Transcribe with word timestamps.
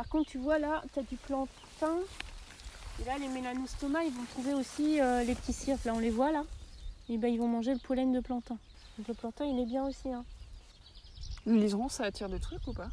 Par 0.00 0.08
contre, 0.08 0.30
tu 0.30 0.38
vois 0.38 0.58
là, 0.58 0.82
tu 0.94 0.98
as 0.98 1.02
du 1.02 1.16
plantain. 1.16 1.98
Et 3.02 3.04
là, 3.04 3.18
les 3.18 3.28
mélanostomas, 3.28 4.02
ils 4.02 4.10
vont 4.10 4.24
trouver 4.30 4.54
aussi 4.54 4.98
euh, 4.98 5.22
les 5.24 5.34
petits 5.34 5.52
cirques. 5.52 5.84
Là, 5.84 5.92
on 5.94 5.98
les 5.98 6.08
voit 6.08 6.32
là. 6.32 6.42
Et 7.10 7.18
ben, 7.18 7.28
ils 7.28 7.38
vont 7.38 7.48
manger 7.48 7.74
le 7.74 7.80
pollen 7.80 8.10
de 8.10 8.20
plantain. 8.20 8.56
Donc 8.96 9.08
le 9.08 9.12
plantain, 9.12 9.44
il 9.44 9.60
est 9.60 9.66
bien 9.66 9.84
aussi. 9.84 10.10
Hein. 10.10 10.24
Le 11.44 11.56
liseron, 11.56 11.90
ça 11.90 12.04
attire 12.04 12.30
des 12.30 12.40
trucs 12.40 12.66
ou 12.66 12.72
pas? 12.72 12.88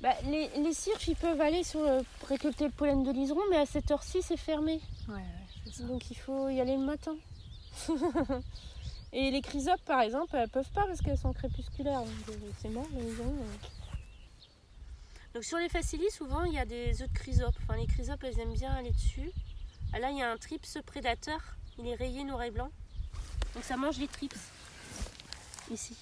Bah, 0.00 0.14
les, 0.24 0.48
les 0.48 0.74
cirques, 0.74 1.06
ils 1.06 1.14
peuvent 1.14 1.40
aller 1.40 1.62
sur, 1.62 1.78
euh, 1.78 2.02
récolter 2.26 2.64
le 2.64 2.72
pollen 2.72 3.04
de 3.04 3.12
liseron, 3.12 3.42
mais 3.48 3.58
à 3.58 3.66
cette 3.66 3.88
heure-ci, 3.92 4.20
c'est 4.20 4.36
fermé. 4.36 4.80
Ouais, 5.08 5.14
ouais, 5.14 5.22
c'est 5.64 5.74
ça. 5.74 5.84
Donc 5.84 6.10
il 6.10 6.16
faut 6.16 6.48
y 6.48 6.60
aller 6.60 6.76
le 6.76 6.84
matin. 6.84 7.14
Et 9.12 9.30
les 9.30 9.42
chrysopes, 9.42 9.84
par 9.84 10.00
exemple, 10.00 10.34
elles 10.34 10.48
peuvent 10.48 10.72
pas 10.72 10.86
parce 10.88 11.00
qu'elles 11.02 11.18
sont 11.18 11.32
crépusculaires. 11.32 12.00
Euh, 12.00 12.34
C'est 12.60 12.70
mort, 12.70 12.88
les 12.96 13.02
liserons. 13.02 13.36
Donc 15.34 15.44
sur 15.44 15.56
les 15.56 15.70
facilis, 15.70 16.10
souvent, 16.10 16.44
il 16.44 16.52
y 16.52 16.58
a 16.58 16.66
des 16.66 17.02
œufs 17.02 17.10
de 17.10 17.18
chrysopes. 17.18 17.56
Enfin, 17.62 17.78
les 17.78 17.86
chrysopes, 17.86 18.22
elles 18.22 18.38
aiment 18.38 18.52
bien 18.52 18.70
aller 18.70 18.90
dessus. 18.90 19.30
Ah, 19.94 19.98
là, 19.98 20.10
il 20.10 20.18
y 20.18 20.22
a 20.22 20.30
un 20.30 20.36
trips 20.36 20.78
prédateur. 20.84 21.40
Il 21.78 21.88
est 21.88 21.94
rayé 21.94 22.22
noir 22.24 22.42
et 22.42 22.50
blanc. 22.50 22.70
Donc 23.54 23.64
ça 23.64 23.78
mange 23.78 23.98
les 23.98 24.08
trips. 24.08 24.36
Ici. 25.70 25.96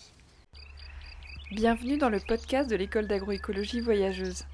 Bienvenue 1.52 1.96
dans 1.96 2.09
le 2.09 2.18
podcast 2.18 2.68
de 2.68 2.74
l'école 2.74 3.06
d'agroécologie 3.06 3.80
voyageuse. 3.80 4.45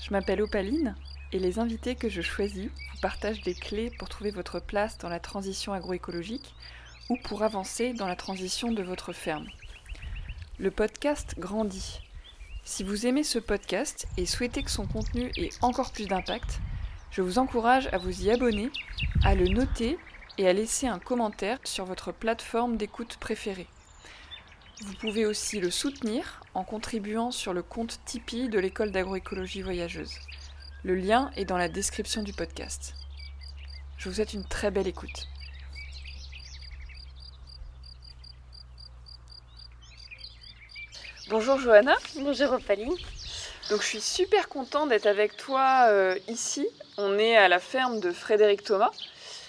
Je 0.00 0.10
m'appelle 0.10 0.42
Opaline 0.42 0.94
et 1.32 1.38
les 1.38 1.58
invités 1.58 1.94
que 1.94 2.10
je 2.10 2.20
choisis 2.20 2.66
vous 2.66 3.00
partagent 3.00 3.42
des 3.42 3.54
clés 3.54 3.90
pour 3.98 4.10
trouver 4.10 4.30
votre 4.30 4.60
place 4.60 4.98
dans 4.98 5.08
la 5.08 5.20
transition 5.20 5.72
agroécologique 5.72 6.54
ou 7.08 7.16
pour 7.16 7.42
avancer 7.42 7.94
dans 7.94 8.06
la 8.06 8.16
transition 8.16 8.70
de 8.70 8.82
votre 8.82 9.14
ferme. 9.14 9.46
Le 10.58 10.70
podcast 10.70 11.36
grandit. 11.38 12.00
Si 12.68 12.82
vous 12.82 13.06
aimez 13.06 13.22
ce 13.22 13.38
podcast 13.38 14.08
et 14.16 14.26
souhaitez 14.26 14.64
que 14.64 14.72
son 14.72 14.88
contenu 14.88 15.30
ait 15.36 15.50
encore 15.62 15.92
plus 15.92 16.06
d'impact, 16.06 16.58
je 17.12 17.22
vous 17.22 17.38
encourage 17.38 17.88
à 17.92 17.98
vous 17.98 18.24
y 18.24 18.30
abonner, 18.32 18.70
à 19.22 19.36
le 19.36 19.46
noter 19.46 19.96
et 20.36 20.48
à 20.48 20.52
laisser 20.52 20.88
un 20.88 20.98
commentaire 20.98 21.60
sur 21.62 21.84
votre 21.84 22.10
plateforme 22.10 22.76
d'écoute 22.76 23.18
préférée. 23.18 23.68
Vous 24.84 24.94
pouvez 24.94 25.26
aussi 25.26 25.60
le 25.60 25.70
soutenir 25.70 26.42
en 26.54 26.64
contribuant 26.64 27.30
sur 27.30 27.52
le 27.52 27.62
compte 27.62 28.00
Tipeee 28.04 28.48
de 28.48 28.58
l'école 28.58 28.90
d'agroécologie 28.90 29.62
voyageuse. 29.62 30.16
Le 30.82 30.96
lien 30.96 31.30
est 31.36 31.44
dans 31.44 31.58
la 31.58 31.68
description 31.68 32.24
du 32.24 32.32
podcast. 32.32 32.94
Je 33.96 34.08
vous 34.08 34.16
souhaite 34.16 34.34
une 34.34 34.44
très 34.44 34.72
belle 34.72 34.88
écoute. 34.88 35.28
Bonjour 41.28 41.58
Johanna, 41.58 41.96
Bonjour 42.20 42.52
Opaline. 42.52 42.94
donc 43.68 43.82
je 43.82 43.86
suis 43.86 44.00
super 44.00 44.48
contente 44.48 44.90
d'être 44.90 45.06
avec 45.06 45.36
toi 45.36 45.86
euh, 45.88 46.16
ici. 46.28 46.68
On 46.98 47.18
est 47.18 47.36
à 47.36 47.48
la 47.48 47.58
ferme 47.58 47.98
de 47.98 48.12
Frédéric 48.12 48.62
Thomas. 48.62 48.92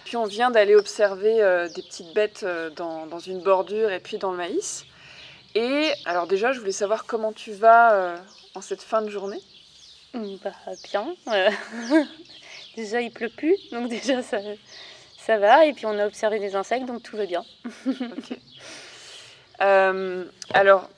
Puis 0.04 0.18
on 0.18 0.26
vient 0.26 0.50
d'aller 0.50 0.74
observer 0.74 1.40
euh, 1.44 1.70
des 1.70 1.84
petites 1.84 2.16
bêtes 2.16 2.42
euh, 2.42 2.72
dans, 2.72 3.06
dans 3.06 3.20
une 3.20 3.44
bordure 3.44 3.92
et 3.92 4.00
puis 4.00 4.18
dans 4.18 4.32
le 4.32 4.38
maïs. 4.38 4.86
Et 5.54 5.92
alors 6.06 6.26
déjà, 6.26 6.52
je 6.52 6.60
voulais 6.60 6.72
savoir 6.72 7.06
comment 7.06 7.32
tu 7.32 7.52
vas 7.52 8.16
en 8.56 8.62
cette 8.62 8.82
fin 8.82 9.04
de 9.04 9.10
journée. 9.10 9.42
Bah, 10.16 10.54
bien. 10.92 11.14
déjà, 12.76 13.02
il 13.02 13.12
pleut 13.12 13.30
plus. 13.30 13.56
Donc 13.72 13.88
déjà, 13.90 14.24
ça, 14.24 14.40
ça 15.16 15.38
va. 15.38 15.68
Et 15.68 15.74
puis, 15.74 15.86
on 15.86 16.00
a 16.00 16.08
observé 16.08 16.40
des 16.40 16.56
insectes, 16.56 16.88
donc 16.88 17.04
tout 17.04 17.18
va 17.18 17.28
bien. 17.28 17.46
Alors, 20.54 20.90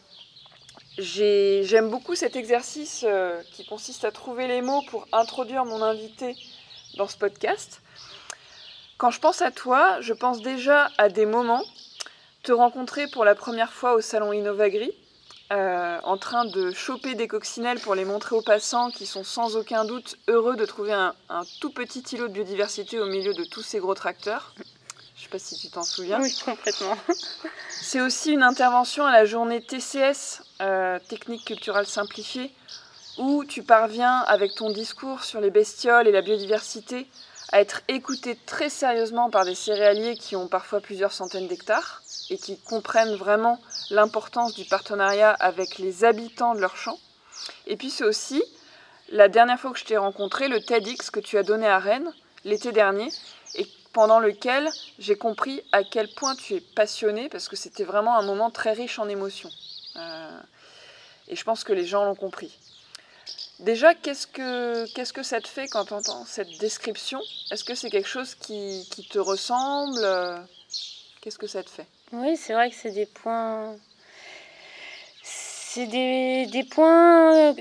j'ai- 1.00 1.64
j'aime 1.64 1.90
beaucoup 1.90 2.16
cet 2.16 2.36
exercice 2.36 3.04
euh, 3.08 3.42
qui 3.52 3.66
consiste 3.66 4.06
à 4.06 4.12
trouver 4.12 4.48
les 4.48 4.62
mots 4.62 4.82
pour 4.90 5.08
introduire 5.12 5.66
mon 5.66 5.82
invité 5.82 6.36
dans 6.98 7.08
ce 7.08 7.18
podcast. 7.18 7.82
Quand 8.98 9.12
je 9.12 9.20
pense 9.20 9.42
à 9.42 9.52
toi, 9.52 10.00
je 10.02 10.14
pense 10.14 10.42
déjà 10.42 10.90
à 10.98 11.10
des 11.10 11.26
moments, 11.26 11.64
te 12.44 12.52
rencontrer 12.52 13.08
pour 13.08 13.24
la 13.26 13.36
première 13.36 13.72
fois 13.72 13.94
au 13.94 14.02
salon 14.02 14.34
Innovagri, 14.34 14.92
euh, 15.52 16.00
en 16.04 16.18
train 16.18 16.46
de 16.46 16.72
choper 16.72 17.16
des 17.16 17.28
coccinelles 17.28 17.80
pour 17.80 17.96
les 17.96 18.06
montrer 18.06 18.36
aux 18.36 18.42
passants 18.42 18.92
qui 18.92 19.06
sont 19.06 19.24
sans 19.24 19.56
aucun 19.56 19.84
doute 19.86 20.18
heureux 20.28 20.56
de 20.56 20.66
trouver 20.66 20.94
un, 20.94 21.16
un 21.30 21.42
tout 21.60 21.72
petit 21.72 22.02
îlot 22.16 22.28
de 22.28 22.34
biodiversité 22.34 23.00
au 23.00 23.08
milieu 23.08 23.34
de 23.34 23.44
tous 23.46 23.62
ces 23.64 23.80
gros 23.80 23.96
tracteurs. 23.96 24.54
Je 25.16 25.24
sais 25.24 25.30
pas 25.30 25.40
si 25.40 25.56
tu 25.58 25.70
t'en 25.70 25.84
souviens. 25.84 26.22
Oui, 26.22 26.34
complètement. 26.46 26.96
C'est 27.82 28.00
aussi 28.02 28.32
une 28.32 28.44
intervention 28.44 29.06
à 29.06 29.12
la 29.12 29.26
journée 29.26 29.62
TCS, 29.62 30.42
euh, 30.62 31.00
Technique 31.08 31.46
culturelle 31.46 31.88
simplifiée, 31.88 32.52
où 33.18 33.44
tu 33.46 33.64
parviens, 33.64 34.20
avec 34.28 34.56
ton 34.56 34.70
discours 34.72 35.24
sur 35.24 35.42
les 35.42 35.52
bestioles 35.52 36.08
et 36.08 36.12
la 36.12 36.22
biodiversité, 36.22 37.08
à 37.52 37.62
être 37.62 37.82
écouté 37.88 38.38
très 38.46 38.70
sérieusement 38.70 39.30
par 39.30 39.46
des 39.46 39.56
céréaliers 39.56 40.16
qui 40.16 40.36
ont 40.36 40.48
parfois 40.48 40.82
plusieurs 40.82 41.12
centaines 41.12 41.48
d'hectares 41.48 42.04
et 42.30 42.38
qui 42.38 42.60
comprennent 42.60 43.16
vraiment 43.16 43.60
l'importance 43.90 44.54
du 44.54 44.66
partenariat 44.66 45.32
avec 45.32 45.80
les 45.80 46.06
habitants 46.06 46.54
de 46.54 46.60
leur 46.60 46.78
champ. 46.78 47.00
Et 47.66 47.76
puis 47.76 47.90
c'est 47.90 48.04
aussi 48.04 48.44
la 49.12 49.28
dernière 49.28 49.60
fois 49.60 49.72
que 49.72 49.80
je 49.80 49.86
t'ai 49.86 49.98
rencontré, 49.98 50.48
le 50.48 50.62
TEDx 50.62 51.10
que 51.10 51.20
tu 51.20 51.38
as 51.38 51.44
donné 51.44 51.68
à 51.68 51.80
Rennes 51.80 52.14
l'été 52.46 52.72
dernier, 52.72 53.10
et 53.56 53.68
pendant 53.92 54.20
lequel 54.20 54.70
j'ai 55.00 55.18
compris 55.18 55.62
à 55.72 55.84
quel 55.84 56.08
point 56.14 56.36
tu 56.36 56.54
es 56.54 56.62
passionné, 56.62 57.28
parce 57.30 57.50
que 57.50 57.56
c'était 57.56 57.84
vraiment 57.84 58.18
un 58.18 58.22
moment 58.22 58.52
très 58.52 58.74
riche 58.74 59.00
en 59.00 59.10
émotions. 59.10 59.50
Euh, 59.96 60.40
et 61.28 61.36
je 61.36 61.44
pense 61.44 61.64
que 61.64 61.74
les 61.74 61.86
gens 61.86 62.06
l'ont 62.06 62.16
compris. 62.16 62.58
Déjà, 63.60 63.94
qu'est-ce 63.94 64.26
que, 64.26 64.86
qu'est-ce 64.94 65.12
que 65.12 65.24
ça 65.24 65.42
te 65.42 65.48
fait 65.48 65.68
quand 65.68 65.86
tu 65.86 65.94
entends 65.94 66.26
cette 66.26 66.58
description? 66.60 67.20
Est-ce 67.52 67.64
que 67.64 67.76
c'est 67.76 67.90
quelque 67.90 68.08
chose 68.08 68.36
qui, 68.36 68.88
qui 68.90 69.08
te 69.08 69.20
ressemble? 69.20 70.00
Qu'est-ce 71.22 71.38
que 71.38 71.48
ça 71.48 71.62
te 71.64 71.70
fait? 71.70 71.86
Oui, 72.14 72.38
c'est 72.38 72.54
vrai 72.54 72.70
que 72.70 72.76
c'est 72.76 72.92
des 72.92 73.06
points. 73.06 73.76
C'est 75.24 75.88
des, 75.88 76.48
des 76.48 76.64
points 76.64 77.36
euh, 77.36 77.54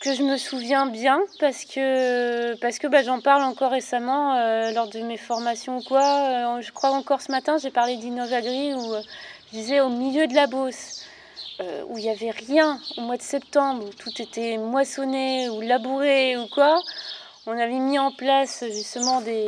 que 0.00 0.14
je 0.14 0.22
me 0.22 0.36
souviens 0.36 0.86
bien 0.86 1.20
parce 1.40 1.64
que, 1.64 2.54
parce 2.60 2.78
que 2.78 2.86
bah, 2.86 3.02
j'en 3.02 3.20
parle 3.20 3.42
encore 3.42 3.72
récemment 3.72 4.36
euh, 4.36 4.70
lors 4.72 4.88
de 4.88 5.00
mes 5.00 5.16
formations 5.16 5.78
ou 5.78 5.82
quoi. 5.82 6.60
Je 6.60 6.70
crois 6.72 6.90
encore 6.90 7.20
ce 7.22 7.32
matin, 7.32 7.58
j'ai 7.58 7.70
parlé 7.70 7.96
d'Innovagri 7.96 8.74
où 8.74 8.94
je 8.94 9.58
disais 9.58 9.80
au 9.80 9.88
milieu 9.88 10.26
de 10.26 10.34
la 10.34 10.46
Beauce, 10.46 10.99
euh, 11.60 11.84
où 11.88 11.98
il 11.98 12.04
n'y 12.04 12.10
avait 12.10 12.30
rien 12.30 12.80
au 12.96 13.02
mois 13.02 13.16
de 13.16 13.22
septembre, 13.22 13.84
où 13.86 13.90
tout 13.92 14.20
était 14.22 14.56
moissonné 14.58 15.48
ou 15.50 15.60
labouré 15.60 16.36
ou 16.36 16.46
quoi. 16.48 16.80
On 17.46 17.52
avait 17.52 17.78
mis 17.78 17.98
en 17.98 18.12
place 18.12 18.64
justement 18.70 19.20
des, 19.20 19.46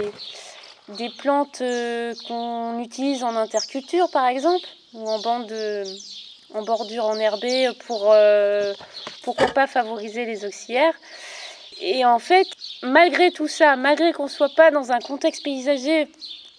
des 0.88 1.10
plantes 1.10 1.60
euh, 1.60 2.14
qu'on 2.26 2.78
utilise 2.80 3.22
en 3.24 3.36
interculture 3.36 4.10
par 4.10 4.26
exemple 4.26 4.66
ou 4.94 5.08
en 5.08 5.18
bande 5.20 5.46
de- 5.46 5.84
en 6.54 6.62
bordure 6.62 7.06
enherbée 7.06 7.70
pour 7.86 8.10
euh, 8.12 8.74
pourquoi 9.22 9.46
pas 9.48 9.66
favoriser 9.66 10.26
les 10.26 10.44
auxiliaires 10.44 10.94
et 11.80 12.04
en 12.04 12.18
fait 12.18 12.46
malgré 12.82 13.30
tout 13.30 13.48
ça 13.48 13.76
malgré 13.76 14.12
qu'on 14.12 14.28
soit 14.28 14.54
pas 14.54 14.70
dans 14.70 14.92
un 14.92 14.98
contexte 14.98 15.42
paysager 15.44 16.08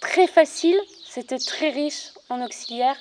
très 0.02 0.26
facile 0.26 0.80
c'était 1.08 1.38
très 1.38 1.70
riche 1.70 2.10
en 2.30 2.44
auxiliaires 2.44 2.98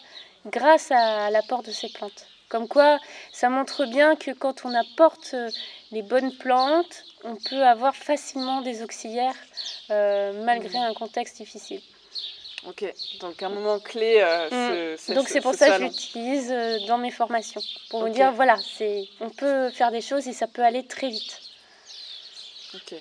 grâce 0.46 0.90
à 0.90 1.30
l'apport 1.30 1.62
de 1.62 1.70
ces 1.70 1.88
plantes 1.88 2.26
comme 2.52 2.68
quoi 2.68 2.98
ça 3.32 3.48
montre 3.48 3.86
bien 3.86 4.14
que 4.14 4.30
quand 4.30 4.66
on 4.66 4.74
apporte 4.74 5.30
euh, 5.32 5.48
les 5.90 6.02
bonnes 6.02 6.36
plantes 6.36 7.06
on 7.24 7.36
peut 7.36 7.64
avoir 7.64 7.96
facilement 7.96 8.60
des 8.60 8.82
auxiliaires 8.82 9.34
euh, 9.90 10.44
malgré 10.44 10.76
un 10.78 10.92
contexte 10.92 11.38
difficile. 11.38 11.80
Ok, 12.68 12.84
donc 13.20 13.42
un 13.42 13.48
moment 13.48 13.78
clé. 13.80 14.20
euh, 14.20 14.50
ce- 14.50 15.02
ce- 15.02 15.12
Mm. 15.12 15.14
Donc 15.14 15.26
ce- 15.28 15.32
c'est 15.32 15.40
pour 15.40 15.52
ce 15.54 15.58
ça 15.60 15.78
que 15.78 15.82
l'utilise 15.84 16.50
euh, 16.52 16.78
dans 16.86 16.98
mes 16.98 17.10
formations. 17.10 17.62
Pour 17.88 18.00
Ok. 18.00 18.08
me 18.08 18.12
dire, 18.12 18.30
voilà, 18.32 18.58
c'est, 18.76 19.08
on 19.20 19.30
peut 19.30 19.70
faire 19.70 19.90
des 19.90 20.02
choses 20.02 20.28
et 20.28 20.32
ça 20.34 20.46
peut 20.46 20.62
aller 20.62 20.86
très 20.86 21.08
vite. 21.08 21.40
Ok. 22.74 22.94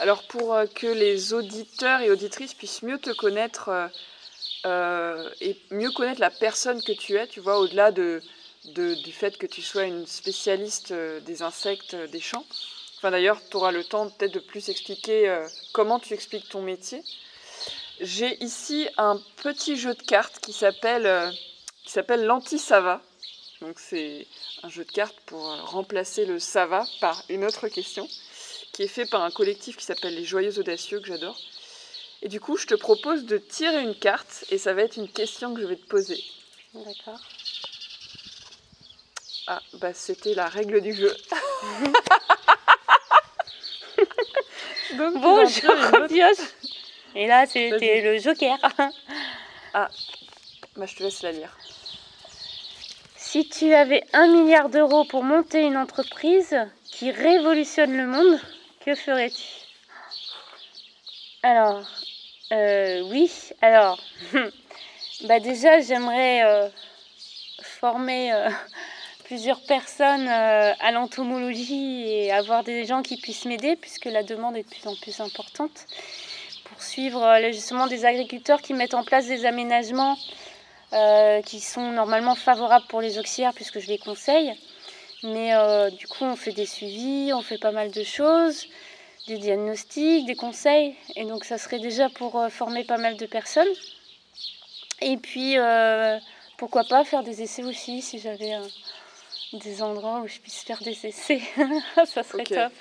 Alors 0.00 0.22
pour 0.24 0.54
que 0.74 0.86
les 0.86 1.32
auditeurs 1.32 2.00
et 2.02 2.10
auditrices 2.10 2.54
puissent 2.54 2.82
mieux 2.82 2.98
te 2.98 3.10
connaître 3.10 3.90
euh, 4.66 5.28
et 5.40 5.56
mieux 5.70 5.90
connaître 5.92 6.20
la 6.20 6.30
personne 6.30 6.82
que 6.82 6.92
tu 6.92 7.16
es, 7.16 7.26
tu 7.26 7.40
vois, 7.40 7.58
au-delà 7.58 7.90
de, 7.90 8.22
du 8.64 9.12
fait 9.12 9.36
que 9.36 9.46
tu 9.46 9.62
sois 9.62 9.84
une 9.84 10.06
spécialiste 10.06 10.92
euh, 10.92 11.20
des 11.20 11.42
insectes 11.42 11.94
euh, 11.94 12.06
des 12.06 12.20
champs. 12.20 12.46
Enfin 12.96 13.10
d'ailleurs, 13.10 13.40
tu 13.50 13.56
auras 13.56 13.72
le 13.72 13.82
temps 13.82 14.08
peut-être 14.08 14.34
de 14.34 14.40
plus 14.40 14.68
expliquer 14.68 15.28
euh, 15.28 15.46
comment 15.72 15.98
tu 15.98 16.14
expliques 16.14 16.48
ton 16.48 16.62
métier. 16.62 17.02
J'ai 18.00 18.42
ici 18.42 18.88
un 18.96 19.20
petit 19.36 19.76
jeu 19.76 19.94
de 19.94 20.02
cartes 20.02 20.38
qui 20.40 20.52
s'appelle 20.52 21.24
l'anti-sava. 22.24 23.02
Donc 23.60 23.78
c'est 23.78 24.26
un 24.62 24.68
jeu 24.68 24.84
de 24.84 24.92
cartes 24.92 25.18
pour 25.26 25.40
remplacer 25.70 26.24
le 26.24 26.38
sava 26.38 26.84
par 27.00 27.22
une 27.28 27.44
autre 27.44 27.68
question 27.68 28.08
qui 28.72 28.82
est 28.82 28.88
fait 28.88 29.06
par 29.06 29.22
un 29.22 29.30
collectif 29.30 29.76
qui 29.76 29.84
s'appelle 29.84 30.14
les 30.14 30.24
Joyeux 30.24 30.58
Audacieux, 30.58 31.00
que 31.00 31.06
j'adore. 31.06 31.38
Et 32.22 32.28
du 32.28 32.40
coup, 32.40 32.56
je 32.56 32.66
te 32.66 32.74
propose 32.74 33.24
de 33.24 33.36
tirer 33.36 33.82
une 33.82 33.94
carte, 33.94 34.44
et 34.50 34.58
ça 34.58 34.74
va 34.74 34.82
être 34.82 34.96
une 34.96 35.08
question 35.08 35.54
que 35.54 35.60
je 35.60 35.66
vais 35.66 35.76
te 35.76 35.86
poser. 35.86 36.22
D'accord. 36.72 37.20
Ah, 39.46 39.60
bah 39.74 39.92
c'était 39.92 40.34
la 40.34 40.48
règle 40.48 40.80
du 40.80 40.94
jeu. 40.94 41.16
Bon, 44.94 45.46
je 45.46 45.66
repioche. 46.02 46.48
Et 47.14 47.26
là, 47.26 47.46
c'était 47.46 48.00
le 48.02 48.18
joker. 48.18 48.58
ah, 49.74 49.88
bah, 50.76 50.86
je 50.86 50.96
te 50.96 51.02
laisse 51.02 51.22
la 51.22 51.32
lire. 51.32 51.56
Si 53.16 53.48
tu 53.48 53.72
avais 53.72 54.04
un 54.12 54.26
milliard 54.26 54.68
d'euros 54.68 55.04
pour 55.04 55.22
monter 55.22 55.62
une 55.62 55.76
entreprise 55.76 56.56
qui 56.90 57.10
révolutionne 57.10 57.96
le 57.96 58.06
monde, 58.06 58.38
que 58.84 58.94
ferais-tu? 58.94 59.42
Alors, 61.42 61.82
euh, 62.52 63.00
oui, 63.02 63.30
alors, 63.62 63.98
bah 65.24 65.40
déjà, 65.40 65.80
j'aimerais 65.80 66.44
euh, 66.44 66.68
former 67.62 68.32
euh, 68.32 68.50
plusieurs 69.32 69.62
personnes 69.62 70.28
à 70.28 70.90
l'entomologie 70.92 72.04
et 72.06 72.32
avoir 72.32 72.64
des 72.64 72.84
gens 72.84 73.02
qui 73.02 73.16
puissent 73.16 73.46
m'aider, 73.46 73.76
puisque 73.76 74.04
la 74.04 74.22
demande 74.22 74.56
est 74.56 74.62
de 74.62 74.68
plus 74.68 74.86
en 74.86 74.94
plus 74.94 75.20
importante, 75.20 75.86
pour 76.64 76.82
suivre 76.82 77.40
justement 77.50 77.86
des 77.86 78.04
agriculteurs 78.04 78.60
qui 78.60 78.74
mettent 78.74 78.94
en 78.94 79.04
place 79.04 79.26
des 79.26 79.46
aménagements 79.46 80.18
qui 81.46 81.60
sont 81.60 81.92
normalement 81.92 82.34
favorables 82.34 82.86
pour 82.88 83.00
les 83.00 83.18
auxiliaires, 83.18 83.54
puisque 83.54 83.80
je 83.80 83.88
les 83.88 83.98
conseille. 83.98 84.52
Mais 85.22 85.52
du 85.92 86.06
coup, 86.06 86.24
on 86.24 86.36
fait 86.36 86.52
des 86.52 86.66
suivis, 86.66 87.32
on 87.32 87.40
fait 87.40 87.58
pas 87.58 87.72
mal 87.72 87.90
de 87.90 88.04
choses 88.04 88.66
des 89.26 89.38
diagnostics, 89.38 90.26
des 90.26 90.34
conseils. 90.34 90.94
Et 91.16 91.24
donc 91.24 91.44
ça 91.44 91.58
serait 91.58 91.78
déjà 91.78 92.08
pour 92.08 92.38
euh, 92.38 92.48
former 92.48 92.84
pas 92.84 92.98
mal 92.98 93.16
de 93.16 93.26
personnes. 93.26 93.68
Et 95.00 95.16
puis, 95.16 95.58
euh, 95.58 96.18
pourquoi 96.56 96.84
pas 96.84 97.04
faire 97.04 97.22
des 97.22 97.42
essais 97.42 97.64
aussi, 97.64 98.02
si 98.02 98.18
j'avais 98.18 98.54
euh, 98.54 98.66
des 99.52 99.82
endroits 99.82 100.20
où 100.20 100.28
je 100.28 100.38
puisse 100.38 100.62
faire 100.62 100.82
des 100.82 101.06
essais. 101.06 101.40
ça 102.06 102.22
serait 102.22 102.44
top. 102.44 102.72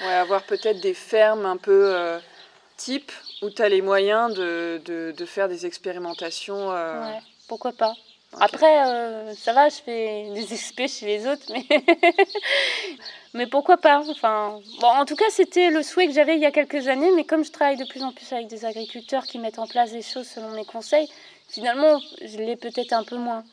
ouais, 0.00 0.14
avoir 0.14 0.42
peut-être 0.44 0.80
des 0.80 0.94
fermes 0.94 1.46
un 1.46 1.56
peu 1.56 2.20
type 2.76 3.12
où 3.42 3.50
tu 3.50 3.62
as 3.62 3.68
les 3.68 3.82
moyens 3.82 4.34
de, 4.34 4.80
de, 4.84 5.24
faire 5.24 5.48
des 5.48 5.66
expérimentations. 5.66 6.70
Ouais, 6.70 7.20
pourquoi 7.48 7.72
pas. 7.72 7.94
Après, 8.40 8.86
euh, 8.86 9.34
ça 9.34 9.52
va, 9.52 9.68
je 9.68 9.76
fais 9.76 10.30
des 10.34 10.52
expés 10.52 10.88
chez 10.88 11.06
les 11.06 11.26
autres, 11.26 11.44
mais, 11.50 11.64
mais 13.34 13.46
pourquoi 13.46 13.76
pas 13.76 14.02
enfin, 14.08 14.60
bon, 14.80 14.88
En 14.88 15.04
tout 15.04 15.16
cas, 15.16 15.30
c'était 15.30 15.70
le 15.70 15.82
souhait 15.82 16.06
que 16.06 16.12
j'avais 16.12 16.34
il 16.34 16.40
y 16.40 16.46
a 16.46 16.50
quelques 16.50 16.88
années, 16.88 17.10
mais 17.14 17.24
comme 17.24 17.44
je 17.44 17.52
travaille 17.52 17.76
de 17.76 17.84
plus 17.84 18.02
en 18.02 18.12
plus 18.12 18.32
avec 18.32 18.48
des 18.48 18.64
agriculteurs 18.64 19.24
qui 19.24 19.38
mettent 19.38 19.58
en 19.58 19.66
place 19.66 19.92
des 19.92 20.02
choses 20.02 20.26
selon 20.26 20.50
mes 20.50 20.64
conseils, 20.64 21.08
finalement, 21.48 22.00
je 22.22 22.38
l'ai 22.38 22.56
peut-être 22.56 22.92
un 22.92 23.04
peu 23.04 23.16
moins. 23.16 23.44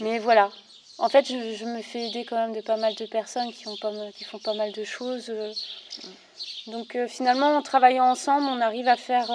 Mais 0.00 0.18
voilà. 0.18 0.50
En 0.98 1.08
fait, 1.08 1.26
je, 1.26 1.64
me 1.64 1.80
fais 1.80 2.08
aider 2.08 2.24
quand 2.24 2.36
même 2.36 2.54
de 2.54 2.60
pas 2.60 2.76
mal 2.76 2.94
de 2.94 3.06
personnes 3.06 3.52
qui, 3.52 3.68
ont 3.68 3.76
pas 3.76 3.92
qui 4.16 4.24
font 4.24 4.38
pas 4.38 4.54
mal 4.54 4.72
de 4.72 4.84
choses. 4.84 5.30
Euh. 5.30 5.52
Donc 6.66 6.96
euh, 6.96 7.06
finalement, 7.06 7.56
en 7.56 7.62
travaillant 7.62 8.10
ensemble, 8.10 8.46
on 8.46 8.60
arrive 8.60 8.88
à 8.88 8.96
faire 8.96 9.30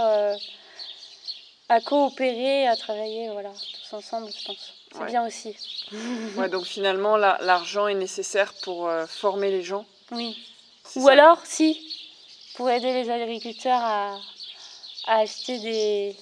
à 1.70 1.82
coopérer, 1.82 2.68
à 2.68 2.76
travailler, 2.76 3.30
voilà, 3.30 3.50
tous 3.50 3.96
ensemble, 3.96 4.30
je 4.32 4.46
pense. 4.46 4.74
C'est 4.96 5.06
bien 5.06 5.26
aussi. 5.26 5.56
ouais, 6.38 6.50
donc 6.50 6.66
finalement, 6.66 7.18
l'argent 7.18 7.88
est 7.88 7.96
nécessaire 7.96 8.54
pour 8.62 8.88
euh, 8.88 9.08
former 9.08 9.50
les 9.50 9.64
gens. 9.64 9.86
Oui. 10.12 10.38
Ou 10.96 11.08
alors, 11.08 11.40
si, 11.46 11.80
pour 12.56 12.70
aider 12.70 12.94
les 12.94 13.10
agriculteurs 13.10 13.82
à, 13.82 14.20
acheter 15.08 15.60
des, 15.60 16.16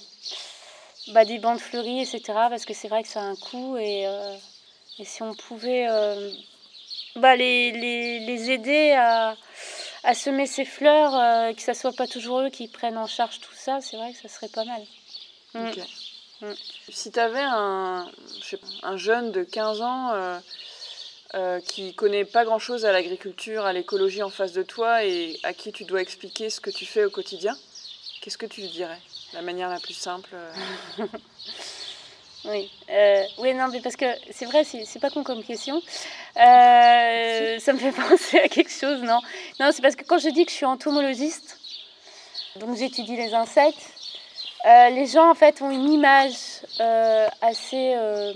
bah, 1.09 1.25
des 1.25 1.39
bandes 1.39 1.59
fleuries, 1.59 2.01
etc. 2.01 2.21
Parce 2.49 2.65
que 2.65 2.73
c'est 2.73 2.87
vrai 2.87 3.03
que 3.03 3.09
ça 3.09 3.21
a 3.21 3.23
un 3.23 3.35
coût 3.35 3.77
et, 3.77 4.07
euh, 4.07 4.35
et 4.99 5.05
si 5.05 5.23
on 5.23 5.33
pouvait 5.33 5.87
euh, 5.89 6.31
bah, 7.15 7.35
les, 7.35 7.71
les, 7.71 8.19
les, 8.19 8.51
aider 8.51 8.91
à, 8.91 9.35
à, 10.03 10.13
semer 10.13 10.45
ces 10.45 10.65
fleurs, 10.65 11.55
que 11.55 11.61
ce 11.61 11.73
soit 11.73 11.93
pas 11.93 12.07
toujours 12.07 12.41
eux 12.41 12.49
qui 12.49 12.67
prennent 12.67 12.97
en 12.97 13.07
charge 13.07 13.39
tout 13.39 13.53
ça, 13.53 13.81
c'est 13.81 13.97
vrai 13.97 14.13
que 14.13 14.19
ça 14.19 14.27
serait 14.27 14.49
pas 14.49 14.65
mal. 14.65 14.81
Mm. 15.53 15.71
Mm. 16.41 16.53
Si 16.89 17.11
tu 17.11 17.19
avais 17.19 17.43
un, 17.43 18.09
un 18.83 18.97
jeune 18.97 19.31
de 19.31 19.43
15 19.43 19.81
ans 19.81 20.11
euh, 20.13 20.39
euh, 21.35 21.59
qui 21.61 21.93
connaît 21.93 22.25
pas 22.25 22.45
grand-chose 22.45 22.85
à 22.85 22.91
l'agriculture, 22.91 23.65
à 23.65 23.73
l'écologie 23.73 24.23
en 24.23 24.29
face 24.29 24.53
de 24.53 24.63
toi 24.63 25.05
et 25.05 25.39
à 25.43 25.53
qui 25.53 25.71
tu 25.71 25.85
dois 25.85 26.01
expliquer 26.01 26.49
ce 26.49 26.59
que 26.59 26.69
tu 26.69 26.85
fais 26.85 27.05
au 27.05 27.09
quotidien, 27.09 27.55
qu'est-ce 28.21 28.37
que 28.37 28.47
tu 28.47 28.61
lui 28.61 28.69
dirais? 28.69 28.99
La 29.33 29.41
manière 29.41 29.69
la 29.69 29.79
plus 29.79 29.93
simple 29.93 30.35
euh 32.45 32.49
Oui, 32.49 32.69
oui, 33.37 33.53
non, 33.53 33.67
mais 33.71 33.81
parce 33.81 33.95
que 33.95 34.05
c'est 34.31 34.45
vrai, 34.45 34.63
c'est 34.63 34.99
pas 34.99 35.09
con 35.09 35.23
comme 35.23 35.43
question. 35.43 35.81
ça 36.35 37.73
me 37.73 37.77
fait 37.77 37.91
penser 38.09 38.39
à 38.39 38.47
quelque 38.47 38.71
chose, 38.71 39.01
non 39.01 39.19
Non, 39.59 39.71
c'est 39.71 39.81
parce 39.81 39.95
que 39.95 40.03
quand 40.03 40.17
je 40.17 40.29
dis 40.29 40.45
que 40.45 40.51
je 40.51 40.55
suis 40.57 40.65
entomologiste, 40.65 41.57
donc 42.57 42.75
j'étudie 42.75 43.15
les 43.15 43.33
insectes, 43.33 43.93
euh, 44.65 44.89
les 44.89 45.07
gens 45.07 45.31
en 45.31 45.35
fait 45.35 45.61
ont 45.61 45.71
une 45.71 45.91
image 45.91 46.61
euh, 46.79 47.27
assez 47.41 47.93
euh, 47.95 48.33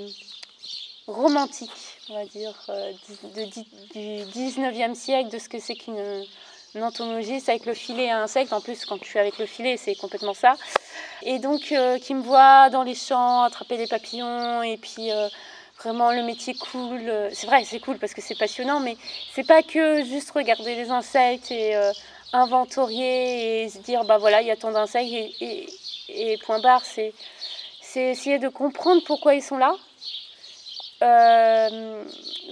romantique, 1.06 2.00
on 2.10 2.16
va 2.16 2.26
dire, 2.26 2.56
du 3.94 4.00
19e 4.00 4.96
siècle, 4.96 5.30
de 5.30 5.38
ce 5.38 5.50
que 5.50 5.60
c'est 5.60 5.76
qu'une 5.76 6.26
entomologie. 6.76 7.40
C'est 7.40 7.52
avec 7.52 7.66
le 7.66 7.76
filet 7.76 8.10
à 8.10 8.22
insectes. 8.24 8.54
En 8.54 8.62
plus, 8.62 8.86
quand 8.86 8.98
je 9.04 9.08
suis 9.08 9.20
avec 9.20 9.38
le 9.38 9.46
filet, 9.46 9.78
c'est 9.78 9.96
complètement 9.96 10.34
ça. 10.34 10.56
Et 11.24 11.40
donc, 11.40 11.74
qui 12.02 12.14
me 12.14 12.22
voit 12.22 12.70
dans 12.70 12.84
les 12.84 12.96
champs 12.96 13.44
attraper 13.44 13.78
les 13.78 13.88
papillons 13.88 14.62
et 14.64 14.78
puis 14.78 15.10
vraiment 15.80 16.12
le 16.12 16.24
métier 16.24 16.54
cool. 16.56 17.12
C'est 17.34 17.48
vrai, 17.48 17.64
c'est 17.66 17.80
cool 17.80 17.98
parce 17.98 18.14
que 18.14 18.22
c'est 18.22 18.38
passionnant, 18.38 18.80
mais 18.80 18.98
c'est 19.34 19.48
pas 19.48 19.64
que 19.64 20.04
juste 20.04 20.32
regarder 20.32 20.76
les 20.76 20.90
insectes 20.90 21.52
et 21.52 21.76
inventorier 22.34 23.64
et 23.64 23.70
se 23.70 23.80
dire 23.80 24.04
bah 24.06 24.18
voilà, 24.18 24.42
il 24.42 24.48
y 24.48 24.52
a 24.52 24.56
tant 24.56 24.72
d'insectes 24.72 25.12
et 25.42 25.68
et 26.10 26.38
point 26.38 26.60
barre, 26.60 26.84
c'est 26.86 27.14
essayer 27.96 28.40
de 28.40 28.50
comprendre 28.50 29.02
pourquoi 29.06 29.36
ils 29.36 29.42
sont 29.42 29.58
là. 29.58 29.74
Euh, 31.02 32.04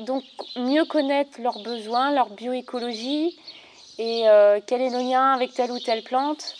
donc 0.01 0.23
mieux 0.55 0.85
connaître 0.85 1.41
leurs 1.41 1.61
besoins, 1.63 2.11
leur 2.11 2.29
bioécologie 2.29 3.37
et 3.99 4.27
euh, 4.27 4.59
quel 4.65 4.81
est 4.81 4.89
le 4.89 4.99
lien 4.99 5.33
avec 5.33 5.53
telle 5.53 5.71
ou 5.71 5.79
telle 5.79 6.03
plante. 6.03 6.55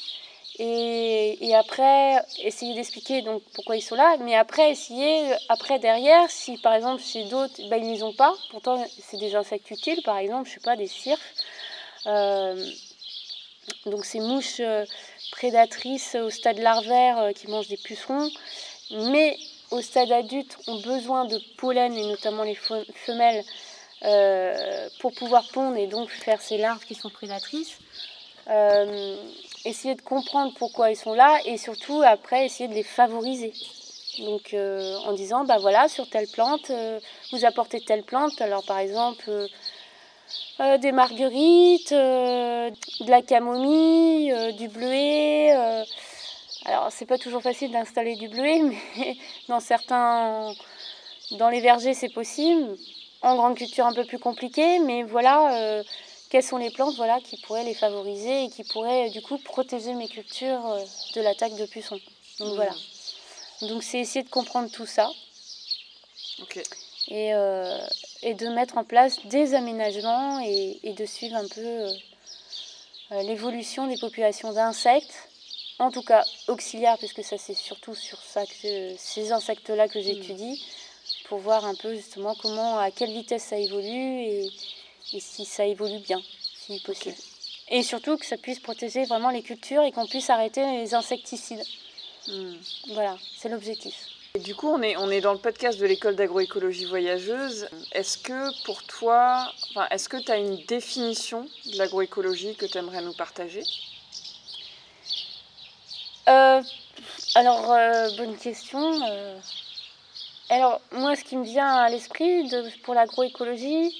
Et, 0.60 1.48
et 1.48 1.56
après, 1.56 2.24
essayer 2.44 2.76
d'expliquer 2.76 3.24
donc 3.24 3.42
pourquoi 3.54 3.76
ils 3.76 3.82
sont 3.82 3.96
là, 3.96 4.18
mais 4.20 4.36
après 4.36 4.70
essayer, 4.72 5.34
après 5.50 5.80
derrière, 5.80 6.30
si 6.30 6.58
par 6.58 6.76
exemple 6.76 7.02
chez 7.02 7.24
d'autres, 7.26 7.56
ben, 7.70 7.84
ils 7.84 7.92
n'y 7.92 8.04
ont 8.04 8.14
pas, 8.14 8.34
pourtant 8.52 8.86
c'est 9.02 9.18
des 9.18 9.36
insectes 9.36 9.72
utiles, 9.72 10.02
par 10.04 10.18
exemple, 10.18 10.48
je 10.48 10.54
sais 10.54 10.60
pas, 10.60 10.76
des 10.76 10.88
cirques. 10.88 11.22
Euh, 12.06 12.70
donc 13.88 14.06
ces 14.06 14.20
mouches 14.20 14.62
prédatrices 15.34 16.16
au 16.16 16.30
stade 16.30 16.60
larvaire 16.60 17.18
euh, 17.18 17.32
qui 17.32 17.48
mangent 17.48 17.68
des 17.68 17.78
pucerons, 17.78 18.30
mais 18.92 19.38
au 19.72 19.82
stade 19.82 20.12
adulte 20.12 20.58
ont 20.68 20.80
besoin 20.82 21.26
de 21.26 21.40
pollen 21.58 21.94
et 21.94 22.06
notamment 22.06 22.44
les 22.44 22.56
femelles 22.56 23.44
euh, 24.04 24.90
pour 25.00 25.14
pouvoir 25.14 25.48
pondre 25.50 25.78
et 25.78 25.88
donc 25.88 26.10
faire 26.10 26.42
ces 26.42 26.58
larves 26.58 26.86
qui 26.86 26.94
sont 26.94 27.10
prédatrices. 27.10 27.80
Euh, 28.48 29.16
essayer 29.66 29.96
de 29.96 30.02
comprendre 30.02 30.54
pourquoi 30.58 30.92
ils 30.92 30.96
sont 30.96 31.14
là 31.14 31.40
et 31.46 31.58
surtout 31.58 32.02
après 32.06 32.46
essayer 32.46 32.68
de 32.68 32.74
les 32.74 32.84
favoriser. 32.84 33.54
Donc 34.20 34.54
en 34.54 35.14
disant 35.14 35.44
bah 35.44 35.58
voilà 35.60 35.88
sur 35.88 36.08
telle 36.08 36.28
plante 36.28 36.72
vous 37.32 37.46
apportez 37.46 37.82
telle 37.82 38.04
plante 38.04 38.40
alors 38.42 38.64
par 38.64 38.78
exemple 38.78 39.48
euh, 40.60 40.78
des 40.78 40.92
marguerites, 40.92 41.92
euh, 41.94 42.70
de 43.00 43.10
la 43.10 43.24
camomille, 43.24 44.32
euh, 44.32 44.52
du 44.52 44.68
bleuet. 44.68 45.52
alors 46.66 46.90
c'est 46.92 47.08
pas 47.08 47.18
toujours 47.18 47.42
facile 47.42 47.72
d'installer 47.72 48.16
du 48.16 48.28
bleuet, 48.28 48.62
mais 48.98 49.18
dans 49.50 49.60
certains, 49.60 50.54
dans 51.40 51.50
les 51.50 51.60
vergers 51.60 51.96
c'est 51.96 52.14
possible. 52.14 52.78
En 53.24 53.36
grande 53.36 53.56
culture 53.58 53.86
un 53.86 53.94
peu 53.94 54.06
plus 54.06 54.20
compliqué, 54.20 54.80
mais 54.80 55.04
voilà 55.04 55.82
quelles 56.34 56.44
sont 56.44 56.58
les 56.58 56.70
plantes 56.70 56.96
voilà, 56.96 57.22
qui 57.22 57.38
pourraient 57.38 57.64
les 57.64 57.74
favoriser 57.74 58.44
et 58.44 58.50
qui 58.50 58.66
pourraient 58.66 59.10
du 59.10 59.22
coup 59.22 59.38
protéger 59.38 59.94
mes 59.94 60.10
cultures 60.10 60.78
de 61.16 61.22
l'attaque 61.22 61.56
de 61.56 61.66
pucerons. 61.66 62.02
Donc 62.40 62.50
mmh. 62.50 62.56
voilà. 62.56 62.74
Donc 63.62 63.84
c'est 63.84 64.00
essayer 64.00 64.24
de 64.24 64.30
comprendre 64.30 64.70
tout 64.70 64.86
ça. 64.86 65.10
Et, 67.10 67.34
et 68.24 68.34
de 68.34 68.48
mettre 68.48 68.78
en 68.78 68.84
place 68.84 69.20
des 69.26 69.54
aménagements 69.54 70.40
et, 70.40 70.94
de 70.98 71.06
suivre 71.06 71.36
un 71.36 71.48
peu 71.48 71.62
euh, 71.62 71.92
euh, 73.12 73.22
l'évolution 73.24 73.88
des 73.88 73.98
populations 73.98 74.54
d'insectes, 74.54 75.30
en 75.80 75.92
tout 75.92 76.04
cas 76.04 76.24
auxiliaires, 76.48 76.98
puisque 76.98 77.24
ça 77.24 77.38
c'est 77.38 77.54
surtout 77.54 77.96
sur 77.96 78.20
ça 78.22 78.46
que 78.46 78.96
ces 78.98 79.32
insectes-là 79.32 79.88
que 79.90 80.02
j'étudie, 80.02 80.66
pour 81.26 81.40
voir 81.40 81.66
un 81.66 81.76
peu 81.76 81.94
justement 81.96 82.34
comment, 82.42 82.78
à 82.78 82.92
quelle 82.92 83.12
vitesse 83.12 83.44
ça 83.44 83.58
évolue 83.58 84.22
et, 84.22 84.50
si 85.04 85.46
ça 85.46 85.66
évolue 85.66 86.00
bien, 86.00 86.22
si 86.56 86.80
possible. 86.82 87.16
Et 87.70 87.84
surtout 87.84 88.18
que 88.18 88.26
ça 88.26 88.38
puisse 88.38 88.60
protéger 88.60 89.06
vraiment 89.06 89.30
les 89.30 89.42
cultures 89.42 89.84
et 89.84 89.92
qu'on 89.92 90.08
puisse 90.08 90.30
arrêter 90.30 90.66
les 90.66 90.94
insecticides. 90.94 91.64
Hmm. 92.28 92.56
Voilà, 92.90 93.18
c'est 93.38 93.50
l'objectif 93.50 93.96
du 94.40 94.56
coup, 94.56 94.68
on 94.68 94.82
est, 94.82 94.98
on 94.98 95.12
est 95.12 95.22
dans 95.22 95.34
le 95.34 95.38
podcast 95.38 95.80
de 95.80 95.86
l'école 95.86 96.16
d'agroécologie 96.16 96.86
voyageuse. 96.86 97.68
Est-ce 97.92 98.18
que 98.18 98.64
pour 98.66 98.82
toi, 98.84 99.54
enfin, 99.70 99.88
est-ce 99.92 100.10
que 100.10 100.18
tu 100.18 100.32
as 100.32 100.38
une 100.38 100.58
définition 100.66 101.48
de 101.72 101.78
l'agroécologie 101.78 102.56
que 102.56 102.66
tu 102.66 102.80
aimerais 102.80 103.04
nous 103.04 103.14
partager? 103.14 103.62
Euh, 106.30 106.64
alors, 107.36 107.72
euh, 107.72 108.10
bonne 108.18 108.36
question. 108.36 109.04
euh. 109.08 109.40
Alors, 110.50 110.82
moi, 110.92 111.16
ce 111.16 111.24
qui 111.24 111.38
me 111.38 111.44
vient 111.44 111.72
à 111.72 111.90
l'esprit 111.90 112.50
pour 112.84 112.96
l'agroécologie, 112.96 113.96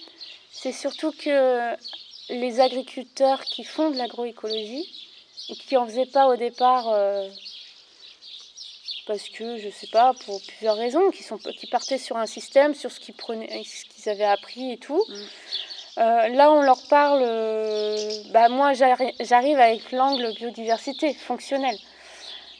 c'est 0.54 0.72
surtout 0.72 1.12
que 1.12 1.76
les 2.30 2.60
agriculteurs 2.62 3.44
qui 3.44 3.64
font 3.64 3.90
de 3.90 3.98
l'agroécologie 3.98 4.88
et 5.50 5.56
qui 5.56 5.76
en 5.76 5.86
faisaient 5.86 6.06
pas 6.06 6.28
au 6.28 6.38
départ 6.38 6.90
euh, 6.90 7.28
parce 9.06 9.28
que, 9.30 9.58
je 9.58 9.70
sais 9.70 9.88
pas, 9.88 10.14
pour 10.26 10.42
plusieurs 10.42 10.78
raisons, 10.78 11.12
qui, 11.12 11.24
sont, 11.24 11.38
qui 11.38 11.68
partaient 11.68 11.98
sur 11.98 12.18
un 12.18 12.26
système, 12.26 12.74
sur 12.74 12.92
ce 12.92 13.00
qu'ils 13.00 13.16
prenaient, 13.16 13.64
ce 13.66 13.86
qu'ils 13.86 14.10
avaient 14.10 14.24
appris 14.24 14.72
et 14.72 14.78
tout. 14.78 15.04
Mm. 15.10 15.14
Euh, 15.98 16.28
là, 16.30 16.52
on 16.52 16.62
leur 16.62 16.82
parle. 16.88 17.22
euh, 17.24 18.10
bah, 18.32 18.48
moi, 18.50 18.74
j'arri- 18.74 19.14
j'arrive 19.20 19.60
avec 19.60 19.92
l'angle 19.92 20.34
biodiversité 20.34 21.14
fonctionnelle. 21.14 21.78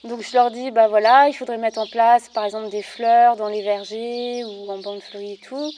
Donc, 0.04 0.22
je 0.22 0.34
leur 0.34 0.52
dis, 0.52 0.70
bah 0.72 0.90
voilà, 0.90 1.30
il 1.30 1.34
faudrait 1.34 1.58
mettre 1.58 1.80
en 1.80 1.88
place, 1.88 2.28
par 2.30 2.44
exemple, 2.44 2.70
des 2.70 2.84
fleurs 2.84 3.38
dans 3.38 3.48
les 3.48 3.62
vergers 3.62 4.44
ou 4.44 4.70
en 4.70 4.78
bandes 4.80 5.02
fleuries 5.02 5.34
et 5.34 5.38
tout. 5.38 5.72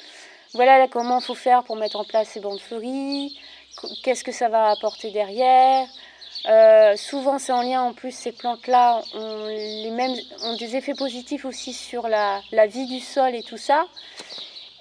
Voilà 0.55 0.77
là, 0.79 0.87
comment 0.87 1.19
faut 1.19 1.35
faire 1.35 1.63
pour 1.63 1.75
mettre 1.75 1.97
en 1.97 2.05
place 2.05 2.29
ces 2.29 2.39
bandes 2.39 2.61
fleuries? 2.61 3.37
qu- 3.75 3.87
Qu'est-ce 4.01 4.23
que 4.23 4.31
ça 4.31 4.47
va 4.47 4.69
apporter 4.69 5.11
derrière? 5.11 5.85
Euh, 6.47 6.95
Souvent, 6.95 7.39
c'est 7.39 7.51
en 7.51 7.61
lien, 7.61 7.81
en 7.81 7.91
plus, 7.91 8.11
ces 8.11 8.31
plantes-là 8.31 9.01
ont, 9.13 10.55
des 10.57 10.75
effets 10.77 10.95
positifs 10.95 11.43
aussi 11.43 11.73
sur 11.73 12.07
la, 12.07 12.41
vie 12.67 12.85
du 12.87 13.01
sol 13.01 13.35
et 13.35 13.43
tout 13.43 13.57
ça. 13.57 13.85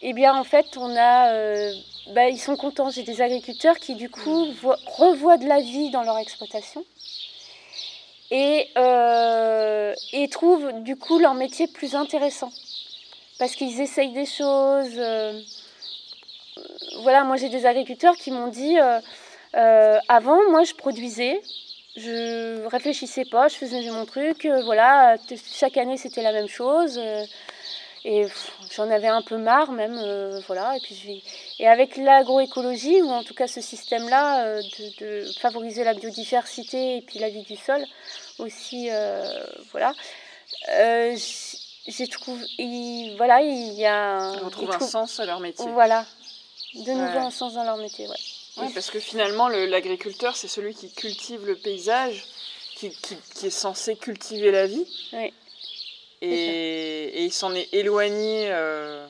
Eh 0.00 0.12
bien, 0.12 0.37
en 0.37 0.45
fait, 0.45 0.76
on 0.76 0.95
a, 0.97 1.31
euh, 1.33 1.75
bah, 2.11 2.28
ils 2.28 2.38
sont 2.38 2.54
contents. 2.54 2.90
J'ai 2.90 3.02
des 3.02 3.21
agriculteurs 3.21 3.81
qui, 3.81 3.97
du 3.97 4.09
coup, 4.09 4.45
voient- 4.62 4.78
revoient 4.87 5.38
de 5.38 5.49
la 5.49 5.61
vie 5.61 5.90
dans 5.90 6.04
leur 6.04 6.19
exploitation 6.19 6.85
et, 8.31 8.69
euh, 8.78 9.93
et 10.12 10.28
trouvent, 10.28 10.71
du 10.83 10.95
coup, 10.95 11.19
leur 11.19 11.35
métier 11.35 11.66
plus 11.66 11.97
intéressant. 11.97 12.52
Parce 13.38 13.57
qu'ils 13.57 13.81
essayent 13.81 14.12
des 14.12 14.26
choses. 14.26 15.00
Voilà, 17.02 17.25
moi, 17.25 17.37
j'ai 17.37 17.49
des 17.49 17.66
agriculteurs 17.66 18.16
qui 18.16 18.30
m'ont 18.30 18.49
dit 18.49 18.78
euh, 18.78 19.00
euh, 19.56 19.99
avant, 20.08 20.38
moi, 20.50 20.64
je 20.64 20.75
produisais. 20.75 21.40
Je 21.96 22.66
réfléchissais 22.66 23.25
pas, 23.25 23.46
je 23.46 23.54
faisais 23.54 23.88
mon 23.90 24.04
truc, 24.04 24.46
euh, 24.46 24.62
voilà, 24.64 25.16
chaque 25.52 25.76
année 25.76 25.96
c'était 25.96 26.23
la 26.23 26.32
même 26.32 26.49
chose. 26.49 27.00
et 28.04 28.26
j'en 28.75 28.90
avais 28.90 29.06
un 29.06 29.23
peu 29.23 29.37
marre 29.38 29.70
même, 29.70 29.96
voilà. 30.49 30.76
Et 30.76 30.80
puis 30.80 30.96
je 30.96 31.62
et 31.62 31.68
avec 31.68 31.96
l'agroécologie 31.96 33.00
ou 33.00 33.11
en 33.11 33.23
tout 33.23 33.32
cas 33.34 33.46
ce 33.46 33.61
système-là 33.61 34.61
de, 34.61 35.23
de 35.25 35.32
favoriser 35.38 35.84
la 35.84 35.94
biodiversité 35.94 36.96
et 36.96 37.00
puis 37.02 37.20
la 37.20 37.28
vie 37.30 37.44
du 37.44 37.54
sol 37.56 37.80
aussi, 38.40 38.88
voilà. 39.70 39.92
Euh, 40.70 41.16
j'ai 41.87 42.08
trouvé, 42.08 42.44
il- 42.58 43.14
voilà, 43.18 43.40
il 43.40 43.73
y 43.75 43.87
a, 43.87 44.32
Ils 44.34 44.38
ils 44.40 44.44
retrouvent 44.44 44.73
un 44.73 44.80
sens 44.80 45.20
à 45.20 45.26
leur 45.26 45.38
métier. 45.38 45.70
voilà, 45.70 46.04
de 46.75 46.93
nouveau 46.93 47.19
un 47.19 47.31
sens 47.31 47.54
dans 47.54 47.64
leur 47.64 47.76
métier, 47.76 48.07
ouais. 48.09 48.16
Ouais, 48.57 48.71
parce 48.73 48.90
que 48.90 49.00
finalement, 49.00 49.49
le- 49.49 49.66
l'agriculteur, 49.66 50.37
c'est 50.37 50.49
celui 50.49 50.75
qui 50.75 50.90
cultive 50.93 51.45
le 51.45 51.57
paysage, 51.57 52.25
qui, 52.76 52.90
qui- 52.90 53.16
qui 53.35 53.47
est 53.47 53.50
censé 53.50 53.97
cultiver 53.97 54.50
la 54.52 54.66
vie. 54.66 54.87
Oui. 55.12 55.33
Et, 56.21 56.28
et 57.21 57.25
il 57.25 57.33
s'en 57.33 57.52
est 57.54 57.69
éloigné 57.75 58.47
euh, 58.50 59.07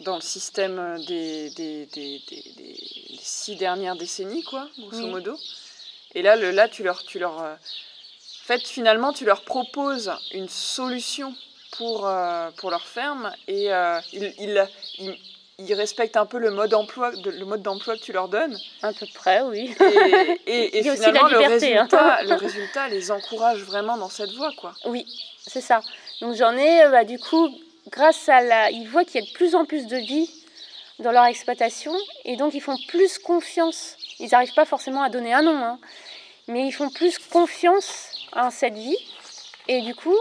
dans 0.00 0.14
le 0.16 0.22
système 0.22 1.02
des, 1.06 1.50
des, 1.50 1.86
des- 1.86 2.22
des- 2.28 2.42
des- 2.56 2.74
des 3.10 3.18
six 3.20 3.56
dernières 3.56 3.96
décennies, 3.96 4.42
quoi, 4.44 4.68
grosso 4.78 5.04
Oui. 5.04 5.10
modo. 5.10 5.36
Et 6.14 6.22
là, 6.22 6.36
le, 6.36 6.50
là 6.50 6.68
tu 6.68 6.82
leur... 6.82 7.02
Tu 7.04 7.18
leur 7.18 7.42
euh, 7.42 7.54
en 7.54 8.46
fait, 8.46 8.66
finalement, 8.68 9.12
tu 9.14 9.24
leur 9.24 9.40
proposes 9.42 10.12
une 10.32 10.50
solution 10.50 11.34
pour, 11.78 12.06
euh, 12.06 12.50
pour 12.58 12.70
leur 12.70 12.86
ferme 12.86 13.32
et 13.48 13.68
ils, 14.12 14.34
ils, 14.38 14.68
ils- 14.98 15.18
ils 15.58 15.74
respectent 15.74 16.16
un 16.16 16.26
peu 16.26 16.38
le 16.38 16.50
mode, 16.50 16.74
emploi, 16.74 17.12
de- 17.12 17.30
le 17.30 17.44
mode 17.44 17.62
d'emploi 17.62 17.96
que 17.96 18.02
tu 18.02 18.12
leur 18.12 18.28
donnes. 18.28 18.58
À 18.82 18.92
peu 18.92 19.06
près, 19.14 19.42
oui. 19.42 19.74
Et, 20.46 20.52
et- 20.52 20.78
et 20.86 20.96
finalement, 20.96 21.28
le, 21.28 21.38
liberté, 21.38 21.76
hein. 21.76 21.82
résultat, 21.82 22.22
le 22.24 22.34
résultat 22.34 22.88
les 22.88 23.10
encourage 23.10 23.60
vraiment 23.62 23.96
dans 23.96 24.08
cette 24.08 24.32
voie. 24.32 24.50
Quoi. 24.60 24.74
Oui, 24.86 25.06
c'est 25.46 25.60
ça. 25.60 25.80
Donc 26.20 26.34
j'en 26.34 26.56
ai, 26.56 26.84
euh, 26.84 26.90
bah, 26.90 27.04
du 27.04 27.18
coup, 27.18 27.48
grâce 27.90 28.28
à 28.28 28.40
la... 28.40 28.70
Ils 28.70 28.88
voient 28.88 29.04
qu'il 29.04 29.20
y 29.20 29.24
a 29.24 29.26
de 29.26 29.32
plus 29.32 29.54
en 29.54 29.64
plus 29.64 29.86
de 29.86 29.96
vie 29.96 30.28
dans 31.00 31.12
leur 31.12 31.24
exploitation 31.26 31.92
et 32.24 32.36
donc 32.36 32.54
ils 32.54 32.60
font 32.60 32.76
plus 32.88 33.18
confiance. 33.18 33.96
Ils 34.20 34.30
n'arrivent 34.30 34.54
pas 34.54 34.64
forcément 34.64 35.02
à 35.02 35.08
donner 35.08 35.32
un 35.34 35.42
nom, 35.42 35.56
hein, 35.56 35.78
mais 36.48 36.66
ils 36.66 36.72
font 36.72 36.88
plus 36.90 37.18
confiance 37.18 38.10
en 38.32 38.50
cette 38.50 38.74
vie 38.74 38.96
et 39.68 39.80
du 39.82 39.94
coup, 39.94 40.16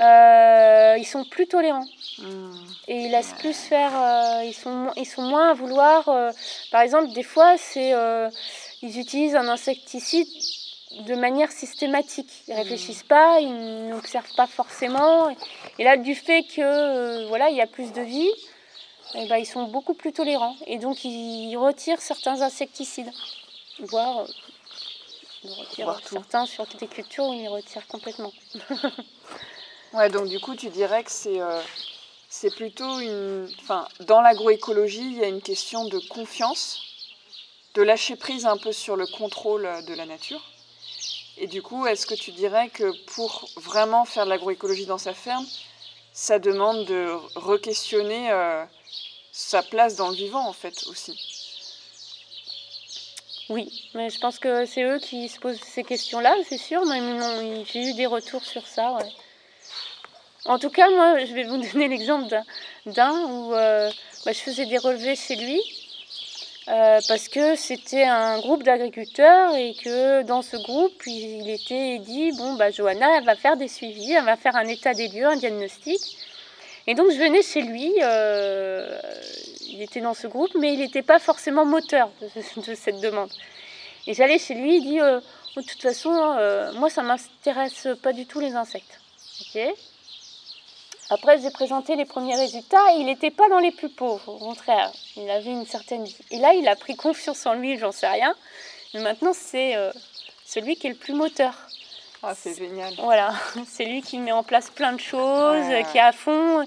euh, 0.00 0.96
ils 0.98 1.06
sont 1.06 1.24
plus 1.24 1.46
tolérants. 1.46 1.86
Hmm. 2.18 2.52
Et 2.88 3.04
ils 3.04 3.10
laissent 3.10 3.34
plus 3.38 3.54
faire, 3.54 3.92
euh, 3.94 4.44
ils, 4.44 4.54
sont, 4.54 4.90
ils 4.96 5.06
sont 5.06 5.22
moins 5.22 5.50
à 5.50 5.54
vouloir. 5.54 6.08
euh, 6.08 6.30
par 6.70 6.80
exemple, 6.80 7.12
des 7.12 7.22
fois, 7.22 7.56
c'est, 7.58 7.92
ils 8.82 8.98
utilisent 8.98 9.36
un 9.36 9.48
insecticide 9.48 10.28
de 11.06 11.14
manière 11.14 11.50
systématique. 11.50 12.30
Ils 12.48 12.54
réfléchissent 12.54 13.04
pas, 13.04 13.40
ils 13.40 13.88
n'observent 13.88 14.34
pas 14.36 14.46
forcément. 14.46 15.30
Et 15.78 15.84
là, 15.84 15.96
du 15.96 16.14
fait 16.14 16.42
que 16.44 17.28
voilà, 17.28 17.50
il 17.50 17.56
y 17.56 17.62
a 17.62 17.66
plus 17.66 17.92
de 17.92 18.02
vie, 18.02 18.30
eh 19.14 19.26
ben, 19.28 19.36
ils 19.36 19.46
sont 19.46 19.64
beaucoup 19.64 19.94
plus 19.94 20.12
tolérants. 20.12 20.56
Et 20.66 20.78
donc, 20.78 21.04
ils 21.04 21.56
retirent 21.56 22.00
certains 22.00 22.40
insecticides, 22.42 23.10
voire 23.80 24.26
ils 25.44 25.84
retirent 25.84 26.08
certains 26.08 26.46
sur 26.46 26.66
des 26.66 26.86
cultures 26.86 27.26
où 27.26 27.32
ils 27.32 27.48
retirent 27.48 27.86
complètement. 27.88 28.32
Ouais, 29.94 30.08
donc 30.08 30.28
du 30.28 30.40
coup, 30.40 30.54
tu 30.54 30.70
dirais 30.70 31.04
que 31.04 31.10
c'est 31.10 31.40
euh, 31.40 31.60
c'est 32.30 32.54
plutôt 32.54 33.00
une. 33.00 33.46
Enfin, 33.60 33.86
dans 34.00 34.22
l'agroécologie, 34.22 35.04
il 35.04 35.18
y 35.18 35.24
a 35.24 35.28
une 35.28 35.42
question 35.42 35.84
de 35.84 35.98
confiance, 35.98 36.82
de 37.74 37.82
lâcher 37.82 38.16
prise 38.16 38.46
un 38.46 38.56
peu 38.56 38.72
sur 38.72 38.96
le 38.96 39.06
contrôle 39.06 39.66
euh, 39.66 39.82
de 39.82 39.92
la 39.92 40.06
nature. 40.06 40.40
Et 41.36 41.46
du 41.46 41.60
coup, 41.60 41.86
est-ce 41.86 42.06
que 42.06 42.14
tu 42.14 42.32
dirais 42.32 42.70
que 42.70 42.90
pour 43.14 43.48
vraiment 43.56 44.06
faire 44.06 44.24
de 44.24 44.30
l'agroécologie 44.30 44.86
dans 44.86 44.96
sa 44.98 45.12
ferme, 45.12 45.46
ça 46.14 46.38
demande 46.38 46.86
de 46.86 47.10
re-questionner 47.34 48.30
euh, 48.30 48.64
sa 49.30 49.62
place 49.62 49.96
dans 49.96 50.08
le 50.08 50.14
vivant, 50.14 50.46
en 50.48 50.54
fait, 50.54 50.86
aussi? 50.86 51.18
Oui, 53.50 53.90
mais 53.94 54.08
je 54.08 54.18
pense 54.18 54.38
que 54.38 54.64
c'est 54.64 54.84
eux 54.84 54.98
qui 54.98 55.28
se 55.28 55.38
posent 55.38 55.60
ces 55.60 55.84
questions-là, 55.84 56.34
c'est 56.48 56.56
sûr. 56.58 56.82
J'ai 57.72 57.90
eu 57.90 57.94
des 57.94 58.06
retours 58.06 58.44
sur 58.44 58.66
ça, 58.66 58.92
ouais. 58.92 59.12
En 60.44 60.58
tout 60.58 60.70
cas, 60.70 60.90
moi, 60.90 61.24
je 61.24 61.32
vais 61.34 61.44
vous 61.44 61.56
donner 61.72 61.88
l'exemple 61.88 62.34
d'un- 62.86 63.12
où 63.26 63.54
euh, 63.54 63.90
bah, 64.24 64.32
je 64.32 64.38
faisais 64.40 64.66
des 64.66 64.78
relevés 64.78 65.16
chez 65.16 65.36
lui. 65.36 65.60
euh, 66.68 67.00
parce 67.08 67.28
que 67.28 67.56
c'était 67.56 68.04
un 68.04 68.38
groupe 68.38 68.62
d'agriculteurs 68.62 69.54
et 69.56 69.74
que 69.74 70.22
dans 70.22 70.42
ce 70.42 70.56
groupe, 70.56 71.02
il, 71.06 71.48
était 71.50 71.98
dit 71.98 72.32
bon, 72.36 72.54
bah, 72.54 72.70
Johanna, 72.70 73.18
elle 73.18 73.24
va 73.24 73.34
faire 73.36 73.56
des 73.56 73.68
suivis, 73.68 74.12
elle 74.12 74.24
va 74.24 74.36
faire 74.36 74.54
un 74.56 74.66
état 74.68 74.94
des 74.94 75.08
lieux, 75.08 75.26
un 75.26 75.36
diagnostic. 75.36 76.00
Et 76.86 76.94
donc, 76.94 77.10
je 77.12 77.18
venais 77.18 77.42
chez 77.42 77.62
lui, 77.62 77.92
euh, 78.02 78.98
il 79.70 79.82
était 79.82 80.00
dans 80.00 80.14
ce 80.14 80.26
groupe, 80.28 80.50
mais 80.58 80.72
il 80.74 80.80
n'était 80.80 81.02
pas 81.02 81.18
forcément 81.18 81.64
moteur 81.64 82.10
de, 82.66 82.74
cette 82.74 83.00
demande. 83.00 83.30
Et 84.06 84.14
j'allais 84.14 84.38
chez 84.38 84.54
lui, 84.54 84.76
il 84.78 84.82
dit 84.84 85.00
euh, 85.00 85.20
de 85.56 85.62
toute 85.62 85.82
façon, 85.82 86.10
moi 86.76 86.90
ça 86.90 87.02
m'intéresse 87.02 87.88
pas 88.02 88.12
du 88.12 88.26
tout 88.26 88.40
les 88.40 88.54
insectes. 88.54 89.00
Ok. 89.40 89.74
Après, 91.12 91.38
j'ai 91.42 91.50
présenté 91.50 91.94
les 91.94 92.06
premiers 92.06 92.36
résultats 92.36 92.92
et 92.94 93.00
il 93.00 93.04
n'était 93.04 93.30
pas 93.30 93.46
dans 93.50 93.58
les 93.58 93.70
plus 93.70 93.90
pauvres, 93.90 94.26
au 94.32 94.38
contraire, 94.38 94.90
il 95.16 95.28
avait 95.28 95.50
une 95.50 95.66
certaine 95.66 96.04
vie. 96.04 96.16
Et 96.30 96.38
là, 96.38 96.54
il 96.54 96.66
a 96.66 96.74
pris 96.74 96.96
confiance 96.96 97.44
en 97.44 97.52
lui, 97.52 97.76
j'en 97.76 97.92
sais 97.92 98.06
rien. 98.08 98.34
Mais 98.94 99.00
maintenant, 99.00 99.32
c'est 99.34 99.76
euh, 99.76 99.92
celui 100.46 100.76
qui 100.76 100.86
est 100.86 100.90
le 100.90 100.96
plus 100.96 101.12
moteur. 101.12 101.52
Ah, 102.22 102.34
c'est 102.34 102.56
génial. 102.56 102.94
Voilà, 102.98 103.34
c'est 103.66 103.84
lui 103.84 104.00
qui 104.00 104.16
met 104.16 104.32
en 104.32 104.42
place 104.42 104.70
plein 104.70 104.92
de 104.94 105.00
choses, 105.00 105.66
Ouais. 105.66 105.84
qui 105.92 105.98
est 105.98 106.00
à 106.00 106.12
fond 106.12 106.64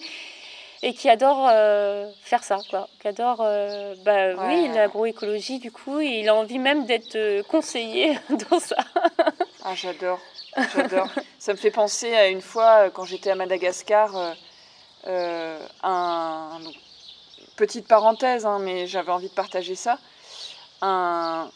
et 0.84 0.94
qui 0.94 1.10
adore 1.10 1.48
euh, 1.52 2.08
faire 2.22 2.44
ça, 2.44 2.60
quoi. 2.70 2.88
Qui 3.02 3.08
adore, 3.08 3.38
euh, 3.42 3.96
bah 4.06 4.36
oui, 4.48 4.68
l'agroécologie 4.75 5.58
du 5.58 5.72
coup, 5.72 6.00
et 6.00 6.20
il 6.20 6.30
a 6.30 6.36
envie 6.36 6.60
même 6.60 6.86
d'être 6.86 7.42
conseiller 7.48 8.20
dans 8.52 8.60
ça. 8.60 8.75
Ah, 9.64 9.74
j'adore, 9.74 10.20
j'adore. 10.76 11.08
ça 11.40 11.54
me 11.54 11.58
fait 11.58 11.72
penser 11.72 12.14
à 12.16 12.28
une 12.28 12.42
fois, 12.42 12.86
euh, 12.86 12.90
quand 12.90 13.06
j'étais 13.06 13.32
à 13.32 13.36
Madagascar, 13.36 14.16
euh, 14.16 14.34
euh, 15.08 15.68
un, 15.84 16.60
donc, 16.64 16.76
petite 17.56 17.88
parenthèse, 17.88 18.46
hein, 18.46 18.60
mais 18.60 18.88
j'avais 18.88 19.12
envie 19.12 19.30
de 19.30 19.34
partager 19.34 19.76
ça. 19.76 20.00
Un, 20.82 21.50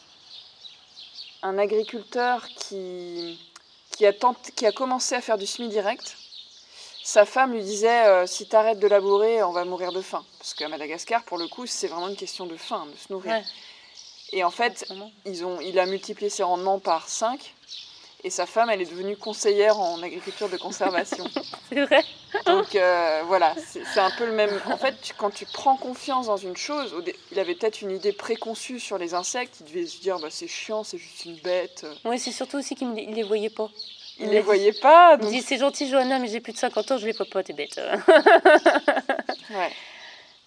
un 1.42 1.58
agriculteur 1.58 2.46
qui, 2.48 3.38
qui, 3.92 4.06
a 4.06 4.12
tenté- 4.12 4.52
qui 4.52 4.66
a 4.66 4.72
commencé 4.72 5.14
à 5.14 5.20
faire 5.20 5.38
du 5.38 5.46
semi-direct. 5.46 6.16
Sa 7.02 7.24
femme 7.24 7.52
lui 7.54 7.62
disait 7.62 8.06
euh, 8.06 8.26
si 8.26 8.46
t'arrêtes 8.46 8.78
de 8.78 8.86
labourer, 8.86 9.42
on 9.42 9.52
va 9.52 9.64
mourir 9.64 9.90
de 9.92 10.02
faim. 10.02 10.24
Parce 10.38 10.54
qu'à 10.54 10.68
Madagascar, 10.68 11.22
pour 11.24 11.38
le 11.38 11.48
coup, 11.48 11.66
c'est 11.66 11.88
vraiment 11.88 12.08
une 12.08 12.16
question 12.16 12.46
de 12.46 12.56
faim, 12.56 12.86
de 12.92 12.96
se 12.96 13.12
nourrir. 13.12 13.32
Ouais. 13.32 13.44
Et 14.32 14.44
en 14.44 14.50
fait, 14.50 14.86
ils 15.24 15.44
ont, 15.44 15.60
il 15.60 15.78
a 15.78 15.86
multiplié 15.86 16.30
ses 16.30 16.42
rendements 16.44 16.78
par 16.78 17.08
5. 17.08 17.54
Et 18.24 18.30
sa 18.30 18.46
femme, 18.46 18.70
elle 18.70 18.80
est 18.82 18.90
devenue 18.90 19.16
conseillère 19.16 19.78
en 19.78 20.02
agriculture 20.02 20.48
de 20.48 20.56
conservation. 20.56 21.24
C'est 21.72 21.84
vrai. 21.84 22.04
Donc 22.46 22.74
euh, 22.76 23.22
voilà, 23.26 23.54
c'est 23.56 23.98
un 24.00 24.10
peu 24.10 24.24
le 24.24 24.32
même. 24.32 24.50
En 24.66 24.76
fait, 24.76 24.94
tu- 25.02 25.14
quand 25.14 25.30
tu 25.30 25.46
prends 25.46 25.76
confiance 25.76 26.26
dans 26.26 26.36
une 26.36 26.56
chose, 26.56 26.94
il 27.32 27.38
avait 27.40 27.54
peut-être 27.56 27.80
une 27.82 27.90
idée 27.90 28.12
préconçue 28.12 28.78
sur 28.78 28.98
les 28.98 29.14
insectes, 29.14 29.56
il 29.60 29.66
devait 29.66 29.86
se 29.86 29.98
dire 30.00 30.18
bah, 30.20 30.28
c'est 30.30 30.46
chiant, 30.48 30.84
c'est 30.84 30.98
juste 30.98 31.24
une 31.24 31.36
bête. 31.36 31.86
Oui, 32.04 32.18
c'est 32.20 32.30
surtout 32.32 32.58
aussi 32.58 32.74
qu'il 32.76 32.88
ne 32.90 32.94
les- 32.96 33.02
il 33.04 33.24
voyait 33.24 33.50
pas. 33.50 33.68
Il 34.18 34.28
les 34.30 34.40
voyait 34.40 34.72
pas, 34.74 35.14
Il 35.14 35.20
donc 35.22 35.30
dit 35.30 35.42
c'est 35.42 35.58
gentil 35.58 35.88
Johanna, 35.88 36.18
mais 36.18 36.28
j'ai 36.28 36.40
plus 36.40 36.52
de 36.52 36.58
50 36.58 36.90
ans, 36.92 36.98
je 36.98 37.06
les 37.06 37.12
vois 37.12 37.26
pas, 37.26 37.42
t'es 37.42 37.52
bête. 37.52 37.80
ouais. 39.50 39.70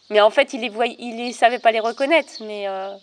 Mais 0.09 0.21
en 0.21 0.29
fait, 0.29 0.53
il 0.53 0.61
les 0.61 0.69
voyait, 0.69 0.95
il 0.99 1.17
les 1.17 1.33
savait 1.33 1.59
pas 1.59 1.71
les 1.71 1.79
reconnaître, 1.79 2.31
mais, 2.41 2.67
euh, 2.67 2.93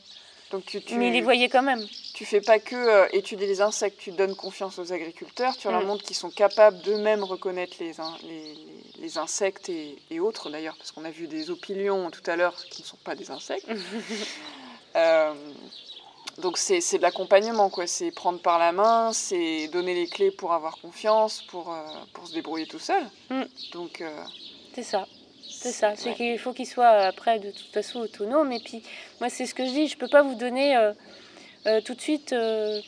Donc 0.52 0.64
tu, 0.66 0.80
tu, 0.82 0.94
mais 0.96 1.08
il 1.08 1.12
les 1.12 1.22
voyait 1.22 1.48
quand 1.48 1.62
même. 1.62 1.84
Tu 2.20 2.26
fais 2.26 2.42
pas 2.42 2.58
que 2.58 2.76
euh, 2.76 3.06
étudier 3.14 3.46
les 3.46 3.62
insectes, 3.62 3.98
tu 3.98 4.10
donnes 4.10 4.36
confiance 4.36 4.78
aux 4.78 4.92
agriculteurs, 4.92 5.56
tu 5.56 5.68
leur 5.70 5.80
Mm. 5.80 5.86
montres 5.86 6.04
qu'ils 6.04 6.16
sont 6.16 6.28
capables 6.28 6.78
d'eux-mêmes 6.82 7.24
reconnaître 7.24 7.78
les, 7.80 7.92
les, 8.28 8.54
les- 9.00 9.16
insectes 9.16 9.70
et, 9.70 9.96
et 10.10 10.20
autres 10.20 10.50
d'ailleurs, 10.50 10.76
parce 10.76 10.92
qu'on 10.92 11.06
a 11.06 11.10
vu 11.10 11.28
des 11.28 11.48
opilions 11.50 12.10
tout 12.10 12.20
à 12.26 12.36
l'heure 12.36 12.62
qui 12.70 12.82
ne 12.82 12.86
sont 12.86 12.98
pas 13.02 13.14
des 13.14 13.30
insectes. 13.30 13.66
Euh, 14.96 15.32
donc 16.38 16.58
c'est 16.58 16.80
de 16.98 17.02
l'accompagnement, 17.02 17.70
quoi. 17.70 17.86
C'est 17.86 18.10
prendre 18.10 18.40
par 18.40 18.58
la 18.58 18.72
main, 18.72 19.12
c'est 19.12 19.68
donner 19.68 19.94
les 19.94 20.08
clés 20.08 20.32
pour 20.32 20.52
avoir 20.52 20.76
confiance, 20.78 21.42
pour, 21.42 21.72
euh, 21.72 21.80
pour 22.12 22.26
se 22.26 22.34
débrouiller 22.34 22.66
tout 22.66 22.80
seul. 22.80 23.04
Mm. 23.30 23.42
Donc 23.72 24.00
euh, 24.00 24.10
C'est 24.74 24.82
ça. 24.82 25.06
C'est 25.48 25.70
ça, 25.72 25.94
c'est 25.94 26.10
ouais. 26.10 26.14
qu'il 26.16 26.38
faut 26.40 26.52
qu'il 26.52 26.66
soit 26.66 26.90
euh, 26.90 27.08
après 27.08 27.38
de 27.38 27.50
toute 27.52 27.72
façon 27.72 28.00
autonome. 28.00 28.50
Et 28.50 28.58
puis, 28.60 28.82
moi, 29.20 29.28
c'est 29.30 29.46
ce 29.46 29.54
que 29.54 29.64
je 29.64 29.70
dis, 29.70 29.86
je 29.88 29.96
peux 29.96 30.08
pas 30.08 30.22
vous 30.22 30.34
donner 30.34 30.76
euh, 30.76 30.92
tout 31.84 31.94
de 31.94 32.00
suite 32.00 32.32
euh, 32.32 32.80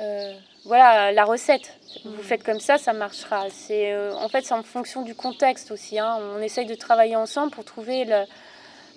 euh, 0.00 0.34
voilà, 0.64 1.12
la 1.12 1.24
recette. 1.24 1.78
Vous 2.04 2.10
Mhm. 2.10 2.22
faites 2.22 2.42
comme 2.44 2.60
ça, 2.60 2.76
ça 2.78 2.92
marchera. 2.92 3.48
C'est, 3.50 3.92
euh, 3.92 4.12
en 4.14 4.28
fait, 4.28 4.44
c'est 4.44 4.54
en 4.54 4.62
fonction 4.62 5.02
du 5.02 5.14
contexte 5.14 5.70
aussi. 5.70 5.98
hein. 5.98 6.18
On 6.36 6.40
essaye 6.42 6.66
de 6.66 6.74
travailler 6.74 7.16
ensemble 7.16 7.50
pour 7.52 7.64
trouver 7.64 8.04
le- 8.04 8.24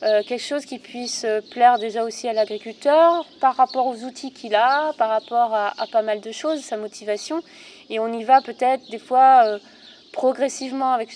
euh, 0.03 0.23
quelque 0.23 0.41
chose 0.41 0.65
qui 0.65 0.79
puisse 0.79 1.23
euh, 1.25 1.41
plaire 1.41 1.77
déjà 1.77 2.03
aussi 2.03 2.27
à 2.27 2.33
l'agriculteur 2.33 3.25
par 3.39 3.55
rapport 3.55 3.85
aux 3.87 4.03
outils 4.03 4.31
qu'il 4.33 4.55
a, 4.55 4.93
par 4.97 5.09
rapport 5.09 5.53
à, 5.53 5.73
à 5.81 5.87
pas 5.87 6.01
mal 6.01 6.19
de 6.21 6.31
choses, 6.31 6.61
sa 6.61 6.77
motivation. 6.77 7.41
Et 7.89 7.99
on 7.99 8.11
y 8.11 8.23
va 8.23 8.41
peut-être 8.41 8.89
des 8.89 8.99
fois 8.99 9.43
euh, 9.45 9.59
progressivement 10.11 10.91
avec, 10.93 11.09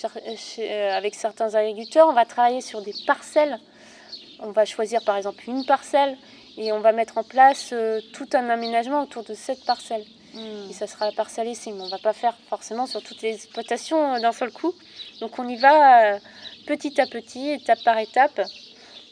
euh, 0.60 0.98
avec 0.98 1.16
certains 1.16 1.56
agriculteurs. 1.56 2.08
On 2.10 2.14
va 2.14 2.26
travailler 2.26 2.62
sur 2.62 2.82
des 2.82 2.94
parcelles. 3.08 3.60
On 4.40 4.52
va 4.52 4.66
choisir 4.66 5.02
par 5.04 5.18
exemple 5.18 5.44
une 5.48 5.66
parcelle 5.66 6.18
et 6.58 6.72
on 6.72 6.80
va 6.80 6.92
mettre 6.92 7.18
en 7.18 7.24
place 7.24 7.70
euh, 7.74 8.00
tout 8.14 8.28
un 8.34 8.50
aménagement 8.50 9.02
autour 9.04 9.24
de 9.24 9.34
cette 9.34 9.64
parcelle. 9.66 10.06
Et 10.70 10.74
ça 10.74 10.88
sera 10.88 11.06
la 11.06 11.12
parcelle 11.12 11.48
ici, 11.48 11.72
mais 11.72 11.82
on 11.84 11.90
va 11.90 12.00
pas 12.00 12.14
faire 12.14 12.36
forcément 12.50 12.88
sur 12.88 13.04
toutes 13.04 13.22
les 13.22 13.36
exploitations 13.36 14.16
euh, 14.16 14.20
d'un 14.20 14.32
seul 14.32 14.52
coup. 14.52 14.74
Donc 15.20 15.38
on 15.38 15.48
y 15.48 15.58
va 15.58 16.16
euh, 16.16 16.20
petit 16.66 17.00
à 17.00 17.06
petit, 17.06 17.50
étape 17.52 17.84
par 17.84 18.00
étape, 18.00 18.42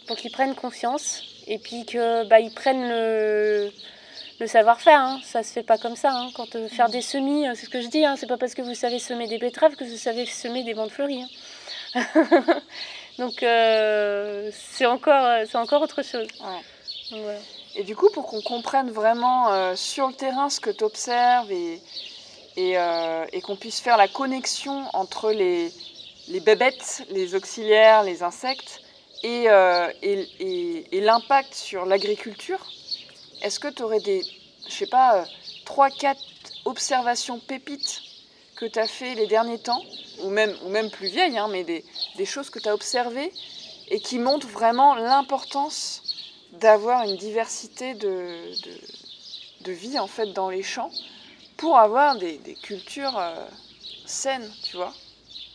pour 0.08 0.18
qu'ils 0.18 0.32
prennent 0.32 0.56
confiance 0.56 1.24
et 1.48 1.60
puis 1.60 1.86
que 1.86 2.26
bah, 2.28 2.40
ils 2.40 2.52
prennent 2.54 2.90
le, 2.90 3.72
le 4.40 4.48
savoir-faire. 4.48 5.00
hein. 5.00 5.20
Ça 5.24 5.44
se 5.44 5.54
fait 5.54 5.64
pas 5.64 5.78
comme 5.78 5.96
ça. 5.96 6.12
hein. 6.12 6.30
Quand 6.36 6.56
euh, 6.56 6.68
faire 6.68 6.90
des 6.90 7.02
semis, 7.02 7.46
c'est 7.56 7.66
ce 7.66 7.70
que 7.70 7.82
je 7.82 7.88
dis. 7.88 8.04
Hein. 8.04 8.16
C'est 8.18 8.28
pas 8.28 8.38
parce 8.38 8.56
que 8.56 8.64
vous 8.64 8.74
savez 8.76 8.98
semer 8.98 9.28
des 9.28 9.38
betteraves 9.38 9.76
que 9.76 9.84
vous 9.84 9.98
savez 9.98 10.26
semer 10.26 10.64
des 10.64 10.74
bandes 10.74 10.90
fleuries. 10.92 11.24
hein. 11.96 12.04
Donc 13.20 13.36
c'est 13.42 14.86
encore, 14.88 15.46
c'est 15.48 15.58
encore 15.58 15.82
autre 15.84 16.02
chose. 16.02 16.28
Ouais. 16.40 16.62
Et 17.76 17.84
du 17.84 17.96
coup, 17.96 18.10
pour 18.10 18.28
qu'on 18.28 18.42
comprenne 18.42 18.92
vraiment 18.92 19.52
euh, 19.52 19.76
sur 19.76 20.08
le 20.08 20.14
terrain 20.14 20.50
ce 20.50 20.60
que 20.60 20.70
tu 20.70 20.84
observes 20.84 21.52
euh, 21.52 23.26
et 23.32 23.42
qu'on 23.42 23.56
puisse 23.56 23.80
faire 23.80 23.98
la 23.98 24.08
connexion 24.08 24.86
entre 24.94 25.32
les, 25.32 25.72
bébêtes, 26.42 27.06
les 27.10 27.36
auxiliaires, 27.36 28.04
les 28.04 28.24
insectes 28.24 28.82
et, 29.24 29.50
euh, 29.50 29.90
et 30.02 31.02
l'impact 31.02 31.54
sur 31.54 31.86
l'agriculture, 31.86 32.60
est-ce 33.42 33.60
que 33.60 33.68
tu 33.68 33.84
aurais 33.84 34.02
des, 34.02 34.22
je 34.68 34.74
sais 34.74 34.88
pas, 34.88 35.26
3-4 35.66 36.16
observations 36.66 37.40
pépites 37.40 38.02
que 38.56 38.66
tu 38.66 38.80
as 38.80 38.88
fait 38.88 39.16
les 39.16 39.28
derniers 39.28 39.60
temps, 39.60 39.84
ou 40.24 40.30
même, 40.30 40.56
ou 40.64 40.70
même 40.70 40.92
plus 40.92 41.08
vieilles, 41.08 41.38
hein, 41.38 41.48
mais 41.50 41.64
des, 41.64 41.84
des 42.18 42.26
choses 42.26 42.50
que 42.50 42.60
tu 42.60 42.70
as 42.70 42.74
observées 42.74 43.32
et 43.88 44.00
qui 44.00 44.20
montrent 44.20 44.48
vraiment 44.48 44.96
l'importance 44.96 46.11
d'avoir 46.54 47.04
une 47.04 47.18
diversité 47.18 47.94
de, 47.94 48.52
de, 48.64 48.72
de 49.62 49.72
vie 49.72 50.00
en 50.00 50.08
fait 50.08 50.28
dans 50.34 50.50
les 50.50 50.64
champs 50.64 50.92
pour 51.58 51.78
avoir 51.78 52.18
des, 52.18 52.38
des 52.40 52.56
cultures 52.56 53.18
euh, 53.18 53.36
saines, 54.06 54.50
tu 54.64 54.78
vois. 54.78 54.94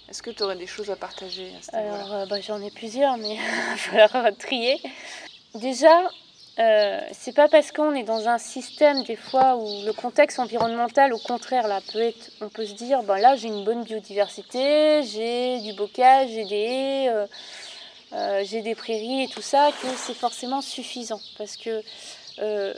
Est-ce 0.09 0.23
que 0.23 0.31
tu 0.31 0.45
aurais 0.45 0.57
des 0.57 0.69
choses 0.69 0.91
à 0.91 0.97
partager 0.97 1.53
Alors, 1.73 2.13
euh, 2.13 2.27
bah, 2.27 2.41
j'en 2.41 2.63
ai 2.63 2.71
plusieurs, 2.71 3.17
mais 3.17 3.35
il 3.91 3.97
va 3.97 4.09
falloir 4.09 4.37
trier. 4.37 4.81
Déjà, 5.57 6.09
euh, 6.61 7.01
c'est 7.13 7.35
pas 7.35 7.49
parce 7.49 7.73
qu'on 7.73 7.93
est 7.95 8.05
dans 8.05 8.29
un 8.29 8.39
système 8.39 9.03
des 9.03 9.17
fois 9.17 9.57
où 9.57 9.67
le 9.85 9.93
contexte 9.93 10.39
environnemental, 10.39 11.13
au 11.13 11.19
contraire, 11.19 11.67
là, 11.67 11.81
peut 11.93 12.01
être, 12.01 12.31
on 12.41 12.49
peut 12.49 12.65
se 12.65 12.75
dire, 12.75 13.03
ben 13.03 13.19
là, 13.19 13.35
j'ai 13.35 13.49
une 13.49 13.65
bonne 13.65 13.83
biodiversité, 13.83 15.03
j'ai 15.03 15.61
du 15.61 15.73
bocage, 15.73 16.31
j'ai 16.31 16.45
des 16.45 16.55
haies, 16.55 17.27
euh, 18.17 18.43
j'ai 18.45 18.63
des 18.63 18.75
prairies 18.75 19.25
et 19.25 19.29
tout 19.29 19.43
ça, 19.43 19.71
que 19.83 19.89
c'est 19.97 20.15
forcément 20.15 20.61
suffisant. 20.61 21.21
Parce 21.39 21.57
que 21.57 21.83
euh, 22.39 22.75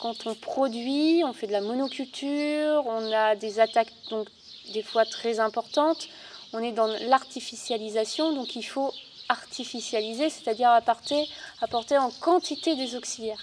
quand 0.00 0.26
on 0.26 0.34
produit, 0.34 1.22
on 1.24 1.32
fait 1.32 1.46
de 1.46 1.52
la 1.52 1.60
monoculture, 1.60 2.84
on 2.86 3.12
a 3.12 3.36
des 3.36 3.60
attaques 3.60 3.92
donc 4.10 4.28
des 4.72 4.82
fois 4.82 5.04
très 5.04 5.40
importantes 5.40 6.08
on 6.52 6.62
est 6.62 6.72
dans 6.72 6.86
l'artificialisation, 6.86 8.34
donc 8.34 8.56
il 8.56 8.62
faut 8.62 8.92
artificialiser, 9.28 10.28
c'est-à-dire 10.28 10.70
apporter, 10.70 11.28
apporter 11.60 11.96
en 11.96 12.10
quantité 12.10 12.76
des 12.76 12.94
auxiliaires. 12.94 13.42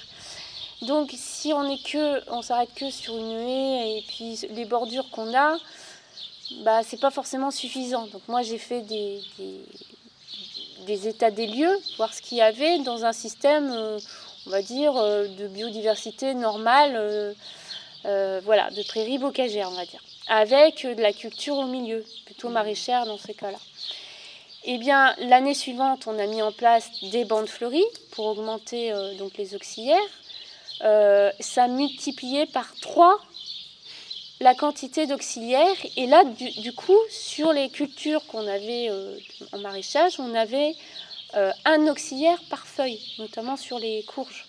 Donc 0.83 1.11
si 1.15 1.51
on 1.51 1.63
est 1.69 1.83
que, 1.83 2.29
on 2.31 2.41
s'arrête 2.41 2.73
que 2.75 2.89
sur 2.89 3.17
une 3.17 3.31
haie 3.31 3.97
et 3.97 4.03
puis 4.07 4.39
les 4.51 4.65
bordures 4.65 5.09
qu'on 5.09 5.35
a, 5.35 5.57
bah 6.63 6.83
c'est 6.83 6.99
pas 6.99 7.11
forcément 7.11 7.51
suffisant. 7.51 8.07
Donc 8.07 8.21
moi 8.27 8.43
j'ai 8.43 8.57
fait 8.57 8.81
des, 8.81 9.21
des 10.85 11.07
états 11.07 11.31
des 11.31 11.47
lieux, 11.47 11.77
voir 11.97 12.13
ce 12.13 12.21
qu'il 12.21 12.37
y 12.37 12.41
avait 12.41 12.79
dans 12.79 13.05
un 13.05 13.13
système, 13.13 13.71
euh, 13.71 13.99
on 14.47 14.49
va 14.49 14.61
dire, 14.61 14.95
euh, 14.97 15.27
de 15.27 15.47
biodiversité 15.47 16.33
normale, 16.33 16.93
euh, 18.05 18.41
voilà, 18.43 18.69
de 18.71 18.83
prairies 18.83 19.17
bocagères, 19.17 19.69
on 19.71 19.75
va 19.75 19.85
dire 19.85 20.01
avec 20.31 20.85
de 20.85 21.01
la 21.01 21.11
culture 21.11 21.55
au 21.55 21.65
milieu, 21.65 22.05
plutôt 22.23 22.49
maraîchère 22.49 23.07
dans 23.07 23.17
ces 23.17 23.33
cas-là. 23.33 23.57
Eh 24.63 24.77
bien, 24.77 25.15
l'année 25.17 25.55
suivante, 25.55 26.05
on 26.05 26.19
a 26.19 26.27
mis 26.27 26.43
en 26.43 26.51
place 26.51 26.87
des 27.01 27.25
bandes 27.25 27.49
fleuries 27.49 27.81
pour 28.11 28.27
augmenter 28.27 28.93
donc 29.17 29.37
les 29.39 29.55
auxiliaires. 29.55 29.97
Euh, 30.83 31.31
ça 31.39 31.67
multipliait 31.67 32.45
par 32.45 32.73
3 32.81 33.19
la 34.39 34.55
quantité 34.55 35.05
d'auxiliaires. 35.05 35.75
Et 35.97 36.07
là, 36.07 36.23
du, 36.23 36.73
coup, 36.73 36.97
sur 37.09 37.51
les 37.53 37.69
cultures 37.69 38.25
qu'on 38.27 38.47
avait 38.47 38.87
euh, 38.89 39.17
en 39.51 39.59
maraîchage, 39.59 40.19
on 40.19 40.33
avait 40.33 40.75
euh, 41.35 41.51
un 41.65 41.87
auxiliaire 41.87 42.41
par 42.49 42.65
feuille, 42.65 42.99
notamment 43.19 43.57
sur 43.57 43.79
les 43.79 44.03
courges. 44.03 44.45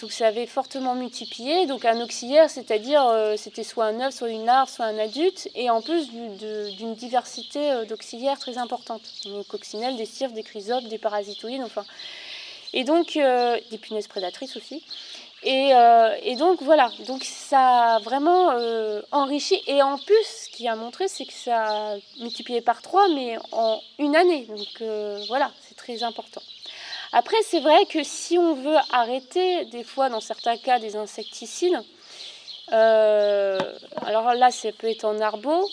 Donc 0.00 0.10
ça 0.10 0.28
avait 0.28 0.46
fortement 0.46 0.94
multiplié. 0.94 1.66
Donc 1.66 1.84
un 1.84 2.00
auxiliaire, 2.00 2.48
c'est-à-dire 2.48 3.04
euh, 3.06 3.36
c'était 3.36 3.64
soit 3.64 3.86
un 3.86 4.00
œuf, 4.00 4.14
soit 4.14 4.30
une 4.30 4.46
larve, 4.46 4.70
soit 4.70 4.86
un 4.86 4.98
adulte, 4.98 5.50
et 5.54 5.68
en 5.68 5.82
plus 5.82 6.10
d'une 6.10 6.94
diversité 6.94 7.84
d'auxiliaires 7.86 8.38
très 8.38 8.56
importante. 8.56 9.02
Des 9.24 9.44
coccinelles, 9.44 9.96
des 9.96 10.06
cirques, 10.06 10.32
des 10.32 10.42
chrysopes, 10.42 10.84
des 10.84 10.98
parasitoïdes, 10.98 11.62
enfin. 11.62 11.84
Et 12.74 12.84
donc 12.84 13.18
des 13.18 13.78
punaises 13.78 14.08
prédatrices 14.08 14.56
aussi. 14.56 14.82
Et, 15.44 15.74
euh, 15.74 16.14
et, 16.22 16.36
donc 16.36 16.62
voilà, 16.62 16.90
donc 17.06 17.24
ça 17.24 17.94
a 17.94 17.98
vraiment 17.98 18.52
euh, 18.52 19.02
enrichi. 19.10 19.60
Et 19.66 19.82
en 19.82 19.98
plus, 19.98 20.24
ce 20.24 20.48
qui 20.48 20.68
a 20.68 20.76
montré, 20.76 21.08
c'est 21.08 21.24
que 21.24 21.32
ça 21.32 21.94
a 21.94 21.96
multiplié 22.20 22.60
par 22.60 22.80
trois, 22.80 23.08
mais 23.08 23.36
en 23.50 23.80
une 23.98 24.14
année. 24.14 24.46
Donc 24.46 24.80
euh, 24.80 25.20
voilà, 25.26 25.50
c'est 25.60 25.76
très 25.76 26.04
important. 26.04 26.42
Après, 27.12 27.36
c'est 27.42 27.60
vrai 27.60 27.86
que 27.86 28.04
si 28.04 28.38
on 28.38 28.54
veut 28.54 28.76
arrêter, 28.92 29.64
des 29.66 29.82
fois, 29.82 30.08
dans 30.08 30.20
certains 30.20 30.56
cas, 30.56 30.78
des 30.78 30.94
insecticides, 30.96 31.78
alors 32.68 34.34
là, 34.34 34.50
ça 34.50 34.70
peut 34.72 34.88
être 34.88 35.04
en 35.04 35.20
arbo, 35.20 35.68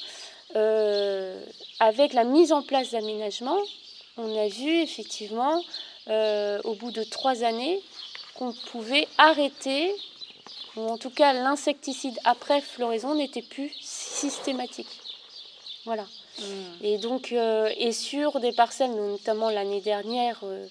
avec 1.80 2.14
la 2.14 2.24
mise 2.26 2.52
en 2.52 2.62
place 2.62 2.92
d'aménagements, 2.92 3.62
on 4.18 4.38
a 4.38 4.48
vu 4.50 4.82
effectivement, 4.82 5.64
au 6.10 6.74
bout 6.74 6.92
de 6.92 7.04
trois 7.04 7.44
années, 7.44 7.80
qu'on 8.40 8.54
pouvait 8.72 9.06
arrêter, 9.18 9.94
ou 10.78 10.82
en 10.88 10.98
tout 10.98 11.10
cas 11.10 11.34
l'insecticide 11.34 12.18
après 12.24 12.62
floraison 12.62 13.14
n'était 13.14 13.42
plus 13.42 13.70
systématique. 13.82 14.88
Voilà. 15.84 16.04
Mmh. 16.04 16.44
Et 16.84 16.98
donc, 17.00 17.34
euh, 17.34 17.70
et 17.78 17.92
sur 17.92 18.40
des 18.40 18.54
parcelles, 18.54 18.96
notamment 18.96 19.50
l'année 19.50 19.82
dernière, 19.82 20.40
euh, 20.44 20.66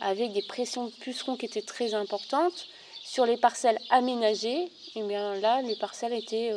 avec 0.00 0.32
des 0.32 0.42
pressions 0.42 0.86
de 0.86 0.90
pucerons 0.90 1.36
qui 1.36 1.46
étaient 1.46 1.62
très 1.62 1.94
importantes, 1.94 2.66
Sur 3.04 3.26
les 3.26 3.36
parcelles 3.36 3.78
aménagées, 3.90 4.72
et 4.96 5.02
bien 5.02 5.36
là, 5.36 5.60
les 5.60 5.76
parcelles 5.76 6.14
étaient 6.14 6.52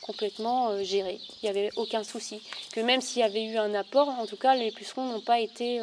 complètement 0.00 0.82
gérées. 0.82 1.20
Il 1.34 1.44
n'y 1.44 1.50
avait 1.50 1.70
aucun 1.76 2.04
souci. 2.04 2.40
Que 2.72 2.80
même 2.80 3.02
s'il 3.02 3.20
y 3.20 3.22
avait 3.22 3.44
eu 3.44 3.58
un 3.58 3.74
apport, 3.74 4.08
en 4.08 4.26
tout 4.26 4.38
cas, 4.38 4.54
les 4.54 4.70
pucerons 4.72 5.04
n'ont 5.12 5.20
pas 5.20 5.40
été, 5.40 5.78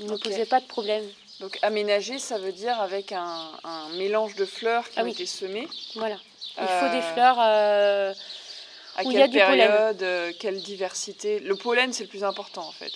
ne 0.00 0.16
posaient 0.16 0.50
pas 0.54 0.60
de 0.60 0.66
problème. 0.66 1.04
Donc 1.40 1.58
aménagé, 1.62 2.18
ça 2.18 2.38
veut 2.38 2.52
dire 2.52 2.80
avec 2.80 3.12
un, 3.12 3.50
mélange 3.96 4.34
de 4.36 4.44
fleurs 4.44 4.88
qui 4.88 4.98
ah 4.98 5.04
ont 5.04 5.06
été 5.06 5.26
semées. 5.26 5.68
Voilà. 5.94 6.16
Il 6.58 6.66
faut 6.66 6.94
des 6.94 7.02
fleurs. 7.02 7.38
à 7.38 8.12
où 9.02 9.02
quelle 9.02 9.12
il 9.12 9.18
y 9.18 9.22
a 9.22 9.28
du 9.28 9.38
période, 9.38 9.98
pollen. 9.98 10.34
quelle 10.38 10.62
diversité? 10.62 11.40
Le 11.40 11.56
pollen, 11.56 11.92
c'est 11.92 12.04
le 12.04 12.08
plus 12.08 12.24
important 12.24 12.66
en 12.66 12.72
fait. 12.72 12.92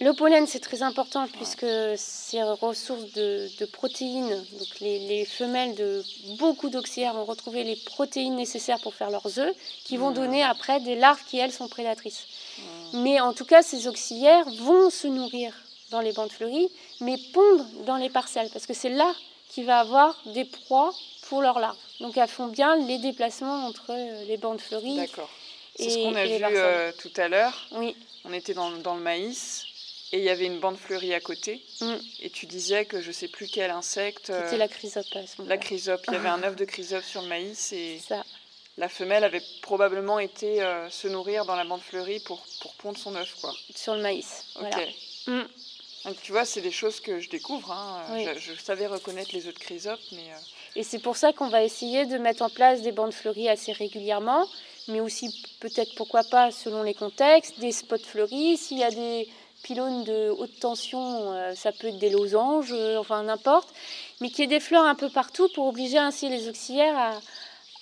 Le 0.00 0.12
pollen, 0.12 0.46
c'est 0.46 0.60
très 0.60 0.82
important 0.82 1.26
puisque 1.26 1.66
c'est 1.96 2.42
ressource 2.42 3.12
de, 3.14 3.48
de 3.58 3.64
protéines. 3.64 4.44
Donc 4.58 4.80
les, 4.80 5.00
les, 5.08 5.24
femelles 5.24 5.74
de 5.74 6.04
beaucoup 6.36 6.68
d'auxiliaires 6.68 7.14
vont 7.14 7.24
retrouver 7.24 7.64
les 7.64 7.74
protéines 7.74 8.36
nécessaires 8.36 8.78
pour 8.80 8.94
faire 8.94 9.10
leurs 9.10 9.40
œufs, 9.40 9.56
qui 9.84 9.96
vont 9.96 10.10
Mmh. 10.10 10.14
donner 10.14 10.42
après 10.42 10.80
des 10.80 10.94
larves 10.94 11.22
qui, 11.26 11.38
elles, 11.38 11.52
sont 11.52 11.68
prédatrices. 11.68 12.26
Mmh. 12.58 13.02
Mais 13.02 13.20
en 13.20 13.32
tout 13.32 13.44
cas, 13.44 13.62
ces 13.62 13.88
auxiliaires 13.88 14.48
vont 14.60 14.90
se 14.90 15.08
nourrir 15.08 15.52
dans 15.90 16.00
les 16.00 16.12
bandes 16.12 16.30
fleuries, 16.32 16.68
mais 17.00 17.16
pondre 17.32 17.64
dans 17.86 17.96
les 17.96 18.10
parcelles, 18.10 18.50
parce 18.52 18.66
que 18.66 18.74
c'est 18.74 18.90
là 18.90 19.14
qu'il 19.48 19.64
va 19.64 19.80
avoir 19.80 20.20
des 20.26 20.44
proies 20.44 20.92
pour 21.28 21.40
leurs 21.42 21.58
larves. 21.58 21.76
Donc 22.00 22.16
elles 22.16 22.28
font 22.28 22.48
bien 22.48 22.76
les 22.76 22.98
déplacements 22.98 23.66
entre 23.66 23.86
euh, 23.90 24.24
les 24.24 24.36
bandes 24.36 24.60
fleuries. 24.60 24.96
D'accord. 24.96 25.30
C'est 25.76 25.84
Et- 25.86 25.90
ce 25.90 25.98
qu'on 25.98 26.14
a 26.14 26.24
vu 26.26 26.38
euh, 26.42 26.92
tout 26.98 27.12
à 27.16 27.28
l'heure. 27.28 27.66
Oui, 27.72 27.94
On 28.24 28.32
était 28.32 28.54
dans, 28.54 28.70
dans 28.70 28.94
le 28.94 29.00
maïs 29.00 29.64
et 30.12 30.18
il 30.18 30.24
y 30.24 30.28
avait 30.30 30.46
une 30.46 30.58
bande 30.58 30.76
fleurie 30.76 31.14
à 31.14 31.20
côté. 31.20 31.62
Mm. 31.80 31.94
Et 32.20 32.30
tu 32.30 32.46
disais 32.46 32.84
que 32.84 33.00
je 33.00 33.12
sais 33.12 33.28
plus 33.28 33.46
quel 33.48 33.70
insecte. 33.70 34.30
euh, 34.30 34.42
c'était 34.44 34.56
la 34.58 34.68
chrysope 34.68 35.06
à 35.14 35.26
ce 35.26 35.42
la 35.42 35.56
chrysope. 35.58 36.02
Il 36.08 36.14
y 36.14 36.16
avait 36.16 36.28
un 36.28 36.42
œuf 36.44 36.56
de 36.56 36.64
chrysope 36.64 37.04
sur 37.04 37.22
le 37.22 37.28
maïs 37.28 37.72
et 37.72 37.98
Ça. 38.06 38.24
la 38.76 38.88
femelle 38.88 39.24
avait 39.24 39.42
probablement 39.62 40.18
été 40.18 40.62
euh, 40.62 40.88
se 40.90 41.08
nourrir 41.08 41.44
dans 41.46 41.56
la 41.56 41.64
bande 41.64 41.80
fleurie 41.82 42.20
pour, 42.20 42.44
pour 42.60 42.74
pondre 42.74 42.98
son 42.98 43.14
œuf. 43.16 43.34
Quoi. 43.40 43.54
sur 43.74 43.94
le 43.94 44.02
maïs. 44.02 44.44
Ok. 44.56 44.62
Voilà. 44.70 44.86
Mm. 45.26 45.48
Donc 46.08 46.20
tu 46.22 46.32
vois, 46.32 46.44
c'est 46.44 46.60
des 46.62 46.70
choses 46.70 47.00
que 47.00 47.20
je 47.20 47.28
découvre. 47.28 47.70
hein. 47.70 48.02
Oui. 48.12 48.26
Je, 48.36 48.54
je 48.54 48.60
savais 48.60 48.86
reconnaître 48.86 49.30
les 49.34 49.46
œufs 49.46 49.54
de 49.54 49.58
chrysope, 49.58 50.00
mais 50.12 50.18
euh, 50.32 50.76
Et 50.76 50.82
c'est 50.82 50.98
pour 50.98 51.16
ça 51.16 51.32
qu'on 51.32 51.48
va 51.48 51.62
essayer 51.62 52.06
de 52.06 52.16
mettre 52.18 52.42
en 52.42 52.48
place 52.48 52.80
des 52.82 52.92
bandes 52.92 53.12
fleuries 53.12 53.48
assez 53.48 53.72
régulièrement, 53.72 54.46
mais 54.88 55.00
aussi 55.00 55.28
peut-être 55.60 55.94
pourquoi 55.96 56.24
pas 56.24 56.50
selon 56.50 56.82
les 56.82 56.94
contextes, 56.94 57.60
des 57.60 57.72
spots 57.72 57.98
fleuris. 57.98 58.56
S'il 58.56 58.78
y 58.78 58.84
a 58.84 58.90
des 58.90 59.28
pylônes 59.62 60.04
de 60.04 60.30
haute 60.30 60.58
tension, 60.60 61.32
euh, 61.32 61.54
ça 61.54 61.72
peut 61.72 61.88
être 61.88 61.98
des 61.98 62.10
losanges, 62.10 62.72
euh, 62.72 62.96
enfin 62.98 63.22
n'importe, 63.24 63.68
mais 64.20 64.30
qu'il 64.30 64.40
y 64.40 64.44
ait 64.44 64.46
des 64.46 64.60
fleurs 64.60 64.84
un 64.84 64.94
peu 64.94 65.10
partout 65.10 65.48
pour 65.54 65.66
obliger 65.66 65.98
ainsi 65.98 66.28
les 66.30 66.48
auxiliaires 66.48 66.96
à, 66.96 67.20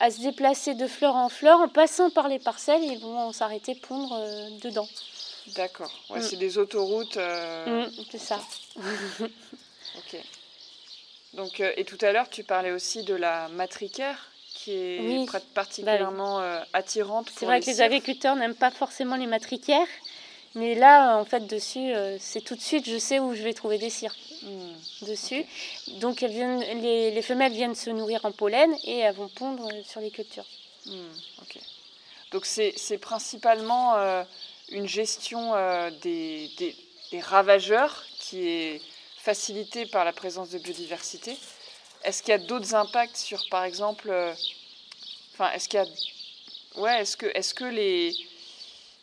à 0.00 0.10
se 0.10 0.20
déplacer 0.20 0.74
de 0.74 0.86
fleur 0.88 1.14
en 1.14 1.28
fleur 1.28 1.60
en 1.60 1.68
passant 1.68 2.10
par 2.10 2.28
les 2.28 2.38
parcelles 2.40 2.82
et 2.82 2.88
ils 2.94 2.98
vont 2.98 3.30
s'arrêter 3.32 3.74
pondre 3.74 4.18
dedans. 4.62 4.88
D'accord. 5.48 5.90
Ouais, 6.10 6.18
Mm. 6.20 6.22
C'est 6.22 6.36
des 6.36 6.58
autoroutes. 6.58 7.16
euh, 7.16 7.86
Mm, 7.86 7.90
c'est 8.10 8.18
ça. 8.18 8.40
Ok. 9.98 10.16
Donc, 11.34 11.60
euh, 11.60 11.72
et 11.76 11.84
tout 11.84 11.98
à 12.02 12.12
l'heure, 12.12 12.28
tu 12.30 12.44
parlais 12.44 12.70
aussi 12.72 13.02
de 13.02 13.14
la 13.14 13.48
matricaire 13.48 14.30
qui 14.54 14.72
est 14.72 15.00
Oui. 15.00 15.24
pr- 15.26 15.40
particulièrement 15.54 16.40
euh, 16.40 16.60
attirante 16.72 17.26
pour 17.30 17.38
C'est 17.38 17.46
vrai 17.46 17.60
que 17.60 17.66
les 17.66 17.80
agriculteurs 17.82 18.36
n'aiment 18.36 18.54
pas 18.54 18.70
forcément 18.70 19.16
les 19.16 19.26
matricaires, 19.26 19.86
mais 20.54 20.74
là, 20.74 21.16
en 21.18 21.24
fait, 21.24 21.46
dessus, 21.46 21.92
c'est 22.18 22.40
tout 22.42 22.54
de 22.54 22.60
suite, 22.60 22.88
je 22.88 22.96
sais 22.98 23.18
où 23.18 23.34
je 23.34 23.42
vais 23.42 23.52
trouver 23.54 23.78
des 23.78 23.90
cirques 23.90 24.18
Hmm. 24.42 25.06
dessus. 25.06 25.44
Donc, 25.98 26.22
elles 26.22 26.30
viennent, 26.30 26.60
les, 26.80 27.10
les 27.10 27.22
femelles 27.22 27.52
viennent 27.52 27.74
se 27.74 27.90
nourrir 27.90 28.24
en 28.24 28.32
pollen 28.32 28.70
et 28.84 28.98
elles 28.98 29.14
vont 29.14 29.28
pondre 29.28 29.68
sur 29.84 30.00
les 30.00 30.10
cultures. 30.10 30.44
Hmm, 30.84 30.92
ok. 31.42 31.58
Donc 32.32 32.44
c'est 32.44 32.74
c'est 32.76 32.98
principalement 32.98 33.96
euh, 33.96 34.22
une 34.70 34.86
gestion 34.88 35.54
euh, 35.54 35.90
des, 36.02 36.50
des- 36.58 36.76
des 37.12 37.20
ravageurs 37.20 38.04
qui 38.18 38.48
est 38.48 38.82
facilitée 39.18 39.86
par 39.86 40.04
la 40.04 40.12
présence 40.12 40.50
de 40.50 40.58
biodiversité. 40.58 41.36
Est-ce 42.02 42.22
qu'il 42.22 42.30
y 42.30 42.34
a 42.34 42.38
d'autres 42.38 42.74
impacts 42.74 43.16
sur, 43.16 43.42
par 43.48 43.64
exemple, 43.64 44.10
euh, 44.10 44.32
enfin, 45.34 45.50
est-ce 45.52 45.68
qu'il 45.68 45.78
y 45.78 45.82
a, 45.82 46.80
ouais, 46.80 47.00
est-ce 47.02 47.16
que, 47.16 47.26
est-ce 47.34 47.54
que 47.54 47.64
les, 47.64 48.14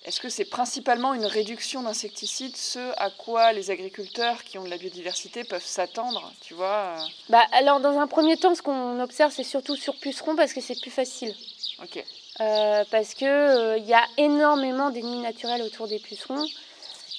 est-ce 0.05 0.19
que 0.19 0.27
c'est 0.29 0.45
principalement 0.45 1.13
une 1.13 1.25
réduction 1.25 1.81
d'insecticides, 1.83 2.55
ce 2.57 2.91
à 2.97 3.09
quoi 3.09 3.53
les 3.53 3.71
agriculteurs 3.71 4.43
qui 4.43 4.57
ont 4.57 4.63
de 4.65 4.69
la 4.69 4.77
biodiversité 4.77 5.43
peuvent 5.45 5.65
s'attendre, 5.65 6.31
tu 6.41 6.53
vois 6.53 6.97
euh, 6.99 7.05
Bah, 7.29 7.45
alors, 7.53 7.79
dans 7.79 7.97
un 7.97 8.07
premier 8.07 8.35
temps, 8.37 8.53
ce 8.53 8.61
qu'on 8.61 8.99
observe, 8.99 9.31
c'est 9.33 9.43
surtout 9.45 9.77
sur 9.77 9.95
pucerons 9.95 10.35
parce 10.35 10.51
que 10.53 10.59
c'est 10.61 10.79
plus 10.79 10.91
facile. 10.91 11.33
Ok. 11.81 12.03
Euh, 12.41 12.83
parce 12.89 13.13
que 13.13 13.25
euh, 13.25 13.77
y 13.77 13.93
a 13.93 14.03
énormément 14.17 14.89
d'ennemis 14.89 15.19
naturels 15.19 15.61
autour 15.61 15.87
des 15.87 15.99
pucerons. 15.99 16.45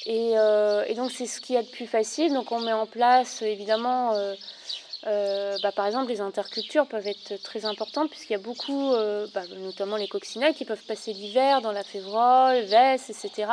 Et, 0.07 0.33
euh, 0.37 0.92
donc 0.94 1.12
c'est 1.12 1.27
ce 1.27 1.40
qu'il 1.40 1.55
y 1.55 1.59
a 1.59 1.62
de 1.62 1.68
plus 1.68 1.87
facile. 1.87 2.33
Donc 2.33 2.50
on 2.53 2.61
met 2.61 2.72
en 2.72 2.87
place 2.87 3.42
évidemment, 3.42 4.12
euh, 5.07 5.57
bah, 5.62 5.70
par 5.70 5.87
exemple 5.87 6.09
les 6.09 6.20
intercultures 6.20 6.87
peuvent 6.87 7.07
être 7.07 7.40
très 7.42 7.64
importantes 7.64 8.11
puisqu'il 8.11 8.33
y 8.33 8.37
a 8.37 8.40
beaucoup, 8.40 8.92
bah, 9.33 9.42
notamment 9.59 9.96
les 9.96 10.09
coccinelles 10.09 10.55
qui 10.55 10.64
peuvent 10.64 10.85
passer 10.85 11.12
l'hiver 11.12 11.61
dans 11.61 11.72
la 11.72 11.85
févrole, 11.85 12.61
veste, 12.64 13.11
etc. 13.11 13.53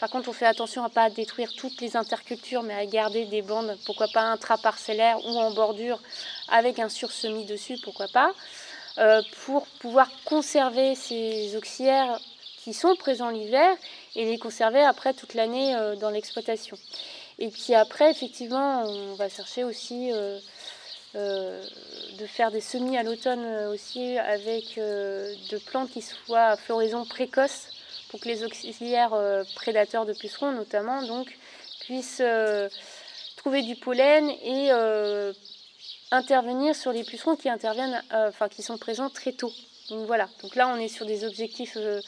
Par 0.00 0.08
contre 0.08 0.30
on 0.30 0.32
fait 0.32 0.46
attention 0.46 0.84
à 0.84 0.88
pas 0.88 1.10
détruire 1.10 1.52
toutes 1.54 1.80
les 1.80 1.96
intercultures 1.96 2.62
mais 2.62 2.74
à 2.74 2.86
garder 2.86 3.26
des 3.26 3.42
bandes, 3.42 3.76
pourquoi 3.84 4.08
pas 4.08 4.22
intraparcellaires 4.22 5.18
ou 5.26 5.38
en 5.38 5.52
bordure 5.52 6.00
avec 6.48 6.78
un 6.78 6.88
sursemis 6.88 7.44
dessus, 7.44 7.76
pourquoi 7.84 8.08
pas. 8.08 8.32
Euh, 8.98 9.22
pour 9.44 9.66
pouvoir 9.80 10.08
conserver 10.24 10.94
ces 10.94 11.56
auxiliaires 11.56 12.20
qui 12.58 12.72
sont 12.72 12.94
présents 12.94 13.30
l'hiver 13.30 13.76
et 14.14 14.24
les 14.24 14.38
conserver 14.38 14.82
après 14.82 15.12
toute 15.14 15.34
l'année 15.34 15.74
euh, 15.74 15.96
dans 15.96 16.10
l'exploitation. 16.10 16.78
Et 17.40 17.48
puis 17.48 17.74
après, 17.74 18.12
effectivement, 18.12 18.84
on 18.84 19.14
va 19.14 19.28
chercher 19.28 19.64
aussi 19.64 20.12
euh, 20.12 20.38
de 21.14 22.26
faire 22.26 22.52
des 22.52 22.60
semis 22.60 22.96
à 22.96 23.02
l'automne 23.02 23.44
aussi 23.66 24.16
avec 24.18 24.76
de 24.76 25.58
plantes 25.66 25.90
qui 25.90 26.02
soient 26.02 26.46
à 26.46 26.56
floraison 26.56 27.04
précoce 27.04 27.66
pour 28.10 28.20
que 28.20 28.28
les 28.28 28.44
auxiliaires 28.44 29.16
prédateurs 29.56 30.06
de 30.06 30.12
pucerons 30.12 30.52
notamment 30.52 31.02
donc 31.02 31.36
puissent 31.80 32.22
trouver 33.36 33.62
du 33.62 33.76
pollen 33.76 34.28
et 34.28 34.70
intervenir 36.14 36.74
sur 36.74 36.92
les 36.92 37.04
pucerons 37.04 37.36
qui 37.36 37.48
interviennent, 37.48 38.02
euh, 38.12 38.28
enfin 38.28 38.48
qui 38.48 38.62
sont 38.62 38.78
présents 38.78 39.10
très 39.10 39.32
tôt. 39.32 39.52
Donc 39.90 40.06
voilà. 40.06 40.28
Donc 40.42 40.54
là, 40.54 40.68
on 40.68 40.76
est 40.76 40.88
sur 40.88 41.06
des 41.06 41.24
objectifs 41.24 41.76
euh, 41.76 42.00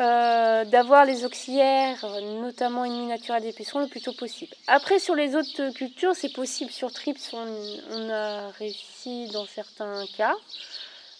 euh, 0.00 0.64
d'avoir 0.64 1.04
les 1.04 1.24
auxiliaires, 1.24 2.04
notamment 2.40 2.84
ennemis 2.84 3.06
naturels 3.06 3.42
des 3.42 3.52
pucerons, 3.52 3.80
le 3.80 3.86
plus 3.86 4.00
tôt 4.00 4.12
possible. 4.12 4.54
Après, 4.66 4.98
sur 4.98 5.14
les 5.14 5.34
autres 5.34 5.72
cultures, 5.74 6.14
c'est 6.14 6.32
possible. 6.32 6.70
Sur 6.70 6.92
Trips, 6.92 7.34
on, 7.34 8.10
a 8.10 8.50
réussi 8.58 9.28
dans 9.28 9.46
certains 9.46 10.04
cas 10.16 10.34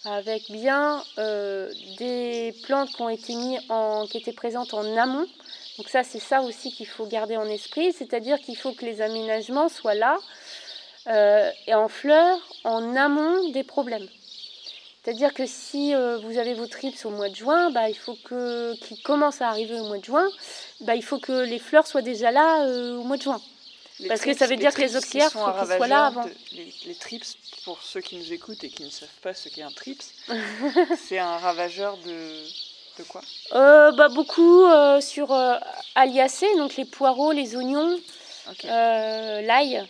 avec 0.04 0.50
bien 0.52 1.02
des 1.98 2.54
plantes 2.62 2.90
qui 2.90 3.02
ont 3.02 3.08
été 3.08 3.34
mises 3.34 3.60
en, 3.68 4.06
qui 4.06 4.18
étaient 4.18 4.32
présentes 4.32 4.72
en 4.72 4.96
amont. 4.96 5.26
Donc 5.78 5.88
ça, 5.88 6.04
c'est 6.04 6.20
ça 6.20 6.42
aussi 6.42 6.70
qu'il 6.70 6.86
faut 6.86 7.06
garder 7.06 7.36
en 7.36 7.46
esprit, 7.46 7.92
c'est-à-dire 7.92 8.38
qu'il 8.38 8.56
faut 8.56 8.72
que 8.72 8.84
les 8.84 9.02
aménagements 9.02 9.68
soient 9.68 9.94
là 9.94 10.16
euh, 11.08 11.50
et 11.66 11.74
en 11.74 11.88
fleurs 11.88 12.38
en 12.64 12.96
amont 12.96 13.50
des 13.50 13.64
problèmes. 13.64 14.08
C'est-à-dire 15.04 15.34
que 15.34 15.46
si 15.46 15.94
euh, 15.94 16.18
vous 16.18 16.36
avez 16.36 16.54
vos 16.54 16.66
trips 16.66 17.04
au 17.04 17.10
mois 17.10 17.28
de 17.28 17.34
juin, 17.36 17.70
bah, 17.70 17.88
il 17.88 17.94
faut 17.94 18.16
que 18.24 18.74
qu'ils 18.80 19.00
commencent 19.02 19.40
à 19.40 19.48
arriver 19.48 19.78
au 19.78 19.84
mois 19.84 19.98
de 19.98 20.04
juin, 20.04 20.28
bah, 20.80 20.96
il 20.96 21.02
faut 21.04 21.18
que 21.18 21.44
les 21.44 21.60
fleurs 21.60 21.86
soient 21.86 22.02
déjà 22.02 22.32
là 22.32 22.64
euh, 22.64 22.96
au 22.96 23.04
mois 23.04 23.16
de 23.16 23.22
juin. 23.22 23.40
Les 24.00 24.08
Parce 24.08 24.20
que 24.20 24.34
ça 24.34 24.46
veut 24.46 24.56
dire 24.56 24.74
que 24.74 24.82
les 24.82 24.88
qui 24.90 24.96
auxiliaires, 24.96 25.30
sont 25.30 25.44
qu'ils 25.58 25.66
soient 25.76 25.86
là 25.86 26.06
avant. 26.06 26.24
de- 26.24 26.30
les, 26.52 26.74
les 26.86 26.94
trips, 26.96 27.24
pour 27.64 27.80
ceux 27.82 28.00
qui 28.00 28.16
nous 28.16 28.32
écoutent 28.32 28.64
et 28.64 28.68
qui 28.68 28.82
ne 28.84 28.90
savent 28.90 29.08
pas 29.22 29.32
ce 29.32 29.48
qu'est 29.48 29.62
un 29.62 29.70
trips, 29.70 30.02
c'est 31.08 31.18
un 31.18 31.38
ravageur 31.38 31.96
de, 31.98 32.42
de 32.98 33.04
quoi? 33.04 33.22
Euh, 33.54 33.92
bah, 33.92 34.08
beaucoup 34.08 34.64
sur 35.00 35.32
aliacées, 35.94 36.52
donc 36.56 36.76
les 36.76 36.84
poireaux, 36.84 37.30
les 37.32 37.54
oignons, 37.56 37.96
l'ail, 38.64 39.86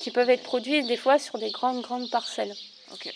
qui 0.00 0.10
peuvent 0.10 0.30
être 0.30 0.42
produits 0.42 0.82
des 0.84 0.96
fois 0.96 1.18
sur 1.18 1.38
des 1.38 1.50
grandes 1.50 1.82
grandes 1.82 2.10
parcelles. 2.10 2.54
ok. 2.92 3.12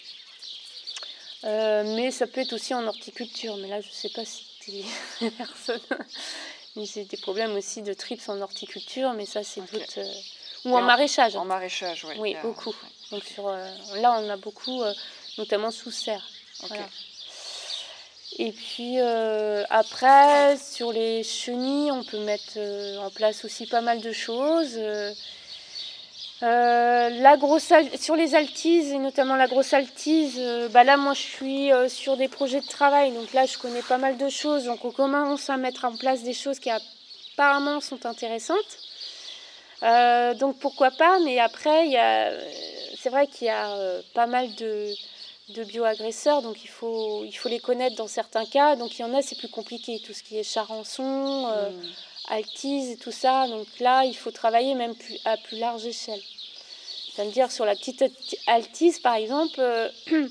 Euh, 1.44 1.82
mais 1.96 2.10
ça 2.10 2.26
peut 2.26 2.40
être 2.40 2.54
aussi 2.54 2.72
en 2.72 2.86
horticulture. 2.86 3.56
Mais 3.58 3.68
là, 3.68 3.80
je 3.82 3.88
ne 3.88 3.92
sais 3.92 4.08
pas 4.08 4.24
si 4.24 4.44
les 5.20 5.30
personnes. 5.38 5.80
Mais 6.76 6.86
J'ai 6.86 7.04
des 7.04 7.18
problèmes 7.18 7.54
aussi 7.54 7.82
de 7.82 7.92
trips 7.92 8.28
en 8.30 8.40
horticulture, 8.40 9.12
mais 9.12 9.26
ça, 9.26 9.44
c'est 9.44 9.60
Ok. 9.60 9.72
d'autres. 9.72 9.98
euh, 9.98 10.12
Ou 10.64 10.74
en 10.74 10.78
en- 10.78 10.82
maraîchage. 10.82 11.36
En 11.36 11.44
maraîchage. 11.44 12.06
Oui, 12.16 12.30
il 12.30 12.32
y 12.32 12.36
a- 12.36 12.40
beaucoup. 12.42 12.70
ouais, 12.70 12.88
Donc 13.10 13.24
sur, 13.24 13.48
euh, 13.48 13.68
là, 13.96 14.18
on 14.18 14.28
a 14.30 14.36
beaucoup, 14.38 14.82
notamment 15.36 15.70
sous 15.70 15.90
serre. 15.90 16.26
Voilà. 16.60 16.88
Et 18.38 18.50
puis 18.52 18.98
après, 19.68 20.56
sur 20.56 20.92
les 20.92 21.22
chenilles, 21.22 21.92
on 21.92 22.02
peut 22.04 22.18
mettre 22.20 22.58
en 23.00 23.10
place 23.10 23.44
aussi 23.44 23.66
pas 23.66 23.82
mal 23.82 24.00
de 24.00 24.12
choses. 24.12 24.78
Euh, 26.44 27.08
la 27.22 27.38
grosse 27.38 27.72
sur 27.98 28.16
les 28.16 28.34
altises 28.34 28.92
et 28.92 28.98
notamment 28.98 29.34
la 29.34 29.46
grosse 29.46 29.72
altise, 29.72 30.36
euh, 30.38 30.68
bah 30.68 30.84
là 30.84 30.98
moi 30.98 31.14
je 31.14 31.22
suis 31.22 31.72
euh, 31.72 31.88
sur 31.88 32.18
des 32.18 32.28
projets 32.28 32.60
de 32.60 32.66
travail. 32.66 33.12
Donc 33.12 33.32
là 33.32 33.46
je 33.46 33.56
connais 33.56 33.80
pas 33.80 33.96
mal 33.96 34.18
de 34.18 34.28
choses. 34.28 34.64
Donc 34.64 34.84
on 34.84 34.90
commence 34.90 35.48
à 35.48 35.56
mettre 35.56 35.86
en 35.86 35.96
place 35.96 36.22
des 36.22 36.34
choses 36.34 36.58
qui 36.58 36.70
apparemment 36.70 37.80
sont 37.80 38.04
intéressantes. 38.04 38.78
Donc 40.38 40.58
pourquoi 40.58 40.90
pas? 40.90 41.18
Mais 41.20 41.38
après 41.38 41.88
c'est 42.98 43.10
vrai 43.10 43.26
qu'il 43.26 43.46
y 43.46 43.50
a 43.50 43.74
pas 44.14 44.26
mal 44.26 44.54
de, 44.56 44.94
bioagresseurs. 45.64 46.42
Donc 46.42 46.62
il 46.62 46.68
faut, 46.68 47.24
les 47.46 47.60
connaître 47.60 47.96
dans 47.96 48.08
certains 48.08 48.44
cas. 48.44 48.76
Donc 48.76 48.98
il 48.98 49.02
y 49.02 49.04
en 49.04 49.14
a 49.14 49.22
c'est 49.22 49.38
plus 49.38 49.48
compliqué. 49.50 49.98
Tout 50.04 50.12
ce 50.12 50.22
qui 50.22 50.38
est 50.38 50.42
charançon 50.42 51.46
mmh. 51.46 52.13
Altise 52.28 52.90
et 52.90 52.96
tout 52.96 53.12
ça. 53.12 53.46
Donc 53.48 53.66
là 53.80 54.04
il 54.04 54.14
faut 54.14 54.30
travailler 54.30 54.74
même 54.74 54.94
plus, 54.94 55.18
à 55.24 55.36
plus 55.36 55.58
large 55.58 55.84
échelle. 55.86 56.20
Ça 57.14 57.24
veut 57.24 57.30
dire 57.30 57.52
sur 57.52 57.64
la 57.64 57.76
petite 57.76 58.04
altise, 58.48 58.98
par 58.98 59.14
exemple, 59.14 59.60
euh, 59.60 59.88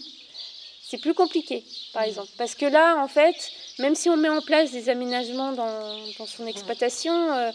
c'est 0.81 0.97
plus 0.97 1.13
compliqué, 1.13 1.63
par 1.93 2.03
exemple. 2.03 2.27
Parce 2.37 2.55
que 2.55 2.65
là, 2.65 3.01
en 3.01 3.07
fait, 3.07 3.35
même 3.79 3.95
si 3.95 4.09
on 4.09 4.17
met 4.17 4.27
en 4.27 4.41
place 4.41 4.71
des 4.71 4.89
aménagements 4.89 5.53
dans, 5.53 6.25
son 6.25 6.45
exploitation, 6.45 7.13
euh, 7.13 7.51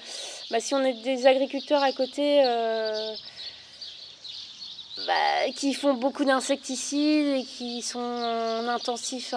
bah, 0.51 0.61
si 0.61 0.75
on 0.75 0.83
est 0.83 1.03
des 1.03 1.27
agriculteurs 1.27 1.83
à 1.83 1.93
côté 1.93 2.43
euh, 2.43 3.15
qui 5.53 5.75
font 5.75 5.95
beaucoup 5.95 6.25
d'insecticides 6.25 7.39
et 7.39 7.45
qui 7.45 7.83
sont 7.83 7.99
en 7.99 8.69
intensif 8.69 9.35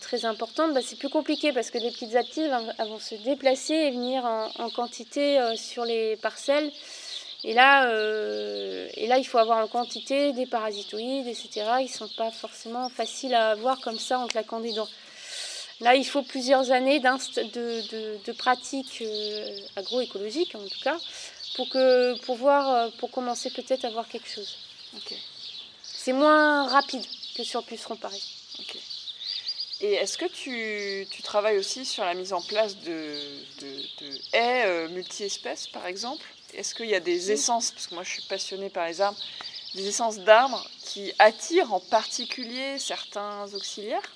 très 0.00 0.24
importante, 0.24 0.74
bah, 0.74 0.80
c'est 0.84 0.98
plus 0.98 1.08
compliqué 1.08 1.52
parce 1.52 1.70
que 1.70 1.78
les 1.78 1.90
petites 1.90 2.14
altises 2.14 2.50
vont 2.78 2.98
se 2.98 3.14
déplacer 3.16 3.74
et 3.74 3.90
venir 3.90 4.24
en 4.24 4.70
quantité 4.70 5.38
sur 5.56 5.84
les 5.84 6.16
parcelles. 6.16 6.70
Et 7.44 7.54
là, 7.54 7.88
euh, 7.90 8.88
et 8.94 9.06
là, 9.06 9.18
il 9.18 9.24
faut 9.24 9.38
avoir 9.38 9.64
en 9.64 9.68
quantité 9.68 10.32
des 10.32 10.46
parasitoïdes, 10.46 11.28
etc. 11.28 11.64
Ils 11.78 11.84
ne 11.84 11.88
sont 11.88 12.08
pas 12.16 12.32
forcément 12.32 12.88
faciles 12.88 13.34
à 13.34 13.50
avoir 13.50 13.80
comme 13.80 14.00
ça 14.00 14.18
en 14.18 14.26
claquant 14.26 14.58
des 14.58 14.72
dents. 14.72 14.88
Là, 15.80 15.94
il 15.94 16.04
faut 16.04 16.22
plusieurs 16.22 16.72
années 16.72 16.98
de, 16.98 17.52
de, 17.52 18.24
de, 18.24 18.32
pratiques 18.32 19.00
euh, 19.02 19.58
agroécologiques, 19.76 20.56
en 20.56 20.66
tout 20.66 20.80
cas, 20.82 20.96
pour, 21.54 21.68
que, 21.68 22.18
pour, 22.22 22.34
voir, 22.34 22.68
euh, 22.68 22.88
pour 22.98 23.12
commencer 23.12 23.50
peut-être 23.50 23.84
à 23.84 23.90
voir 23.90 24.08
quelque 24.08 24.28
chose. 24.28 24.65
C'est 25.82 26.12
moins 26.12 26.68
rapide 26.68 27.04
que 27.36 27.44
sur 27.44 27.64
puceron, 27.64 27.96
pareil. 27.96 28.22
Et 29.80 29.92
est-ce 29.94 30.16
que 30.16 30.24
tu, 30.24 31.06
tu, 31.10 31.22
travailles 31.22 31.58
aussi 31.58 31.84
sur 31.84 32.04
la 32.04 32.14
mise 32.14 32.32
en 32.32 32.40
place 32.40 32.78
de, 32.78 33.18
de 33.60 34.18
haies 34.32 34.88
multi-espèces, 34.88 35.66
par 35.68 35.86
exemple? 35.86 36.24
Est-ce 36.54 36.74
qu'il 36.74 36.86
y 36.86 36.94
a 36.94 37.00
des 37.00 37.32
essences, 37.32 37.72
parce 37.72 37.86
que 37.86 37.94
moi 37.94 38.02
je 38.02 38.12
suis 38.12 38.22
passionnée 38.22 38.70
par 38.70 38.86
les 38.86 39.00
arbres, 39.02 39.18
des 39.74 39.86
essences 39.86 40.18
d'arbres 40.18 40.66
qui 40.82 41.12
attirent 41.18 41.74
en 41.74 41.80
particulier 41.80 42.78
certains 42.78 43.52
auxiliaires? 43.52 44.10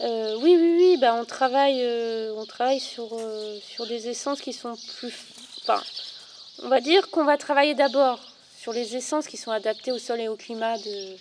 Euh, 0.00 0.36
oui, 0.40 0.56
oui, 0.58 0.76
oui, 0.78 0.96
bah, 1.00 1.14
on 1.14 1.24
travaille, 1.24 1.80
euh, 1.80 2.34
on 2.36 2.46
travaille 2.46 2.80
sur, 2.80 3.08
euh, 3.12 3.58
sur 3.60 3.86
des 3.86 4.08
essences 4.08 4.40
qui 4.40 4.52
sont 4.52 4.74
plus... 4.98 5.14
Enfin, 5.60 5.80
on 6.62 6.68
va 6.68 6.80
dire 6.80 7.10
qu'on 7.10 7.24
va 7.24 7.36
travailler 7.36 7.74
d'abord 7.74 8.18
sur 8.62 8.72
les 8.72 8.94
essences 8.94 9.26
qui 9.26 9.36
sont 9.36 9.50
adaptées 9.50 9.90
au 9.90 9.98
sol 9.98 10.20
et 10.20 10.28
au 10.28 10.36
climat 10.36 10.78
de, 10.78 11.16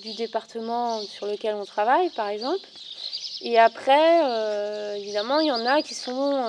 du 0.00 0.14
département 0.14 1.02
sur 1.02 1.26
lequel 1.26 1.56
on 1.56 1.64
travaille, 1.64 2.08
par 2.10 2.28
exemple. 2.28 2.64
Et 3.40 3.58
après, 3.58 4.96
évidemment, 4.96 5.40
il 5.40 5.48
y 5.48 5.50
en 5.50 5.66
a 5.66 5.82
qui 5.82 5.94
sont 5.94 6.48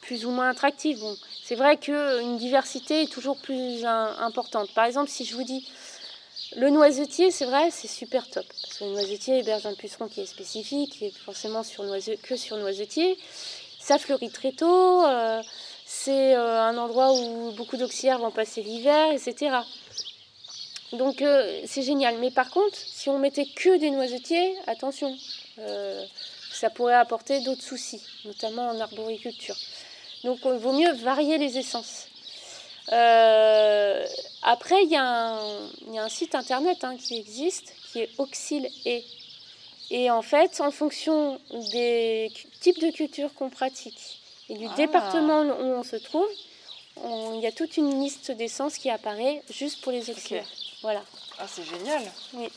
plus 0.00 0.24
ou 0.24 0.30
moins 0.30 0.48
attractive. 0.48 0.98
Bon, 0.98 1.14
c'est 1.44 1.56
vrai 1.56 1.76
qu'une 1.76 2.38
diversité 2.38 3.02
est 3.02 3.12
toujours 3.12 3.36
plus 3.36 3.84
importante. 3.84 4.72
Par 4.72 4.86
exemple, 4.86 5.10
si 5.10 5.26
je 5.26 5.34
vous 5.34 5.44
dis 5.44 5.68
le 6.56 6.70
noisetier, 6.70 7.30
c'est 7.30 7.44
vrai, 7.44 7.70
c'est 7.70 7.88
super 7.88 8.30
top. 8.30 8.46
Parce 8.46 8.78
que 8.78 8.84
le 8.84 8.92
noisetier 8.92 9.40
héberge 9.40 9.66
un 9.66 9.74
puceron 9.74 10.08
qui 10.08 10.22
est 10.22 10.26
spécifique, 10.26 10.92
qui 10.92 11.06
est 11.06 11.18
forcément 11.18 11.64
sur 11.64 11.84
que 12.22 12.36
sur 12.36 12.56
noisetier. 12.56 13.18
Ça 13.78 13.98
fleurit 13.98 14.30
très 14.30 14.52
tôt. 14.52 15.04
Euh, 15.04 15.42
c'est 15.96 16.34
euh, 16.34 16.60
un 16.60 16.76
endroit 16.76 17.12
où 17.14 17.52
beaucoup 17.52 17.76
d'auxiliaires 17.76 18.18
vont 18.18 18.30
passer 18.30 18.62
l'hiver, 18.62 19.12
etc. 19.12 19.56
Donc 20.92 21.22
euh, 21.22 21.60
c'est 21.66 21.82
génial. 21.82 22.18
Mais 22.18 22.30
par 22.30 22.50
contre, 22.50 22.76
si 22.76 23.08
on 23.08 23.18
mettait 23.18 23.46
que 23.46 23.78
des 23.78 23.90
noisetiers, 23.90 24.54
attention, 24.66 25.16
ça 26.52 26.68
pourrait 26.70 26.94
apporter 26.94 27.40
d'autres 27.40 27.62
soucis, 27.62 28.02
notamment 28.24 28.68
en 28.70 28.80
arboriculture. 28.80 29.56
Donc 30.24 30.40
il 30.44 30.52
vaut 30.52 30.72
mieux 30.72 30.92
varier 30.92 31.38
les 31.38 31.58
essences. 31.58 32.08
Euh, 32.92 34.04
après, 34.42 34.82
il 34.82 34.90
y, 34.90 34.96
a 34.96 35.38
un 36.04 36.08
site 36.08 36.34
internet 36.34 36.84
hein, 36.84 36.96
qui 36.96 37.16
existe, 37.16 37.72
qui 37.92 38.00
est 38.00 38.10
Oxyle 38.18 38.68
et. 38.84 39.04
Et 39.90 40.10
en 40.10 40.22
fait, 40.22 40.62
en 40.62 40.70
fonction 40.70 41.38
des 41.70 42.32
types 42.62 42.80
de 42.80 42.90
cultures 42.90 43.32
qu'on 43.34 43.50
pratique 43.50 44.23
et 44.48 44.56
du 44.56 44.66
ah. 44.70 44.74
département 44.76 45.42
où 45.42 45.64
on 45.64 45.82
se 45.82 45.96
trouve, 45.96 46.28
il 47.02 47.40
y 47.40 47.46
a 47.46 47.52
toute 47.52 47.76
une 47.76 48.00
liste 48.00 48.30
d'essences 48.30 48.78
qui 48.78 48.90
apparaît 48.90 49.42
juste 49.50 49.82
pour 49.82 49.92
les 49.92 50.10
auxiliaires. 50.10 50.48
Voilà. 50.82 51.02
Ah, 51.38 51.46
c'est 51.48 51.64
génial. 51.64 52.02
Oui. 52.34 52.48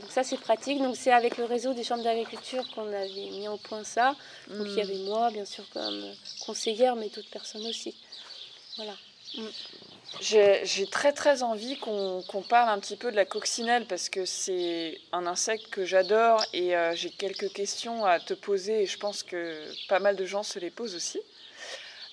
Donc 0.00 0.10
ça 0.10 0.24
c'est 0.24 0.38
pratique. 0.38 0.78
Donc 0.78 0.96
c'est 0.96 1.12
avec 1.12 1.36
le 1.38 1.44
réseau 1.44 1.74
des 1.74 1.84
chambres 1.84 2.04
d'agriculture 2.04 2.64
qu'on 2.74 2.86
avait 2.92 3.08
mis 3.08 3.48
au 3.48 3.56
point 3.56 3.84
ça. 3.84 4.14
Donc 4.48 4.66
il 4.68 4.74
y 4.74 4.80
avait 4.80 4.94
hmm. 4.94 5.06
moi 5.06 5.30
bien 5.30 5.44
sûr 5.44 5.64
comme 5.72 6.12
conseillère, 6.44 6.96
mais 6.96 7.08
d'autres 7.08 7.30
personnes 7.30 7.66
aussi. 7.66 7.94
Voilà. 8.76 8.94
Hmm. 9.36 9.48
J'ai 10.20 10.86
très 10.90 11.12
très 11.12 11.42
envie 11.42 11.78
qu'on 11.78 12.42
parle 12.48 12.70
un 12.70 12.80
petit 12.80 12.96
peu 12.96 13.10
de 13.10 13.16
la 13.16 13.24
coccinelle 13.24 13.86
parce 13.86 14.08
que 14.08 14.24
c'est 14.24 15.00
un 15.12 15.26
insecte 15.26 15.68
que 15.70 15.84
j'adore 15.84 16.44
et 16.52 16.76
euh, 16.76 16.94
j'ai 16.96 17.10
quelques 17.10 17.52
questions 17.52 18.04
à 18.04 18.18
te 18.18 18.34
poser 18.34 18.82
et 18.82 18.86
je 18.86 18.98
pense 18.98 19.22
que 19.22 19.62
pas 19.88 20.00
mal 20.00 20.16
de 20.16 20.24
gens 20.24 20.42
se 20.42 20.58
les 20.58 20.70
posent 20.70 20.96
aussi. 20.96 21.20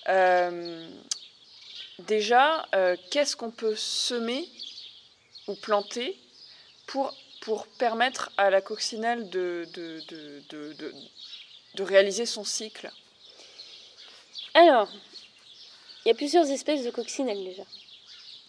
Euh, 0.08 0.88
déjà, 1.98 2.66
euh, 2.74 2.96
qu'est-ce 3.10 3.34
qu'on 3.34 3.50
peut 3.50 3.74
semer 3.74 4.48
ou 5.48 5.54
planter 5.54 6.16
pour 6.86 7.12
permettre 7.78 8.30
à 8.36 8.50
la 8.50 8.60
coccinelle 8.60 9.28
de, 9.30 9.66
de, 9.74 11.82
réaliser 11.82 12.24
son 12.24 12.44
cycle? 12.44 12.90
Alors, 14.54 14.88
il 16.04 16.08
y 16.08 16.12
a 16.12 16.14
plusieurs 16.14 16.48
espèces 16.50 16.84
de 16.84 16.90
coccinelles 16.90 17.44
déjà. 17.44 17.64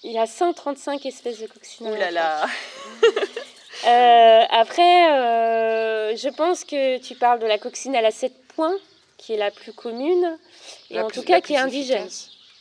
Il 0.03 0.11
y 0.11 0.17
a 0.17 0.27
135 0.27 1.05
espèces 1.05 1.39
de 1.39 1.47
coccinelles. 1.47 1.93
Ouh 1.93 1.95
là 1.95 2.11
là 2.11 2.45
euh, 3.87 4.45
Après, 4.49 5.11
euh, 5.11 6.15
je 6.15 6.29
pense 6.29 6.63
que 6.63 6.97
tu 6.99 7.15
parles 7.15 7.39
de 7.39 7.47
la 7.47 7.57
coccinelle 7.57 8.05
à 8.05 8.11
7 8.11 8.33
points, 8.55 8.75
qui 9.17 9.33
est 9.33 9.37
la 9.37 9.51
plus 9.51 9.73
commune, 9.73 10.37
et 10.89 10.99
en 10.99 11.09
tout 11.09 11.23
cas 11.23 11.41
qui 11.41 11.53
est 11.53 11.57
indigène. 11.57 12.07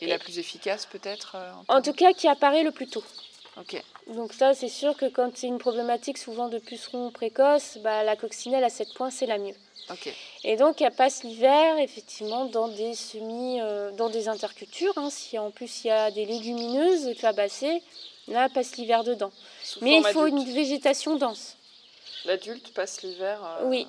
Et, 0.00 0.06
la 0.06 0.18
plus 0.18 0.38
efficace 0.38 0.84
peut-être 0.84 1.36
euh, 1.36 1.52
en, 1.68 1.78
en 1.78 1.82
tout 1.82 1.94
cas 1.94 2.12
qui 2.12 2.28
apparaît 2.28 2.62
le 2.62 2.70
plus 2.70 2.86
tôt. 2.86 3.04
Ok. 3.58 3.82
Donc 4.08 4.32
ça, 4.34 4.54
c'est 4.54 4.68
sûr 4.68 4.96
que 4.96 5.06
quand 5.06 5.30
c'est 5.34 5.46
une 5.46 5.58
problématique 5.58 6.18
souvent 6.18 6.48
de 6.48 6.58
pucerons 6.58 7.10
précoces, 7.10 7.78
bah, 7.82 8.02
la 8.02 8.14
coccinelle 8.14 8.62
à 8.62 8.68
7 8.68 8.92
points, 8.94 9.10
c'est 9.10 9.26
la 9.26 9.38
mieux. 9.38 9.54
Et 10.44 10.56
donc, 10.56 10.80
elle 10.80 10.92
passe 10.92 11.22
l'hiver, 11.22 11.78
effectivement, 11.78 12.46
dans 12.46 12.68
des 12.68 12.94
semis, 12.94 13.60
euh, 13.60 13.90
dans 13.92 14.08
des 14.08 14.28
intercultures. 14.28 14.96
Hein. 14.96 15.10
si 15.10 15.38
en 15.38 15.50
plus 15.50 15.84
il 15.84 15.88
y 15.88 15.90
a 15.90 16.10
des 16.10 16.24
légumineuses 16.26 17.14
fabacées, 17.16 17.82
là, 18.28 18.46
elle 18.46 18.52
passe 18.52 18.76
l'hiver 18.76 19.04
dedans. 19.04 19.32
Mais 19.82 19.96
il 19.98 20.04
faut 20.06 20.26
une 20.26 20.44
végétation 20.44 21.16
dense. 21.16 21.56
L'adulte 22.24 22.72
passe 22.74 23.02
l'hiver 23.02 23.40
euh, 23.44 23.66
Oui. 23.66 23.86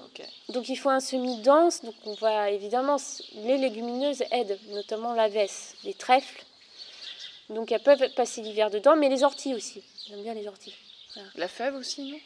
Donc, 0.49 0.69
il 0.69 0.75
faut 0.75 0.89
un 0.89 0.99
semis 0.99 1.41
dense. 1.41 1.81
Donc, 1.83 1.95
on 2.05 2.13
va 2.13 2.51
évidemment, 2.51 2.97
les 3.35 3.57
légumineuses 3.57 4.23
aident, 4.31 4.59
notamment 4.69 5.13
la 5.13 5.27
veste, 5.27 5.75
les 5.83 5.95
trèfles. 5.95 6.43
Donc, 7.49 7.71
elles 7.71 7.81
peuvent 7.81 8.13
passer 8.13 8.41
l'hiver 8.41 8.69
dedans, 8.69 8.95
mais 8.95 9.09
les 9.09 9.23
orties 9.23 9.55
aussi. 9.55 9.83
J'aime 10.07 10.21
bien 10.21 10.33
les 10.33 10.47
orties. 10.47 10.75
La 11.35 11.47
fève 11.47 11.75
aussi, 11.75 12.11
non? 12.11 12.19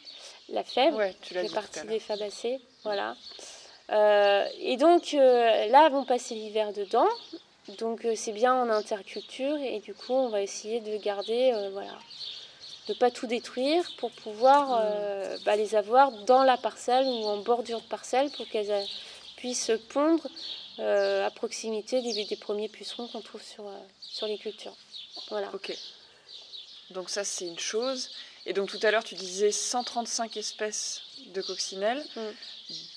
La 0.48 0.64
fève, 0.64 0.94
ouais, 0.94 1.16
tu 1.22 1.34
fait 1.34 1.52
partie 1.52 1.86
des 1.86 1.98
fabacées. 1.98 2.60
Voilà. 2.84 3.16
Euh, 3.92 4.46
et 4.60 4.76
donc 4.76 5.14
euh, 5.14 5.66
là, 5.66 5.88
vont 5.90 6.04
passer 6.04 6.34
l'hiver 6.34 6.72
dedans. 6.72 7.08
Donc 7.78 8.04
euh, 8.04 8.14
c'est 8.16 8.32
bien 8.32 8.54
en 8.54 8.70
interculture 8.70 9.56
et 9.58 9.80
du 9.80 9.94
coup, 9.94 10.12
on 10.12 10.28
va 10.28 10.40
essayer 10.40 10.80
de 10.80 10.96
garder, 10.96 11.54
voilà, 11.72 11.96
de 12.88 12.94
pas 12.94 13.10
tout 13.10 13.26
détruire 13.26 13.84
pour 13.98 14.10
pouvoir 14.10 14.80
mm. 14.80 15.38
bah, 15.44 15.56
les 15.56 15.74
avoir 15.74 16.10
dans 16.24 16.42
la 16.42 16.56
parcelle 16.56 17.06
ou 17.06 17.24
en 17.26 17.38
bordure 17.38 17.80
de 17.80 17.86
parcelle 17.86 18.30
pour 18.30 18.48
qu'elles 18.48 18.86
puissent 19.36 19.72
pondre 19.90 20.26
à 20.78 21.30
proximité 21.30 22.00
des, 22.00 22.24
des 22.24 22.36
premiers 22.36 22.68
pucerons 22.68 23.06
qu'on 23.08 23.20
trouve 23.20 23.42
sur, 23.42 23.64
sur 24.00 24.26
les 24.26 24.38
cultures. 24.38 24.74
Voilà. 25.28 25.48
Ok. 25.54 25.76
Donc 26.90 27.10
ça, 27.10 27.24
c'est 27.24 27.46
une 27.46 27.58
chose. 27.58 28.10
Et 28.44 28.52
donc 28.52 28.68
tout 28.68 28.78
à 28.82 28.90
l'heure, 28.90 29.04
tu 29.04 29.14
disais 29.14 29.52
135 29.52 30.36
espèces 30.36 31.02
de 31.28 31.40
coccinelles, 31.42 32.04
mm. 32.16 32.20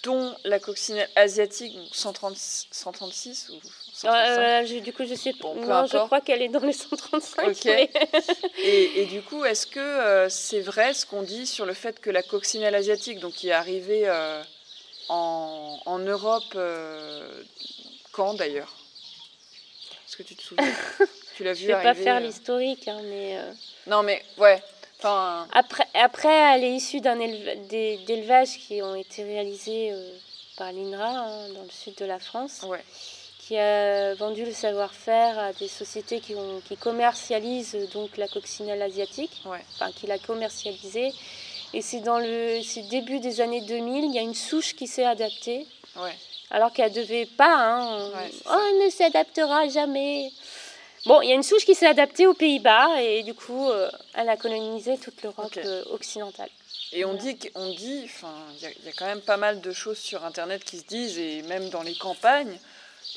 dont 0.03 0.35
la 0.43 0.59
coccinelle 0.59 1.09
asiatique, 1.15 1.77
136, 1.91 3.49
ou 3.51 3.59
135 3.93 4.81
Du 4.81 4.91
coup, 4.91 5.05
je 5.05 5.13
sais 5.13 5.33
pas. 5.33 5.53
non, 5.53 5.85
je 5.85 5.97
crois 5.97 6.21
qu'elle 6.21 6.41
est 6.41 6.49
dans 6.49 6.65
les 6.65 6.73
135. 6.73 7.47
Ok. 7.47 7.65
et, 7.65 9.01
et, 9.01 9.05
du 9.05 9.21
coup, 9.21 9.45
est-ce 9.45 9.67
que 9.67 10.27
c'est 10.29 10.61
vrai 10.61 10.93
ce 10.93 11.05
qu'on 11.05 11.21
dit 11.21 11.45
sur 11.45 11.65
le 11.65 11.73
fait 11.73 11.99
que 11.99 12.09
la 12.09 12.23
coccinelle 12.23 12.73
asiatique, 12.73 13.19
donc 13.19 13.33
qui 13.33 13.49
est 13.49 13.53
arrivée 13.53 14.09
en, 15.09 15.79
en, 15.85 15.99
Europe, 15.99 16.57
quand 18.11 18.33
d'ailleurs? 18.33 18.73
Est-ce 20.07 20.17
que 20.17 20.23
tu 20.23 20.35
te 20.35 20.41
souviens? 20.41 20.65
Tu 21.35 21.43
l'as 21.43 21.51
vu 21.51 21.63
Je 21.63 21.67
vais 21.67 21.83
pas 21.83 21.93
faire 21.93 22.21
l'historique, 22.21 22.87
hein, 22.87 23.01
mais. 23.03 23.37
Non, 23.87 24.03
mais 24.03 24.23
ouais. 24.37 24.63
Après, 25.53 25.87
après, 25.93 26.55
elle 26.55 26.63
est 26.63 26.75
issue 26.75 27.01
d'un 27.01 27.15
d'élevage 27.15 28.57
qui 28.57 28.81
ont 28.81 28.95
été 28.95 29.23
réalisés 29.23 29.91
euh, 29.91 30.17
par 30.57 30.71
l'INRA 30.71 31.09
hein, 31.09 31.49
dans 31.53 31.63
le 31.63 31.69
sud 31.69 31.95
de 31.95 32.05
la 32.05 32.19
France, 32.19 32.65
qui 33.39 33.57
a 33.57 34.15
vendu 34.15 34.45
le 34.45 34.53
savoir-faire 34.53 35.37
à 35.37 35.53
des 35.53 35.67
sociétés 35.67 36.19
qui, 36.19 36.33
ont, 36.33 36.61
qui 36.67 36.75
commercialisent 36.77 37.77
donc 37.93 38.17
la 38.17 38.27
coccinelle 38.27 38.81
asiatique, 38.81 39.43
enfin 39.45 39.91
qui 39.91 40.07
l'a 40.07 40.17
commercialisée. 40.17 41.13
Et 41.73 41.81
c'est 41.81 41.99
dans 41.99 42.19
le 42.19 42.61
début 42.89 43.19
des 43.19 43.41
années 43.41 43.61
2000, 43.61 44.05
il 44.05 44.15
y 44.15 44.19
a 44.19 44.21
une 44.21 44.33
souche 44.33 44.75
qui 44.75 44.87
s'est 44.87 45.05
adaptée. 45.05 45.67
Alors 46.51 46.71
qu'elle 46.71 46.91
ne 46.91 46.95
devait 46.95 47.25
pas. 47.25 47.55
Hein, 47.55 48.11
oh, 48.49 48.57
elle 48.69 48.85
ne 48.85 48.89
s'adaptera 48.89 49.67
jamais. 49.67 50.31
Bon, 51.05 51.21
il 51.21 51.29
y 51.29 51.31
a 51.31 51.35
une 51.35 51.43
souche 51.43 51.65
qui 51.65 51.75
s'est 51.75 51.85
adaptée 51.85 52.25
aux 52.25 52.33
Pays-Bas 52.33 52.99
et 52.99 53.21
du 53.21 53.35
coup, 53.35 53.69
euh, 53.69 53.91
elle 54.15 54.27
a 54.27 54.37
colonisé 54.37 54.97
toute 54.97 55.21
l'Europe 55.21 55.55
euh, 55.57 55.83
occidentale. 55.91 56.49
Et 56.93 57.05
on 57.05 57.13
dit, 57.13 57.37
on 57.53 57.69
dit, 57.73 58.01
enfin, 58.05 58.33
il 58.57 58.63
y, 58.63 58.89
a 58.89 58.91
quand 58.97 59.05
même 59.05 59.21
pas 59.21 59.37
mal 59.37 59.61
de 59.61 59.71
choses 59.71 59.99
sur 59.99 60.25
Internet 60.25 60.63
qui 60.63 60.79
se 60.79 60.85
disent 60.85 61.19
et 61.19 61.43
même 61.43 61.69
dans 61.69 61.83
les 61.83 61.93
campagnes 61.95 62.57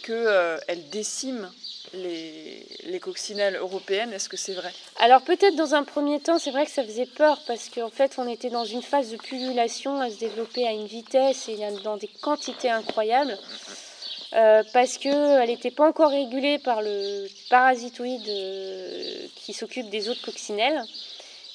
qu'elle 0.02 0.16
euh, 0.16 0.58
décime 0.92 1.50
les, 1.94 2.66
les, 2.84 3.00
coccinelles 3.00 3.56
européennes. 3.56 4.12
Est-ce 4.12 4.28
que 4.28 4.36
c'est 4.36 4.52
vrai? 4.52 4.70
Alors 4.98 5.22
peut-être 5.22 5.56
dans 5.56 5.74
un 5.74 5.84
premier 5.84 6.20
temps, 6.20 6.38
c'est 6.38 6.50
vrai 6.50 6.66
que 6.66 6.70
ça 6.70 6.84
faisait 6.84 7.06
peur 7.06 7.40
parce 7.46 7.70
qu'en 7.70 7.88
fait, 7.88 8.16
on 8.18 8.28
était 8.28 8.50
dans 8.50 8.66
une 8.66 8.82
phase 8.82 9.10
de 9.10 9.16
pullulation 9.16 9.98
à 9.98 10.10
se 10.10 10.18
développer 10.18 10.66
à 10.66 10.72
une 10.72 10.86
vitesse 10.86 11.48
et 11.48 11.56
dans 11.82 11.96
des 11.96 12.08
quantités 12.20 12.68
incroyables. 12.68 13.38
Euh, 14.34 14.62
parce 14.74 14.98
qu'elle 14.98 15.48
n'était 15.48 15.70
pas 15.70 15.88
encore 15.88 16.10
régulée 16.10 16.58
par 16.58 16.82
le 16.82 17.26
parasitoïde 17.48 18.28
euh, 18.28 19.26
qui 19.36 19.54
s'occupe 19.54 19.88
des 19.88 20.10
autres 20.10 20.20
coccinelles. 20.22 20.82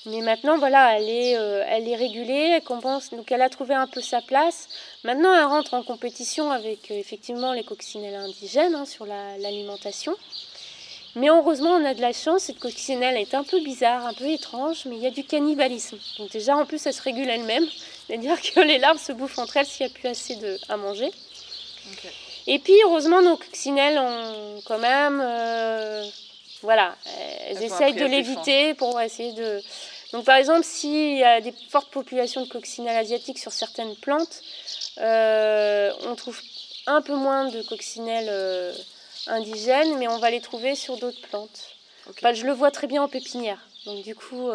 Mais 0.07 0.21
maintenant, 0.21 0.57
voilà, 0.57 0.97
elle 0.97 1.07
est, 1.07 1.37
euh, 1.37 1.63
elle 1.67 1.87
est 1.87 1.95
régulée, 1.95 2.55
elle 2.55 2.63
compense, 2.63 3.11
donc 3.11 3.31
elle 3.31 3.41
a 3.41 3.49
trouvé 3.49 3.75
un 3.75 3.87
peu 3.87 4.01
sa 4.01 4.21
place. 4.21 4.67
Maintenant, 5.03 5.33
elle 5.33 5.45
rentre 5.45 5.75
en 5.75 5.83
compétition 5.83 6.51
avec 6.51 6.91
effectivement 6.91 7.53
les 7.53 7.63
coccinelles 7.63 8.15
indigènes 8.15 8.75
hein, 8.75 8.85
sur 8.85 9.05
l'alimentation. 9.05 10.15
mais 11.15 11.29
heureusement, 11.29 11.75
on 11.75 11.85
a 11.85 11.93
de 11.93 12.01
la 12.01 12.11
chance, 12.11 12.43
cette 12.43 12.59
coccinelle 12.59 13.15
est 13.17 13.35
un 13.35 13.43
peu 13.43 13.61
bizarre, 13.61 14.07
un 14.07 14.13
peu 14.13 14.25
étrange, 14.29 14.85
mais 14.87 14.97
il 14.97 15.03
y 15.03 15.07
a 15.07 15.11
du 15.11 15.23
cannibalisme. 15.23 15.97
Donc 16.17 16.31
déjà, 16.31 16.57
en 16.57 16.65
plus, 16.65 16.85
elle 16.85 16.93
se 16.93 17.01
régule 17.01 17.29
elle-même, 17.29 17.65
c'est-à-dire 18.07 18.41
que 18.55 18.59
les 18.61 18.79
larves 18.79 19.01
se 19.01 19.13
bouffent 19.13 19.37
entre 19.37 19.57
elles 19.57 19.67
s'il 19.67 19.85
n'y 19.85 19.91
a 19.91 19.95
plus 19.95 20.07
assez 20.07 20.35
de, 20.35 20.59
à 20.67 20.75
manger. 20.75 21.11
Et 22.47 22.59
puis, 22.59 22.73
heureusement, 22.83 23.21
nos 23.21 23.37
coccinelles 23.37 23.97
ont 23.97 24.61
quand 24.65 24.79
même. 24.79 25.21
Euh, 25.23 26.05
voilà, 26.61 26.95
elles, 27.47 27.61
essayent 27.61 27.93
de 27.93 28.05
l'éviter 28.05 28.73
pour 28.73 28.99
essayer 29.01 29.33
de. 29.33 29.61
Donc, 30.11 30.25
par 30.25 30.35
exemple, 30.35 30.63
s'il 30.63 31.17
y 31.17 31.23
a 31.23 31.41
des 31.41 31.53
fortes 31.69 31.91
populations 31.91 32.41
de 32.41 32.49
coccinelles 32.49 32.97
asiatiques 32.97 33.39
sur 33.39 33.51
certaines 33.51 33.95
plantes, 33.95 34.41
euh, 34.99 35.91
on 36.05 36.15
trouve 36.15 36.39
un 36.85 37.01
peu 37.01 37.15
moins 37.15 37.49
de 37.49 37.61
coccinelles 37.63 38.29
euh, 38.29 38.73
indigènes, 39.27 39.97
mais 39.97 40.07
on 40.07 40.19
va 40.19 40.29
les 40.29 40.41
trouver 40.41 40.75
sur 40.75 40.97
d'autres 40.97 41.21
plantes. 41.29 41.75
je 42.33 42.45
le 42.45 42.53
vois 42.53 42.71
très 42.71 42.87
bien 42.87 43.03
en 43.03 43.07
pépinière. 43.07 43.59
Donc, 43.85 44.03
du 44.03 44.15
coup, 44.15 44.49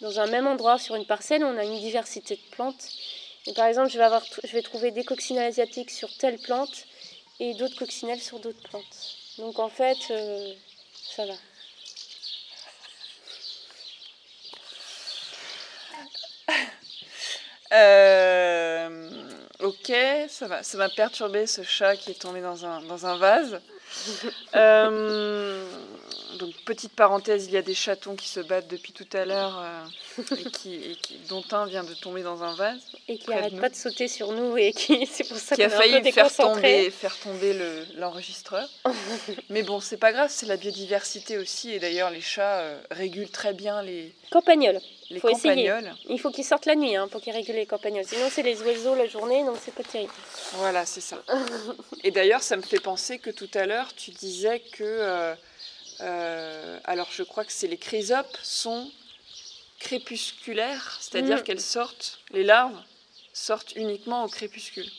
dans 0.00 0.20
un 0.20 0.26
même 0.26 0.46
endroit, 0.46 0.78
sur 0.78 0.94
une 0.94 1.06
parcelle, 1.06 1.44
on 1.44 1.58
a 1.58 1.64
une 1.64 1.78
diversité 1.78 2.36
de 2.36 2.50
plantes. 2.50 2.88
Et 3.46 3.52
par 3.52 3.66
exemple, 3.66 3.90
je 3.90 3.98
vais, 3.98 4.04
avoir, 4.04 4.22
je 4.44 4.52
vais 4.52 4.62
trouver 4.62 4.90
des 4.90 5.04
coccinelles 5.04 5.48
asiatiques 5.48 5.90
sur 5.90 6.14
telle 6.16 6.38
plante 6.38 6.86
et 7.40 7.54
d'autres 7.54 7.76
coccinelles 7.76 8.20
sur 8.20 8.38
d'autres 8.38 8.68
plantes. 8.68 9.16
Donc 9.38 9.58
en 9.58 9.68
fait, 9.68 9.98
euh, 10.10 10.54
ça 11.14 11.26
va. 11.26 11.34
Euh, 17.72 19.28
ok, 19.58 19.92
ça 20.28 20.46
va. 20.46 20.62
Ça 20.62 20.78
m'a 20.78 20.88
perturbé 20.88 21.48
ce 21.48 21.64
chat 21.64 21.96
qui 21.96 22.12
est 22.12 22.20
tombé 22.22 22.40
dans 22.40 22.64
un 22.64 23.16
vase. 23.18 23.60
euh, 24.56 25.64
donc, 26.38 26.54
petite 26.64 26.92
parenthèse, 26.92 27.46
il 27.46 27.52
y 27.52 27.56
a 27.56 27.62
des 27.62 27.74
chatons 27.74 28.14
qui 28.14 28.28
se 28.28 28.40
battent 28.40 28.68
depuis 28.68 28.92
tout 28.92 29.06
à 29.12 29.24
l'heure 29.24 29.58
euh, 29.58 30.36
et, 30.36 30.50
qui, 30.50 30.98
dont 31.28 31.44
un 31.52 31.66
vient 31.66 31.84
de 31.84 31.94
tomber 31.94 32.22
dans 32.22 32.42
un 32.42 32.54
vase. 32.54 32.80
Et 33.08 33.18
qui 33.18 33.30
n'arrête 33.30 33.58
pas 33.58 33.68
de 33.68 33.74
sauter 33.74 34.08
sur 34.08 34.32
nous 34.32 34.56
et 34.56 34.72
qui, 34.72 35.06
c'est 35.10 35.26
pour 35.26 35.38
ça 35.38 35.56
qui 35.56 35.62
a 35.62 35.70
failli 35.70 36.12
faire 36.12 36.34
tomber, 36.34 36.90
faire 36.90 37.16
tomber 37.18 37.58
l'enregistreur. 37.96 38.68
Mais 39.50 39.62
bon, 39.62 39.80
c'est 39.80 39.96
pas 39.96 40.12
grave, 40.12 40.30
c'est 40.30 40.46
la 40.46 40.56
biodiversité 40.56 41.38
aussi. 41.38 41.70
Et 41.70 41.78
d'ailleurs, 41.78 42.10
les 42.10 42.20
chats 42.20 42.60
euh, 42.60 42.78
régulent 42.90 43.30
très 43.30 43.54
bien 43.54 43.82
les 43.82 44.12
campagnols. 44.30 44.80
Les 45.10 45.20
faut 45.20 45.28
campagnols. 45.28 45.92
Il 46.08 46.18
faut 46.18 46.30
qu'ils 46.30 46.44
sortent 46.44 46.66
la 46.66 46.74
nuit 46.74 46.96
hein, 46.96 47.08
pour 47.08 47.20
qu'ils 47.20 47.32
régulent 47.32 47.54
les 47.56 47.66
campagnols. 47.66 48.04
Sinon, 48.06 48.28
c'est 48.30 48.42
les 48.42 48.60
oiseaux 48.62 48.94
la 48.94 49.06
journée, 49.06 49.44
donc 49.44 49.56
c'est 49.64 49.74
pas 49.74 49.84
terrible. 49.84 50.12
Voilà, 50.54 50.84
c'est 50.84 51.00
ça. 51.00 51.22
et 52.04 52.10
d'ailleurs, 52.10 52.42
ça 52.42 52.56
me 52.56 52.62
fait 52.62 52.80
penser 52.80 53.18
que 53.18 53.30
tout 53.30 53.50
à 53.54 53.66
l'heure, 53.66 53.94
tu 53.94 54.10
disais 54.10 54.60
que 54.60 54.82
euh, 54.82 55.34
euh, 56.00 56.78
alors 56.84 57.08
je 57.10 57.22
crois 57.22 57.44
que 57.44 57.52
c'est 57.52 57.68
les 57.68 57.78
chrysopes 57.78 58.36
sont 58.42 58.90
crépusculaires, 59.78 60.98
c'est-à-dire 61.00 61.38
mm. 61.38 61.42
qu'elles 61.42 61.60
sortent, 61.60 62.18
les 62.32 62.42
larves 62.42 62.78
sortent 63.32 63.74
uniquement 63.76 64.24
au 64.24 64.28
crépuscule. 64.28 64.90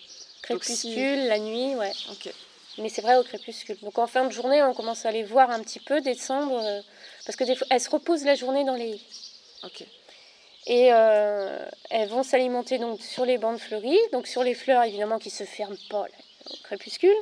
Crépuscule, 0.41 1.27
la 1.27 1.39
nuit, 1.39 1.75
ouais. 1.75 1.91
Ok. 2.11 2.31
Mais 2.77 2.89
c'est 2.89 3.01
vrai 3.01 3.17
au 3.17 3.23
crépuscule. 3.23 3.77
Donc 3.81 3.97
en 3.97 4.07
fin 4.07 4.25
de 4.25 4.31
journée, 4.31 4.61
on 4.63 4.73
commence 4.73 5.05
à 5.05 5.11
les 5.11 5.23
voir 5.23 5.49
un 5.49 5.61
petit 5.61 5.79
peu 5.79 5.99
descendre, 5.99 6.61
euh, 6.63 6.81
parce 7.25 7.35
que 7.35 7.43
elles 7.69 7.81
se 7.81 7.89
reposent 7.89 8.23
la 8.23 8.35
journée 8.35 8.63
dans 8.63 8.75
les 8.75 9.01
Ok. 9.63 9.83
Et 10.69 10.89
euh, 10.91 11.65
elles 11.89 12.10
vont 12.10 12.23
s'alimenter 12.23 12.77
donc 12.77 13.01
sur 13.01 13.23
les 13.25 13.38
bandes 13.38 13.58
fleuries, 13.58 13.97
donc 14.12 14.27
sur 14.27 14.43
les 14.43 14.53
fleurs 14.53 14.84
évidemment 14.84 15.17
qui 15.17 15.30
se 15.30 15.45
ferment 15.45 15.77
pas 15.89 16.06
au 16.49 16.58
crépuscule. 16.63 17.15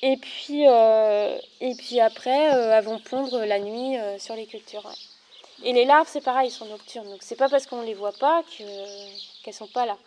Et 0.00 0.16
puis, 0.16 0.68
euh, 0.68 1.36
et 1.60 1.74
puis 1.74 1.98
après, 1.98 2.54
euh, 2.54 2.78
elles 2.78 2.84
vont 2.84 3.00
pondre 3.00 3.44
la 3.44 3.58
nuit 3.58 3.96
sur 4.18 4.36
les 4.36 4.46
cultures. 4.46 4.88
Et 5.64 5.72
les 5.72 5.84
larves, 5.84 6.08
c'est 6.08 6.20
pareil, 6.20 6.50
ils 6.50 6.52
sont 6.52 6.66
nocturnes. 6.66 7.08
Donc 7.08 7.22
c'est 7.22 7.36
pas 7.36 7.48
parce 7.48 7.66
qu'on 7.66 7.82
les 7.82 7.94
voit 7.94 8.12
pas 8.12 8.44
qu'elles 8.56 9.54
sont 9.54 9.66
pas 9.66 9.84
là. 9.84 9.98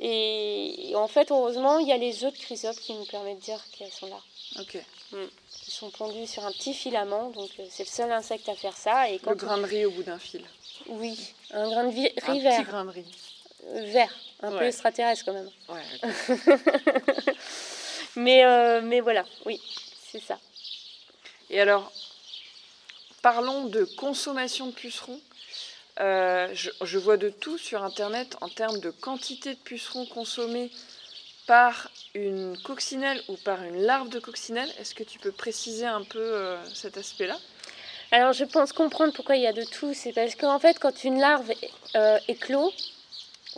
Et, 0.00 0.92
en 0.94 1.08
fait, 1.08 1.30
heureusement, 1.30 1.78
il 1.78 1.88
y 1.88 1.92
a 1.92 1.96
les 1.96 2.24
œufs 2.24 2.32
de 2.32 2.38
chrysopes 2.38 2.76
qui 2.76 2.94
nous 2.94 3.04
permettent 3.04 3.38
de 3.38 3.42
dire 3.42 3.64
qu'elles 3.72 3.90
sont 3.90 4.06
là. 4.06 4.20
Ok. 4.60 4.78
Mm. 5.12 5.24
Ils 5.66 5.72
sont 5.72 5.90
pondus 5.90 6.26
sur 6.26 6.44
un 6.44 6.52
petit 6.52 6.72
filament, 6.72 7.30
donc 7.30 7.50
c'est 7.70 7.82
le 7.82 7.88
seul 7.88 8.12
insecte 8.12 8.48
à 8.48 8.54
faire 8.54 8.76
ça. 8.76 9.10
Et 9.10 9.18
quand 9.18 9.30
le 9.30 9.36
grain 9.36 9.58
de 9.58 9.64
riz 9.64 9.86
au 9.86 9.90
bout 9.90 10.04
d'un 10.04 10.18
fil. 10.18 10.44
Oui, 10.86 11.34
un 11.52 11.68
grain 11.68 11.84
de 11.84 11.94
riz 11.94 12.12
un 12.26 12.38
vert. 12.38 12.60
Petit 12.60 12.70
grain 12.70 12.84
de 12.84 12.90
riz. 12.90 13.04
Vert, 13.92 14.14
un 14.42 14.50
peu 14.50 14.64
extraterrestre 14.64 15.24
quand 15.24 15.32
même. 15.32 15.50
Ouais, 15.68 15.82
Mais, 18.16 18.44
euh, 18.44 18.80
mais 18.82 19.00
voilà, 19.00 19.24
oui, 19.46 19.60
c'est 20.10 20.20
ça. 20.20 20.38
Et 21.50 21.60
alors, 21.60 21.92
parlons 23.22 23.66
de 23.66 23.84
consommation 23.84 24.66
de 24.66 24.72
pucerons. 24.72 25.20
Euh, 26.00 26.48
je, 26.52 26.98
vois 26.98 27.16
de 27.16 27.28
tout 27.28 27.58
sur 27.58 27.82
Internet 27.82 28.36
en 28.40 28.48
termes 28.48 28.80
de 28.80 28.90
quantité 28.90 29.54
de 29.54 29.58
pucerons 29.58 30.06
consommés 30.06 30.70
par 31.46 31.90
une 32.14 32.56
coccinelle 32.62 33.22
ou 33.28 33.36
par 33.36 33.62
une 33.62 33.82
larve 33.82 34.08
de 34.08 34.18
coccinelle. 34.18 34.72
Est-ce 34.78 34.94
que 34.94 35.04
tu 35.04 35.18
peux 35.18 35.32
préciser 35.32 35.86
un 35.86 36.02
peu 36.02 36.18
euh, 36.18 36.56
cet 36.74 36.96
aspect-là? 36.96 37.38
Alors, 38.10 38.32
je 38.32 38.44
pense 38.44 38.72
comprendre 38.72 39.12
pourquoi 39.12 39.36
il 39.36 39.42
y 39.42 39.46
a 39.46 39.52
de 39.52 39.64
tout. 39.64 39.92
C'est 39.94 40.12
parce 40.12 40.34
qu'en 40.34 40.58
fait, 40.58 40.78
quand 40.78 41.04
une 41.04 41.20
larve 41.20 41.52
éclot, 42.28 42.72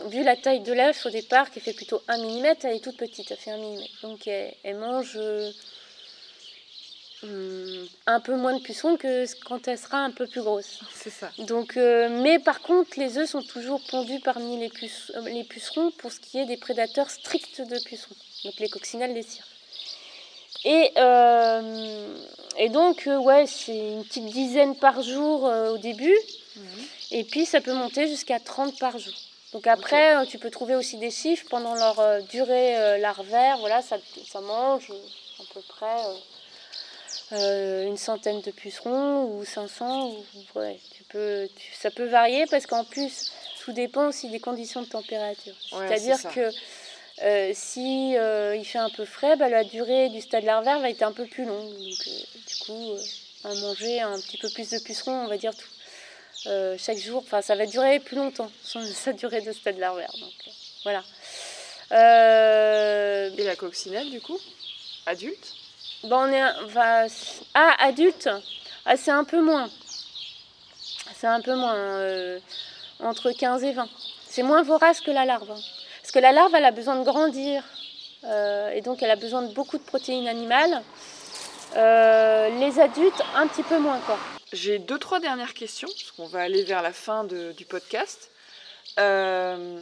vu 0.07 0.23
la 0.23 0.35
taille 0.35 0.61
de 0.61 0.73
l'œuf 0.73 1.05
au 1.05 1.09
départ, 1.09 1.51
qui 1.51 1.59
fait 1.59 1.73
plutôt 1.73 2.01
1 2.07 2.17
mm, 2.17 2.55
elle 2.63 2.75
est 2.75 2.83
toute 2.83 2.97
petite, 2.97 3.31
elle 3.31 3.37
fait 3.37 3.51
1 3.51 3.57
mm. 3.57 3.79
Donc 4.03 4.27
elle, 4.27 4.77
mange 4.77 5.13
euh, 5.15 5.51
hmm, 7.23 7.85
un 8.07 8.19
peu 8.19 8.35
moins 8.35 8.57
de 8.57 8.63
pucerons 8.63 8.97
que 8.97 9.25
quand 9.45 9.67
elle 9.67 9.77
sera 9.77 9.99
un 9.99 10.11
peu 10.11 10.27
plus 10.27 10.41
grosse. 10.41 10.79
C'est 10.93 11.09
ça. 11.09 11.31
Donc, 11.39 11.77
euh, 11.77 12.09
mais 12.21 12.39
par 12.39 12.61
contre, 12.61 12.99
les 12.99 13.17
œufs 13.17 13.29
sont 13.29 13.43
toujours 13.43 13.81
pondus 13.89 14.19
parmi 14.19 14.57
les, 14.57 14.71
euh, 15.15 15.29
les, 15.29 15.43
pucerons 15.43 15.91
pour 15.91 16.11
ce 16.11 16.19
qui 16.19 16.39
est 16.39 16.45
des 16.45 16.57
prédateurs 16.57 17.09
stricts 17.09 17.61
de 17.61 17.79
pucerons. 17.83 18.15
Donc 18.45 18.55
les 18.59 18.69
coccinelles, 18.69 19.13
les 19.13 19.23
cires. 19.23 19.45
Et, 20.65 20.91
et 22.57 22.69
donc, 22.69 23.07
ouais, 23.07 23.45
c'est 23.47 23.77
une 23.77 24.03
petite 24.03 24.25
dizaine 24.25 24.75
par 24.75 25.01
jour 25.01 25.43
au 25.43 25.77
début. 25.77 26.17
Mhm. 26.55 26.63
Et 27.11 27.23
puis, 27.23 27.45
ça 27.45 27.61
peut 27.61 27.73
monter 27.73 28.07
jusqu'à 28.07 28.39
30 28.39 28.77
par 28.79 28.97
jour. 28.97 29.13
Donc 29.53 29.67
après, 29.67 30.15
euh, 30.15 30.25
tu 30.25 30.37
peux 30.37 30.49
trouver 30.49 30.75
aussi 30.75 30.97
des 30.97 31.11
chiffres 31.11 31.45
pendant 31.49 31.75
leur 31.75 31.99
euh, 31.99 32.21
durée 32.21 32.77
euh, 32.77 32.97
larvaire. 32.97 33.57
Voilà, 33.59 33.81
ça, 33.81 33.97
ça 34.25 34.39
mange 34.39 34.89
à 35.39 35.43
peu 35.53 35.61
près 35.61 35.97
une 37.33 37.97
centaine 37.97 38.41
de 38.41 38.51
pucerons 38.51 39.25
ou 39.25 39.43
500. 39.45 40.09
Ou, 40.09 40.59
ouais, 40.59 40.79
tu 40.95 41.03
peux, 41.03 41.49
ça 41.77 41.91
peut 41.91 42.05
varier 42.05 42.45
parce 42.45 42.65
qu'en 42.65 42.83
plus, 42.85 43.31
tout 43.63 43.73
dépend 43.73 44.07
aussi 44.07 44.29
des 44.29 44.39
conditions 44.39 44.81
de 44.81 44.87
température. 44.87 45.53
C'est-à-dire 45.69 46.17
que 46.33 46.49
euh, 47.23 47.51
si 47.53 48.17
euh, 48.17 48.55
il 48.55 48.65
fait 48.65 48.79
un 48.79 48.89
peu 48.89 49.05
frais, 49.05 49.35
bah, 49.35 49.47
la 49.47 49.63
durée 49.63 50.09
du 50.09 50.21
stade 50.21 50.43
larvaire 50.43 50.79
va 50.79 50.89
être 50.89 51.03
un 51.03 51.11
peu 51.11 51.25
plus 51.27 51.45
longue. 51.45 51.69
Donc, 51.71 52.07
euh, 52.07 52.21
du 52.47 52.55
coup, 52.65 52.97
à 53.43 53.53
manger 53.53 54.01
un 54.01 54.19
petit 54.19 54.37
peu 54.37 54.49
plus 54.49 54.69
de 54.71 54.79
pucerons, 54.79 55.25
on 55.25 55.27
va 55.27 55.37
dire 55.37 55.53
tout. 55.55 56.49
chaque 56.77 56.97
jour, 56.97 57.21
enfin, 57.23 57.41
ça 57.41 57.55
va 57.55 57.67
durer 57.67 57.99
plus 57.99 58.15
longtemps, 58.15 58.51
sa 58.63 59.13
durée 59.13 59.41
de 59.41 59.51
stade 59.51 59.77
larvaire. 59.77 60.11
Donc, 60.19 60.33
voilà. 60.83 61.03
Et 61.91 63.43
la 63.43 63.55
coccinelle, 63.55 64.09
du 64.09 64.21
coup? 64.21 64.39
Adulte? 65.05 65.53
Bon, 66.03 66.27
on 66.27 66.33
est. 66.33 66.41
Ah, 67.53 67.75
adulte 67.79 68.29
ah, 68.85 68.97
C'est 68.97 69.11
un 69.11 69.23
peu 69.23 69.41
moins. 69.41 69.69
C'est 71.15 71.27
un 71.27 71.41
peu 71.41 71.53
moins. 71.53 72.39
entre 72.99 73.31
15 73.31 73.63
et 73.63 73.73
20. 73.73 73.87
C'est 74.27 74.43
moins 74.43 74.63
vorace 74.63 75.01
que 75.01 75.11
la 75.11 75.25
larve. 75.25 75.55
Que 76.13 76.19
la 76.19 76.33
larve, 76.33 76.53
elle 76.55 76.65
a 76.65 76.71
besoin 76.71 76.97
de 76.97 77.05
grandir. 77.05 77.63
Euh, 78.25 78.71
et 78.71 78.81
donc, 78.81 79.01
elle 79.01 79.11
a 79.11 79.15
besoin 79.15 79.43
de 79.43 79.53
beaucoup 79.53 79.77
de 79.77 79.83
protéines 79.83 80.27
animales. 80.27 80.83
Euh, 81.77 82.49
les 82.59 82.81
adultes, 82.81 83.21
un 83.33 83.47
petit 83.47 83.63
peu 83.63 83.79
moins. 83.79 83.99
quoi. 83.99 84.19
J'ai 84.51 84.77
deux, 84.77 84.99
trois 84.99 85.21
dernières 85.21 85.53
questions, 85.53 85.87
parce 85.87 86.11
qu'on 86.11 86.27
va 86.27 86.41
aller 86.41 86.63
vers 86.63 86.81
la 86.81 86.91
fin 86.91 87.23
du 87.23 87.65
podcast. 87.65 88.29
Euh, 88.99 89.81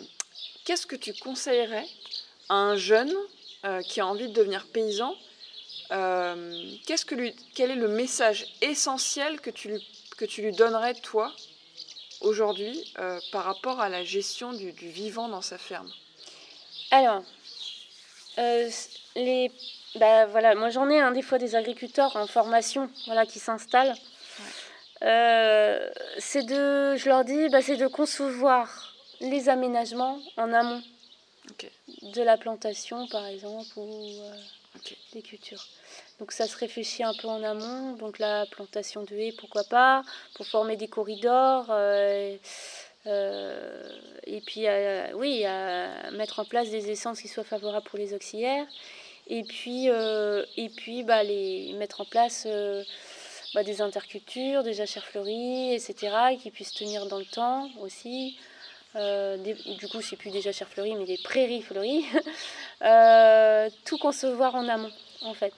qu'est-ce 0.66 0.86
que 0.86 0.96
tu 0.96 1.16
conseillerais 1.16 1.88
à 2.48 2.56
un 2.56 2.76
jeune 2.76 3.14
qui 3.88 4.00
a 4.00 4.06
envie 4.06 4.28
de 4.28 4.34
devenir 4.34 4.68
paysan 4.68 5.16
Quel 5.90 7.72
est 7.72 7.76
le 7.76 7.88
message 7.88 8.46
essentiel 8.62 9.42
que 9.42 9.50
tu 9.50 10.42
lui 10.44 10.52
donnerais, 10.52 10.94
toi, 10.94 11.34
aujourd'hui, 12.22 12.94
par 13.32 13.46
rapport 13.46 13.80
à 13.80 13.90
la 13.90 14.04
gestion 14.04 14.54
du 14.54 14.70
vivant 14.80 15.28
dans 15.28 15.42
sa 15.42 15.58
ferme? 15.58 15.92
Alors, 16.92 17.24
euh, 18.40 18.70
les, 19.16 19.52
bah, 19.96 20.26
voilà, 20.26 20.56
moi 20.56 20.70
j'en 20.70 20.90
ai 20.90 21.00
un 21.00 21.12
des 21.12 21.22
fois 21.22 21.38
des 21.38 21.56
agriculteurs 21.56 22.16
en 22.16 22.26
formation 22.26 22.90
voilà, 23.06 23.26
qui 23.26 23.40
s'installent. 23.40 23.96
Euh, 25.04 25.90
c'est 26.18 26.44
de, 26.44 26.96
je 26.96 27.08
leur 27.08 27.24
dis, 27.24 27.50
bah, 27.50 27.62
c'est 27.62 27.78
de 27.78 27.88
concevoir 27.88 28.96
les 29.22 29.50
aménagements 29.50 30.20
en 30.38 30.52
amont 30.54 30.82
de 32.02 32.22
la 32.22 32.38
plantation 32.38 33.08
par 33.08 33.26
exemple 33.26 33.68
ou 33.78 34.22
euh, 34.22 34.34
des 35.14 35.22
cultures. 35.22 35.66
Donc 36.20 36.32
ça 36.32 36.48
se 36.48 36.58
réfléchit 36.58 37.04
un 37.04 37.14
peu 37.14 37.28
en 37.28 37.44
amont, 37.44 37.94
donc 37.94 38.20
la 38.20 38.46
plantation 38.48 39.04
de 39.04 39.16
haies 39.16 39.34
pourquoi 39.38 39.64
pas, 39.64 40.04
pour 40.36 40.46
former 40.46 40.76
des 40.76 40.88
corridors. 40.88 41.68
Et 43.06 44.42
puis, 44.46 44.66
oui, 45.16 45.46
à 45.46 46.12
mettre 46.12 46.40
en 46.40 46.46
place 46.46 46.70
des 46.70 46.92
essences 46.92 47.22
qui 47.22 47.28
soient 47.28 47.44
favorables 47.44 47.86
pour 47.86 48.00
les 48.00 48.14
auxiliaires. 48.14 48.68
Et 49.30 49.44
puis, 49.44 49.90
euh, 49.90 50.44
et 50.58 50.70
puis 50.70 51.04
bah, 51.04 51.24
les, 51.24 51.74
mettre 51.74 52.02
en 52.02 52.06
place 52.06 52.46
euh, 52.48 52.84
bah, 53.54 53.64
des 53.64 53.82
intercultures, 53.82 54.64
des 54.64 54.74
jachères 54.74 55.06
fleuries, 55.06 55.74
etc., 55.74 56.36
qui 56.42 56.50
puissent 56.50 56.74
tenir 56.74 57.06
dans 57.06 57.20
le 57.20 57.26
temps 57.26 57.70
aussi. 57.80 58.38
du 58.96 59.88
coup, 59.92 60.02
c'est 60.02 60.16
plus 60.18 60.32
des 60.32 60.42
jachères 60.42 60.68
fleuries, 60.68 60.96
mais 60.96 61.06
des 61.06 61.20
prairies 61.20 61.62
fleuries. 61.62 62.06
tout 63.86 63.98
concevoir 64.00 64.56
en 64.56 64.68
amont, 64.68 64.92
en 65.22 65.34
fait. 65.36 65.54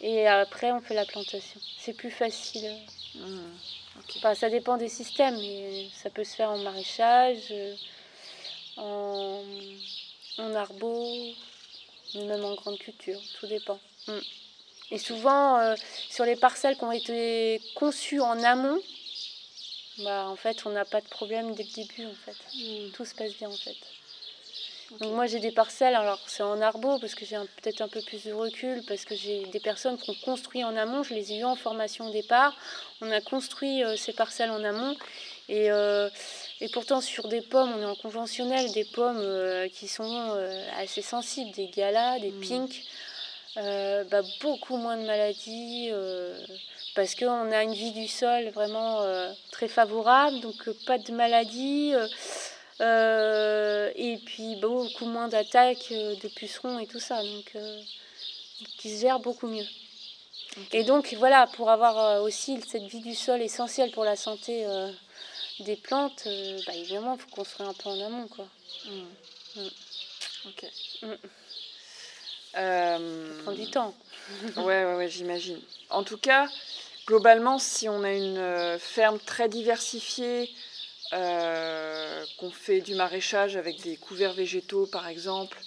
Et 0.00 0.26
après, 0.26 0.72
on 0.72 0.80
fait 0.80 0.94
la 0.94 1.04
plantation. 1.04 1.60
C'est 1.78 1.94
plus 1.94 2.10
facile. 2.10 2.74
Mmh 3.14 3.40
ça 4.34 4.50
dépend 4.50 4.76
des 4.76 4.88
systèmes, 4.88 5.36
mais 5.36 5.88
ça 5.94 6.10
peut 6.10 6.24
se 6.24 6.34
faire 6.34 6.50
en 6.50 6.58
maraîchage, 6.58 7.50
euh, 7.50 7.74
en, 8.76 9.42
en 10.38 10.54
arbo, 10.54 11.34
même 12.14 12.44
en 12.44 12.54
grande 12.54 12.78
culture, 12.78 13.20
tout 13.38 13.46
dépend. 13.46 13.78
Mm. 14.08 14.18
Et 14.90 14.98
souvent, 14.98 15.58
euh, 15.58 15.74
sur 16.10 16.24
les 16.24 16.36
parcelles 16.36 16.76
qui 16.76 16.84
ont 16.84 16.92
été 16.92 17.60
conçues 17.74 18.20
en 18.20 18.42
amont, 18.42 18.80
bah, 19.98 20.26
en 20.28 20.36
fait, 20.36 20.66
on 20.66 20.70
n'a 20.70 20.84
pas 20.84 21.00
de 21.00 21.08
problème 21.08 21.54
dès 21.54 21.64
le 21.64 21.70
début, 21.70 22.06
en 22.06 22.14
fait. 22.24 22.36
Mm. 22.54 22.90
Tout 22.92 23.04
se 23.04 23.14
passe 23.14 23.34
bien, 23.34 23.48
en 23.48 23.56
fait. 23.56 23.76
Donc 25.00 25.12
moi 25.12 25.26
j'ai 25.26 25.40
des 25.40 25.50
parcelles, 25.50 25.94
alors 25.94 26.20
c'est 26.26 26.42
en 26.42 26.60
arbo 26.60 26.98
parce 26.98 27.14
que 27.14 27.24
j'ai 27.24 27.36
peut-être 27.62 27.80
un 27.80 27.88
peu 27.88 28.00
plus 28.02 28.24
de 28.24 28.32
recul, 28.32 28.82
parce 28.86 29.04
que 29.04 29.14
j'ai 29.14 29.44
des 29.46 29.60
personnes 29.60 29.98
qui 29.98 30.10
ont 30.10 30.16
construit 30.24 30.62
en 30.64 30.76
amont, 30.76 31.02
je 31.02 31.14
les 31.14 31.32
ai 31.32 31.38
eues 31.38 31.44
en 31.44 31.56
formation 31.56 32.08
au 32.08 32.12
départ, 32.12 32.54
on 33.00 33.10
a 33.10 33.20
construit 33.20 33.82
euh, 33.82 33.96
ces 33.96 34.12
parcelles 34.12 34.50
en 34.50 34.62
amont 34.62 34.96
et, 35.48 35.70
euh, 35.70 36.08
et, 36.60 36.68
pourtant 36.68 37.00
sur 37.00 37.28
des 37.28 37.40
pommes, 37.40 37.72
on 37.76 37.82
est 37.82 37.86
en 37.86 37.96
conventionnel, 37.96 38.72
des 38.72 38.84
pommes 38.84 39.18
euh, 39.20 39.68
qui 39.68 39.88
sont 39.88 40.38
assez 40.78 41.02
sensibles, 41.02 41.50
des 41.52 41.68
galas, 41.68 42.18
des 42.20 42.30
mmh. 42.30 42.40
pinks, 42.40 42.82
bah, 44.10 44.22
beaucoup 44.40 44.76
moins 44.76 44.96
de 44.96 45.06
maladies 45.06 45.90
parce 46.94 47.14
qu'on 47.14 47.50
a 47.52 47.62
une 47.62 47.74
vie 47.74 47.92
du 47.92 48.06
sol 48.06 48.48
vraiment 48.50 49.02
très 49.50 49.68
favorable, 49.68 50.40
donc 50.40 50.68
pas 50.86 50.98
de 50.98 51.12
maladies. 51.12 51.92
Euh, 51.94 52.06
et 52.80 54.18
puis 54.24 54.56
beaucoup 54.56 55.06
moins 55.06 55.28
d'attaques 55.28 55.88
euh, 55.92 56.14
de 56.16 56.28
pucerons 56.28 56.78
et 56.78 56.86
tout 56.86 57.00
ça, 57.00 57.22
donc 57.22 57.52
euh, 57.56 57.80
qui 58.78 58.94
se 58.94 59.02
gère 59.02 59.20
beaucoup 59.20 59.46
mieux. 59.46 59.66
Et 60.72 60.84
donc 60.84 61.14
voilà, 61.18 61.46
pour 61.48 61.70
avoir 61.70 62.22
aussi 62.22 62.60
cette 62.66 62.84
vie 62.84 63.00
du 63.00 63.14
sol 63.14 63.42
essentielle 63.42 63.90
pour 63.90 64.04
la 64.04 64.14
santé 64.14 64.64
des 65.58 65.74
plantes, 65.74 66.28
bah, 66.64 66.74
évidemment, 66.76 67.16
il 67.16 67.20
faut 67.20 67.30
construire 67.30 67.70
un 67.70 67.74
peu 67.74 67.88
en 67.88 68.00
amont. 68.00 68.28
Quoi. 68.28 68.46
Mmh. 68.86 69.60
Mmh. 69.60 69.68
Ok. 70.46 70.64
Mmh. 71.02 71.14
Ça 72.52 72.98
prend 73.42 73.52
du 73.52 73.68
temps. 73.68 73.94
ouais, 74.58 74.62
ouais, 74.62 74.94
ouais 74.94 75.08
j'imagine. 75.08 75.60
En 75.90 76.04
tout 76.04 76.18
cas, 76.18 76.48
globalement, 77.04 77.58
si 77.58 77.88
on 77.88 78.04
a 78.04 78.12
une 78.12 78.78
ferme 78.78 79.18
très 79.18 79.48
diversifiée, 79.48 80.54
euh, 81.14 82.24
qu'on 82.38 82.50
fait 82.50 82.80
du 82.80 82.96
maraîchage 82.96 83.56
avec 83.56 83.80
des 83.82 83.96
couverts 83.96 84.32
végétaux 84.32 84.86
par 84.86 85.06
exemple, 85.06 85.58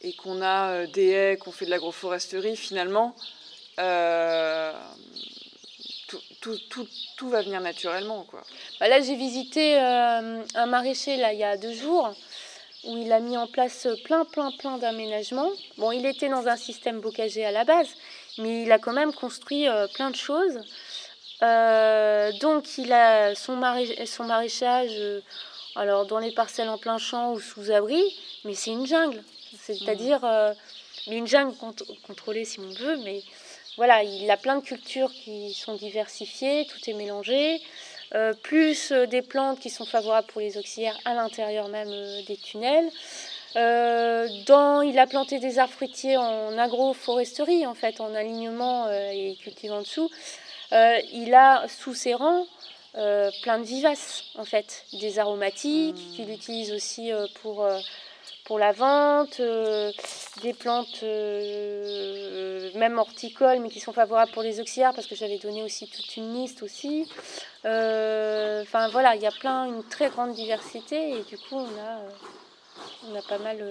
et 0.00 0.14
qu'on 0.14 0.40
a 0.40 0.70
euh, 0.70 0.86
des 0.86 1.10
haies, 1.10 1.36
qu'on 1.36 1.52
fait 1.52 1.66
de 1.66 1.70
l'agroforesterie, 1.70 2.56
finalement, 2.56 3.14
euh, 3.78 4.72
tout, 6.40 7.28
va 7.28 7.42
venir 7.42 7.60
naturellement. 7.60 8.24
Quoi. 8.24 8.42
Bah 8.80 8.88
là, 8.88 9.02
j'ai 9.02 9.16
visité 9.16 9.76
un 9.76 10.66
maraîcher 10.66 11.16
là, 11.16 11.34
il 11.34 11.40
y 11.40 11.44
a 11.44 11.58
deux 11.58 11.74
jours 11.74 12.14
où 12.84 12.96
il 12.96 13.12
a 13.12 13.20
mis 13.20 13.36
en 13.36 13.48
place 13.48 13.88
plein, 14.04 14.24
plein, 14.24 14.50
plein 14.52 14.78
d'aménagements. 14.78 15.50
Bon, 15.76 15.92
il 15.92 16.06
était 16.06 16.28
dans 16.28 16.46
un 16.46 16.56
système 16.56 17.00
bocager 17.00 17.44
à 17.44 17.50
la 17.50 17.64
base, 17.64 17.88
mais 18.38 18.62
il 18.62 18.72
a 18.72 18.78
quand 18.78 18.92
même 18.92 19.12
construit 19.12 19.66
plein 19.94 20.10
de 20.10 20.16
choses. 20.16 20.60
Euh, 21.42 22.32
donc 22.40 22.78
il 22.78 22.92
a 22.92 23.34
son, 23.34 23.60
son 24.06 24.24
maraîchage 24.24 24.92
euh, 24.98 25.20
alors 25.74 26.06
dans 26.06 26.18
les 26.18 26.30
parcelles 26.30 26.70
en 26.70 26.78
plein 26.78 26.96
champ 26.96 27.32
ou 27.32 27.40
sous 27.40 27.70
abri, 27.70 28.02
mais 28.44 28.54
c'est 28.54 28.70
une 28.70 28.86
jungle. 28.86 29.22
C'est-à-dire 29.60 30.20
euh, 30.24 30.54
une 31.08 31.26
jungle 31.26 31.54
contrôlée 32.06 32.44
si 32.44 32.58
on 32.60 32.72
veut, 32.72 32.96
mais 32.98 33.22
voilà, 33.76 34.02
il 34.02 34.30
a 34.30 34.36
plein 34.38 34.56
de 34.56 34.62
cultures 34.62 35.12
qui 35.12 35.52
sont 35.52 35.74
diversifiées, 35.74 36.66
tout 36.66 36.78
est 36.88 36.94
mélangé. 36.94 37.60
plus 38.42 38.92
des 38.92 39.20
plantes 39.20 39.60
qui 39.60 39.68
sont 39.68 39.84
favorables 39.84 40.26
pour 40.28 40.40
les 40.40 40.56
auxiliaires 40.56 40.98
à 41.04 41.12
l'intérieur 41.12 41.68
même 41.68 41.90
des 42.26 42.36
tunnels. 42.38 42.90
dans, 43.54 44.80
il 44.80 44.98
a 44.98 45.06
planté 45.06 45.38
des 45.38 45.58
arbres 45.58 45.74
fruitiers 45.74 46.16
en 46.16 46.56
agroforesterie, 46.56 47.66
en 47.66 47.74
fait, 47.74 48.00
en 48.00 48.14
alignement 48.14 48.90
et 48.90 49.36
cultivant 49.42 49.80
dessous. 49.80 50.10
Euh, 50.72 50.98
il 51.12 51.34
a 51.34 51.66
sous 51.68 51.94
ses 51.94 52.14
rangs 52.14 52.46
euh, 52.96 53.30
plein 53.42 53.58
de 53.58 53.64
vivaces, 53.64 54.24
en 54.36 54.44
fait, 54.44 54.84
des 54.94 55.18
aromatiques 55.18 55.96
mmh. 55.96 56.16
qu'il 56.16 56.30
utilise 56.30 56.72
aussi 56.72 57.12
euh, 57.12 57.26
pour 57.42 57.66
pour 58.44 58.60
la 58.60 58.70
vente, 58.70 59.40
des 60.42 60.52
plantes 60.54 61.02
même 62.76 62.96
horticoles 62.96 63.58
mais 63.58 63.68
qui 63.68 63.80
sont 63.80 63.92
favorables 63.92 64.30
pour 64.30 64.44
les 64.44 64.60
auxiliaires 64.60 64.94
parce 64.94 65.08
que 65.08 65.16
j'avais 65.16 65.38
donné 65.38 65.64
aussi 65.64 65.88
toute 65.88 66.16
une 66.16 66.32
liste 66.32 66.62
aussi. 66.62 67.08
Enfin 67.64 68.88
voilà, 68.92 69.16
il 69.16 69.22
y 69.22 69.26
a 69.26 69.32
plein, 69.32 69.66
une 69.66 69.82
très 69.82 70.10
grande 70.10 70.32
diversité 70.32 71.18
et 71.18 71.22
du 71.24 71.36
coup 71.38 71.56
on 71.56 71.64
a, 71.64 71.98
on 73.10 73.16
a 73.16 73.22
pas 73.22 73.38
mal... 73.38 73.64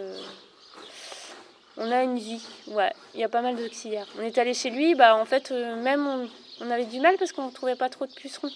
on 1.78 1.89
a 1.89 2.04
une 2.04 2.20
vie, 2.20 2.41
ouais, 2.68 2.91
il 3.14 3.22
y 3.22 3.24
a 3.24 3.30
pas 3.30 3.41
mal 3.41 3.56
d'auxiliaires. 3.56 4.08
On 4.20 4.24
est 4.24 4.38
allé 4.38 4.54
chez 4.54 4.72
lui, 4.72 4.93
bah 4.93 5.16
en 5.16 5.24
fait 5.24 5.52
même 5.52 6.06
on, 6.06 6.30
on 6.62 6.72
avait 6.72 6.86
du 6.86 6.99
mal 6.99 7.18
parce 7.18 7.32
qu'on 7.32 7.47
ne 7.47 7.51
trouvait 7.51 7.76
pas 7.76 7.89
trop 7.89 8.06
de 8.06 8.14
pucerons. 8.14 8.51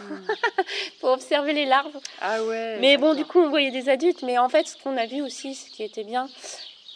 Hmm. 0.00 0.26
pour 1.00 1.10
observer 1.10 1.52
les 1.52 1.66
larves. 1.66 1.96
Ah 2.20 2.42
ouais. 2.42 2.78
Mais 2.80 2.96
bon, 2.96 3.14
du 3.14 3.24
coup, 3.24 3.38
on 3.38 3.48
voyait 3.48 3.70
des 3.70 3.88
adultes. 3.88 4.22
Mais 4.22 4.38
en 4.38 4.48
fait, 4.48 4.66
ce 4.66 4.76
qu'on 4.76 4.96
a 4.96 5.06
vu 5.06 5.22
aussi, 5.22 5.54
ce 5.54 5.70
qui 5.70 5.84
était 5.84 6.02
bien, 6.02 6.28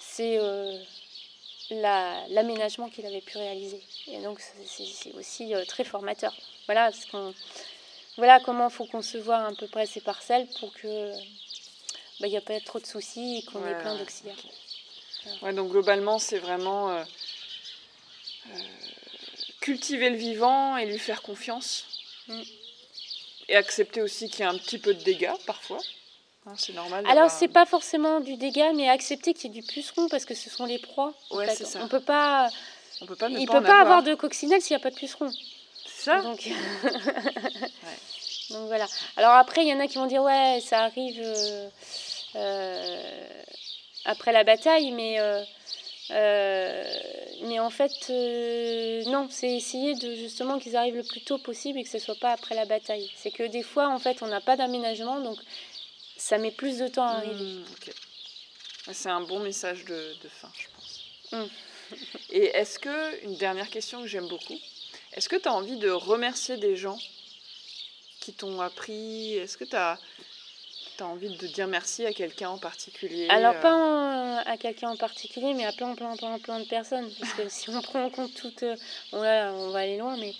c'est 0.00 0.38
euh, 0.38 0.76
l'aménagement 1.70 2.88
qu'il 2.88 3.06
avait 3.06 3.20
pu 3.20 3.38
réaliser. 3.38 3.80
Et 4.08 4.20
donc 4.20 4.40
c'est 4.66 5.14
aussi 5.14 5.54
euh, 5.54 5.64
très 5.64 5.84
formateur. 5.84 6.34
Voilà, 6.66 6.90
ce 6.92 7.06
qu'on, 7.06 7.34
voilà 8.16 8.40
comment 8.40 8.68
il 8.68 8.74
faut 8.74 8.86
concevoir 8.86 9.46
à 9.46 9.52
peu 9.52 9.68
près 9.68 9.86
ces 9.86 10.00
parcelles 10.00 10.46
pour 10.58 10.72
que 10.72 11.12
bah, 12.20 12.26
il 12.26 12.30
n'y 12.30 12.36
a 12.36 12.42
pas 12.42 12.58
trop 12.60 12.80
de 12.80 12.86
soucis 12.86 13.38
et 13.38 13.42
qu'on 13.50 13.64
ait 13.66 13.78
plein 13.78 13.96
d'auxiliaires. 13.96 14.36
Ouais, 15.42 15.52
donc 15.52 15.70
globalement, 15.70 16.18
c'est 16.18 16.38
vraiment 16.38 16.90
euh, 16.90 17.04
cultiver 19.68 20.08
le 20.10 20.16
vivant 20.16 20.76
et 20.76 20.86
lui 20.86 20.98
faire 20.98 21.20
confiance. 21.22 21.84
Mm. 22.28 22.40
Et 23.50 23.56
accepter 23.56 24.02
aussi 24.02 24.28
qu'il 24.30 24.40
y 24.40 24.42
a 24.44 24.50
un 24.50 24.58
petit 24.58 24.78
peu 24.78 24.94
de 24.94 25.02
dégâts 25.02 25.32
parfois. 25.46 25.78
Hein, 26.46 26.54
c'est 26.56 26.74
normal. 26.74 27.04
Alors, 27.08 27.30
c'est 27.30 27.48
pas 27.48 27.66
forcément 27.66 28.20
du 28.20 28.36
dégât, 28.36 28.72
mais 28.72 28.88
accepter 28.88 29.34
qu'il 29.34 29.54
y 29.54 29.58
ait 29.58 29.60
du 29.60 29.66
puceron 29.66 30.08
parce 30.08 30.24
que 30.24 30.34
ce 30.34 30.48
sont 30.48 30.64
les 30.64 30.78
proies. 30.78 31.12
Ouais, 31.30 31.48
c'est 31.54 31.66
ça. 31.66 31.80
On 31.82 31.88
peut 31.88 32.00
pas. 32.00 32.48
On 33.00 33.06
peut 33.06 33.16
pas 33.16 33.28
Il 33.28 33.46
peut 33.46 33.62
pas 33.62 33.80
avoir. 33.80 34.02
de 34.02 34.14
coccinelle 34.14 34.62
s'il 34.62 34.74
n'y 34.76 34.80
a 34.80 34.82
pas 34.82 34.90
de 34.90 34.96
puceron. 34.96 35.30
C'est 35.86 36.04
ça 36.04 36.22
Donc... 36.22 36.48
Donc 38.50 38.66
voilà. 38.66 38.86
Alors 39.18 39.32
après, 39.32 39.62
il 39.62 39.68
y 39.68 39.74
en 39.74 39.80
a 39.80 39.86
qui 39.86 39.98
vont 39.98 40.06
dire 40.06 40.22
ouais, 40.22 40.62
ça 40.64 40.84
arrive. 40.84 41.20
Euh, 41.22 41.68
euh, 42.36 43.42
après 44.06 44.32
la 44.32 44.44
bataille, 44.44 44.90
mais, 44.92 45.20
euh, 45.20 45.42
euh, 46.10 46.84
mais 47.42 47.58
en 47.58 47.70
fait, 47.70 47.92
non, 49.10 49.28
c'est 49.30 49.52
essayer 49.54 49.94
de 49.94 50.14
justement 50.14 50.58
qu'ils 50.58 50.76
arrivent 50.76 50.96
le 50.96 51.04
plus 51.04 51.20
tôt 51.20 51.38
possible 51.38 51.78
et 51.78 51.84
que 51.84 51.90
ce 51.90 51.98
soit 51.98 52.18
pas 52.18 52.32
après 52.32 52.54
la 52.54 52.64
bataille. 52.64 53.10
C'est 53.16 53.30
que 53.30 53.42
des 53.42 53.62
fois, 53.62 53.88
en 53.88 53.98
fait, 53.98 54.22
on 54.22 54.26
n'a 54.26 54.40
pas 54.40 54.56
d'aménagement, 54.56 55.20
donc 55.20 55.38
ça 56.16 56.38
met 56.38 56.50
plus 56.50 56.78
de 56.78 56.88
temps 56.88 57.06
à 57.06 57.16
arriver. 57.16 57.44
Mmh, 57.44 57.64
c'est 58.92 59.10
un 59.10 59.20
bon 59.20 59.40
message 59.40 59.84
de, 59.84 60.14
fin, 60.28 60.50
je 60.58 60.66
pense. 60.74 61.04
Mmh. 61.32 61.96
Et 62.30 62.44
est-ce 62.46 62.78
que, 62.78 63.24
une 63.24 63.36
dernière 63.36 63.70
question 63.70 64.02
que 64.02 64.06
j'aime 64.06 64.28
beaucoup, 64.28 64.58
est-ce 65.12 65.28
que 65.28 65.36
tu 65.36 65.48
as 65.48 65.52
envie 65.52 65.78
de 65.78 65.90
remercier 65.90 66.56
des 66.56 66.76
gens 66.76 66.98
qui 68.20 68.32
t'ont 68.32 68.60
appris? 68.60 69.34
Est-ce 69.34 69.56
que 69.56 69.64
tu 69.64 69.76
as 69.76 69.98
tu 70.98 71.04
as 71.04 71.06
envie 71.06 71.34
de 71.36 71.46
dire 71.46 71.68
merci 71.68 72.04
à 72.04 72.12
quelqu'un 72.12 72.50
en 72.50 72.58
particulier 72.58 73.28
Alors, 73.30 73.54
euh 73.56 73.62
pas 73.62 74.50
à 74.50 74.56
quelqu'un 74.56 74.90
en 74.90 74.96
particulier, 74.96 75.54
mais 75.54 75.64
à 75.64 75.72
plein, 75.72 75.94
plein, 75.94 76.16
plein, 76.16 76.38
plein 76.38 76.60
de 76.60 76.64
personnes. 76.64 77.08
Parce 77.18 77.32
que 77.34 77.48
si 77.48 77.70
on 77.70 77.80
prend 77.82 78.04
en 78.04 78.10
compte 78.10 78.34
toutes. 78.34 78.64
Euh, 78.64 78.76
on 79.12 79.70
va 79.70 79.78
aller 79.78 79.96
loin, 79.96 80.16
mais 80.16 80.34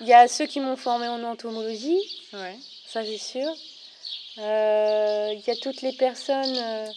il 0.00 0.06
y 0.06 0.12
a 0.12 0.28
ceux 0.28 0.46
qui 0.46 0.60
m'ont 0.60 0.76
formé 0.76 1.08
en 1.08 1.22
entomologie. 1.24 2.00
Ouais. 2.32 2.56
Ça, 2.86 3.04
c'est 3.04 3.18
sûr. 3.18 3.48
Euh, 4.38 5.34
il 5.34 5.42
y 5.46 5.50
a 5.50 5.56
toutes 5.56 5.82
les 5.82 5.92
personnes 5.92 6.92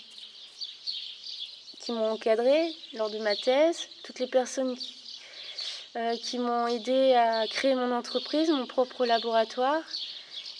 qui 1.80 1.91
m'ont 1.91 2.11
encadré 2.11 2.74
lors 2.93 3.09
de 3.09 3.20
ma 3.20 3.36
thèse, 3.36 3.88
toutes 4.03 4.20
les 4.20 4.28
personnes 4.28 4.76
qui, 4.76 4.95
qui 6.22 6.38
m'ont 6.38 6.68
aidé 6.68 7.13
à 7.13 7.47
créer 7.47 7.76
mon 7.76 7.91
entreprise, 7.91 8.49
mon 8.49 8.66
propre 8.66 9.05
laboratoire, 9.05 9.84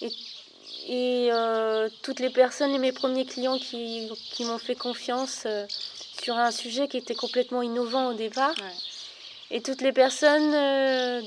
et 0.02 0.12
et 0.88 1.30
euh, 1.32 1.90
toutes 2.04 2.20
les 2.20 2.30
personnes 2.30 2.72
et 2.72 2.78
mes 2.78 2.92
premiers 2.92 3.26
clients 3.26 3.58
qui, 3.58 4.08
m'ont 4.42 4.60
fait 4.60 4.76
confiance 4.76 5.44
euh, 5.46 5.66
sur 6.22 6.38
un 6.38 6.52
sujet 6.52 6.88
qui 6.88 6.98
était 6.98 7.16
complètement 7.16 7.64
innovant 7.64 8.10
au 8.10 8.14
départ. 8.14 8.54
Et 9.50 9.62
toutes 9.62 9.82
les 9.82 9.92
personnes, 9.92 10.54
euh, 10.54 11.22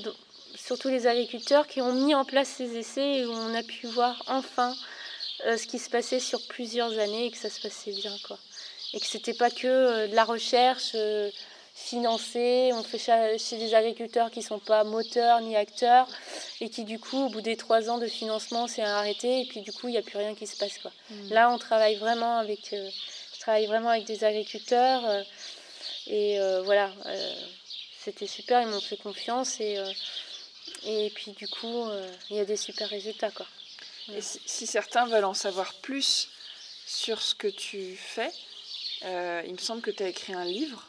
surtout 0.55 0.87
les 0.87 1.07
agriculteurs, 1.07 1.67
qui 1.67 1.81
ont 1.81 1.93
mis 1.93 2.15
en 2.15 2.23
place 2.23 2.47
ces 2.47 2.77
essais 2.77 3.19
et 3.19 3.25
où 3.25 3.31
on 3.31 3.53
a 3.53 3.63
pu 3.63 3.87
voir 3.87 4.23
enfin 4.27 4.73
ce 5.45 5.65
qui 5.67 5.79
se 5.79 5.89
passait 5.89 6.19
sur 6.19 6.45
plusieurs 6.47 6.99
années 6.99 7.27
et 7.27 7.31
que 7.31 7.37
ça 7.37 7.49
se 7.49 7.61
passait 7.61 7.93
bien. 7.93 8.13
Quoi. 8.27 8.37
Et 8.93 8.99
que 8.99 9.05
c'était 9.05 9.33
pas 9.33 9.49
que 9.49 10.07
de 10.07 10.15
la 10.15 10.25
recherche 10.25 10.95
financé, 11.79 12.71
on 12.73 12.83
fait 12.83 12.99
chez 12.99 13.57
des 13.57 13.73
agriculteurs 13.73 14.29
qui 14.29 14.39
ne 14.39 14.43
sont 14.43 14.59
pas 14.59 14.83
moteurs 14.83 15.41
ni 15.41 15.55
acteurs 15.55 16.07
et 16.59 16.69
qui 16.69 16.83
du 16.83 16.99
coup 16.99 17.17
au 17.17 17.29
bout 17.29 17.41
des 17.41 17.55
trois 17.55 17.89
ans 17.89 17.97
de 17.97 18.05
financement 18.05 18.67
c'est 18.67 18.83
arrêté 18.83 19.41
et 19.41 19.45
puis 19.45 19.61
du 19.61 19.71
coup 19.71 19.87
il 19.87 19.91
n'y 19.91 19.97
a 19.97 20.01
plus 20.01 20.17
rien 20.17 20.35
qui 20.35 20.45
se 20.45 20.57
passe 20.57 20.77
quoi. 20.77 20.91
Mm. 21.09 21.29
Là 21.33 21.49
on 21.49 21.57
travaille 21.57 21.95
vraiment 21.95 22.37
avec, 22.37 22.73
euh, 22.73 22.89
je 23.33 23.39
travaille 23.39 23.65
vraiment 23.65 23.89
avec 23.89 24.05
des 24.05 24.23
agriculteurs 24.23 25.03
euh, 25.05 25.23
et 26.07 26.39
euh, 26.39 26.61
voilà 26.63 26.91
c'était 28.03 28.27
super, 28.27 28.61
ils 28.61 28.67
m'ont 28.67 28.81
fait 28.81 28.97
confiance 28.97 29.59
et, 29.59 29.77
et 30.85 31.09
puis 31.15 31.31
du 31.31 31.47
coup 31.47 31.85
il 32.29 32.35
y 32.35 32.39
a 32.39 32.45
des 32.45 32.57
super 32.57 32.89
résultats 32.89 33.31
quoi. 33.31 33.47
Et 34.15 34.21
si, 34.21 34.65
certains 34.65 35.05
veulent 35.05 35.25
en 35.25 35.35
savoir 35.35 35.73
plus 35.75 36.29
sur 36.85 37.21
ce 37.21 37.35
que 37.35 37.47
tu 37.47 37.95
fais, 37.95 38.31
il 39.03 39.53
me 39.53 39.59
semble 39.59 39.81
que 39.81 39.91
tu 39.91 40.03
as 40.03 40.07
écrit 40.07 40.33
un 40.33 40.45
livre. 40.45 40.88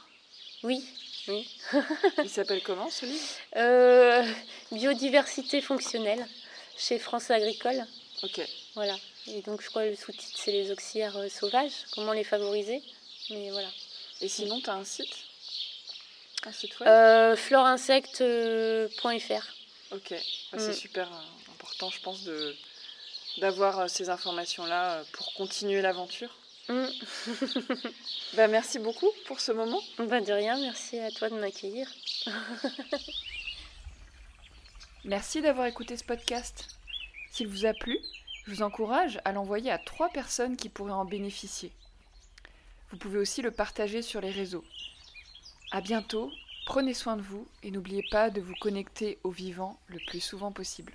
Oui, 0.62 0.84
oui. 1.28 1.48
Il 2.22 2.30
s'appelle 2.30 2.62
comment 2.62 2.90
ce 2.90 3.06
livre? 3.06 3.24
Euh, 3.56 4.24
Biodiversité 4.72 5.60
fonctionnelle 5.60 6.26
chez 6.76 6.98
France 6.98 7.30
Agricole. 7.30 7.86
Ok. 8.22 8.40
Voilà. 8.74 8.96
Et 9.26 9.42
donc 9.42 9.62
je 9.62 9.68
crois 9.68 9.84
que 9.84 9.90
le 9.90 9.96
sous-titre 9.96 10.38
c'est 10.38 10.52
les 10.52 10.70
auxiliaires 10.70 11.16
euh, 11.16 11.28
sauvages, 11.28 11.72
comment 11.92 12.12
les 12.12 12.24
favoriser? 12.24 12.82
Mais 13.30 13.50
voilà. 13.50 13.68
Et 14.20 14.28
sinon, 14.28 14.60
tu 14.60 14.68
as 14.68 14.74
un 14.74 14.84
site? 14.84 15.14
Un 16.44 16.52
site 16.52 16.78
web? 16.80 16.88
Euh, 16.88 17.36
Florainsecte.fr. 17.36 19.46
Ok. 19.92 20.10
Bah, 20.10 20.58
c'est 20.58 20.70
mm. 20.70 20.74
super 20.74 21.08
important, 21.52 21.90
je 21.90 22.00
pense, 22.00 22.24
de 22.24 22.56
d'avoir 23.38 23.88
ces 23.88 24.10
informations-là 24.10 25.04
pour 25.12 25.32
continuer 25.34 25.80
l'aventure. 25.80 26.34
Mm. 26.70 26.86
bah, 28.36 28.46
merci 28.46 28.78
beaucoup 28.78 29.10
pour 29.26 29.40
ce 29.40 29.50
moment. 29.50 29.80
Bah, 29.98 30.20
de 30.20 30.32
rien, 30.32 30.56
merci 30.60 30.98
à 31.00 31.10
toi 31.10 31.28
de 31.28 31.34
m'accueillir. 31.34 31.88
merci 35.04 35.42
d'avoir 35.42 35.66
écouté 35.66 35.96
ce 35.96 36.04
podcast. 36.04 36.68
S'il 37.32 37.48
vous 37.48 37.66
a 37.66 37.74
plu, 37.74 37.98
je 38.46 38.52
vous 38.52 38.62
encourage 38.62 39.20
à 39.24 39.32
l'envoyer 39.32 39.70
à 39.72 39.78
trois 39.78 40.10
personnes 40.10 40.56
qui 40.56 40.68
pourraient 40.68 40.92
en 40.92 41.04
bénéficier. 41.04 41.72
Vous 42.90 42.98
pouvez 42.98 43.18
aussi 43.18 43.42
le 43.42 43.50
partager 43.50 44.00
sur 44.00 44.20
les 44.20 44.30
réseaux. 44.30 44.64
À 45.72 45.80
bientôt, 45.80 46.30
prenez 46.66 46.94
soin 46.94 47.16
de 47.16 47.22
vous 47.22 47.46
et 47.64 47.72
n'oubliez 47.72 48.04
pas 48.12 48.30
de 48.30 48.40
vous 48.40 48.54
connecter 48.60 49.18
au 49.24 49.30
vivant 49.30 49.76
le 49.88 49.98
plus 50.06 50.20
souvent 50.20 50.52
possible. 50.52 50.92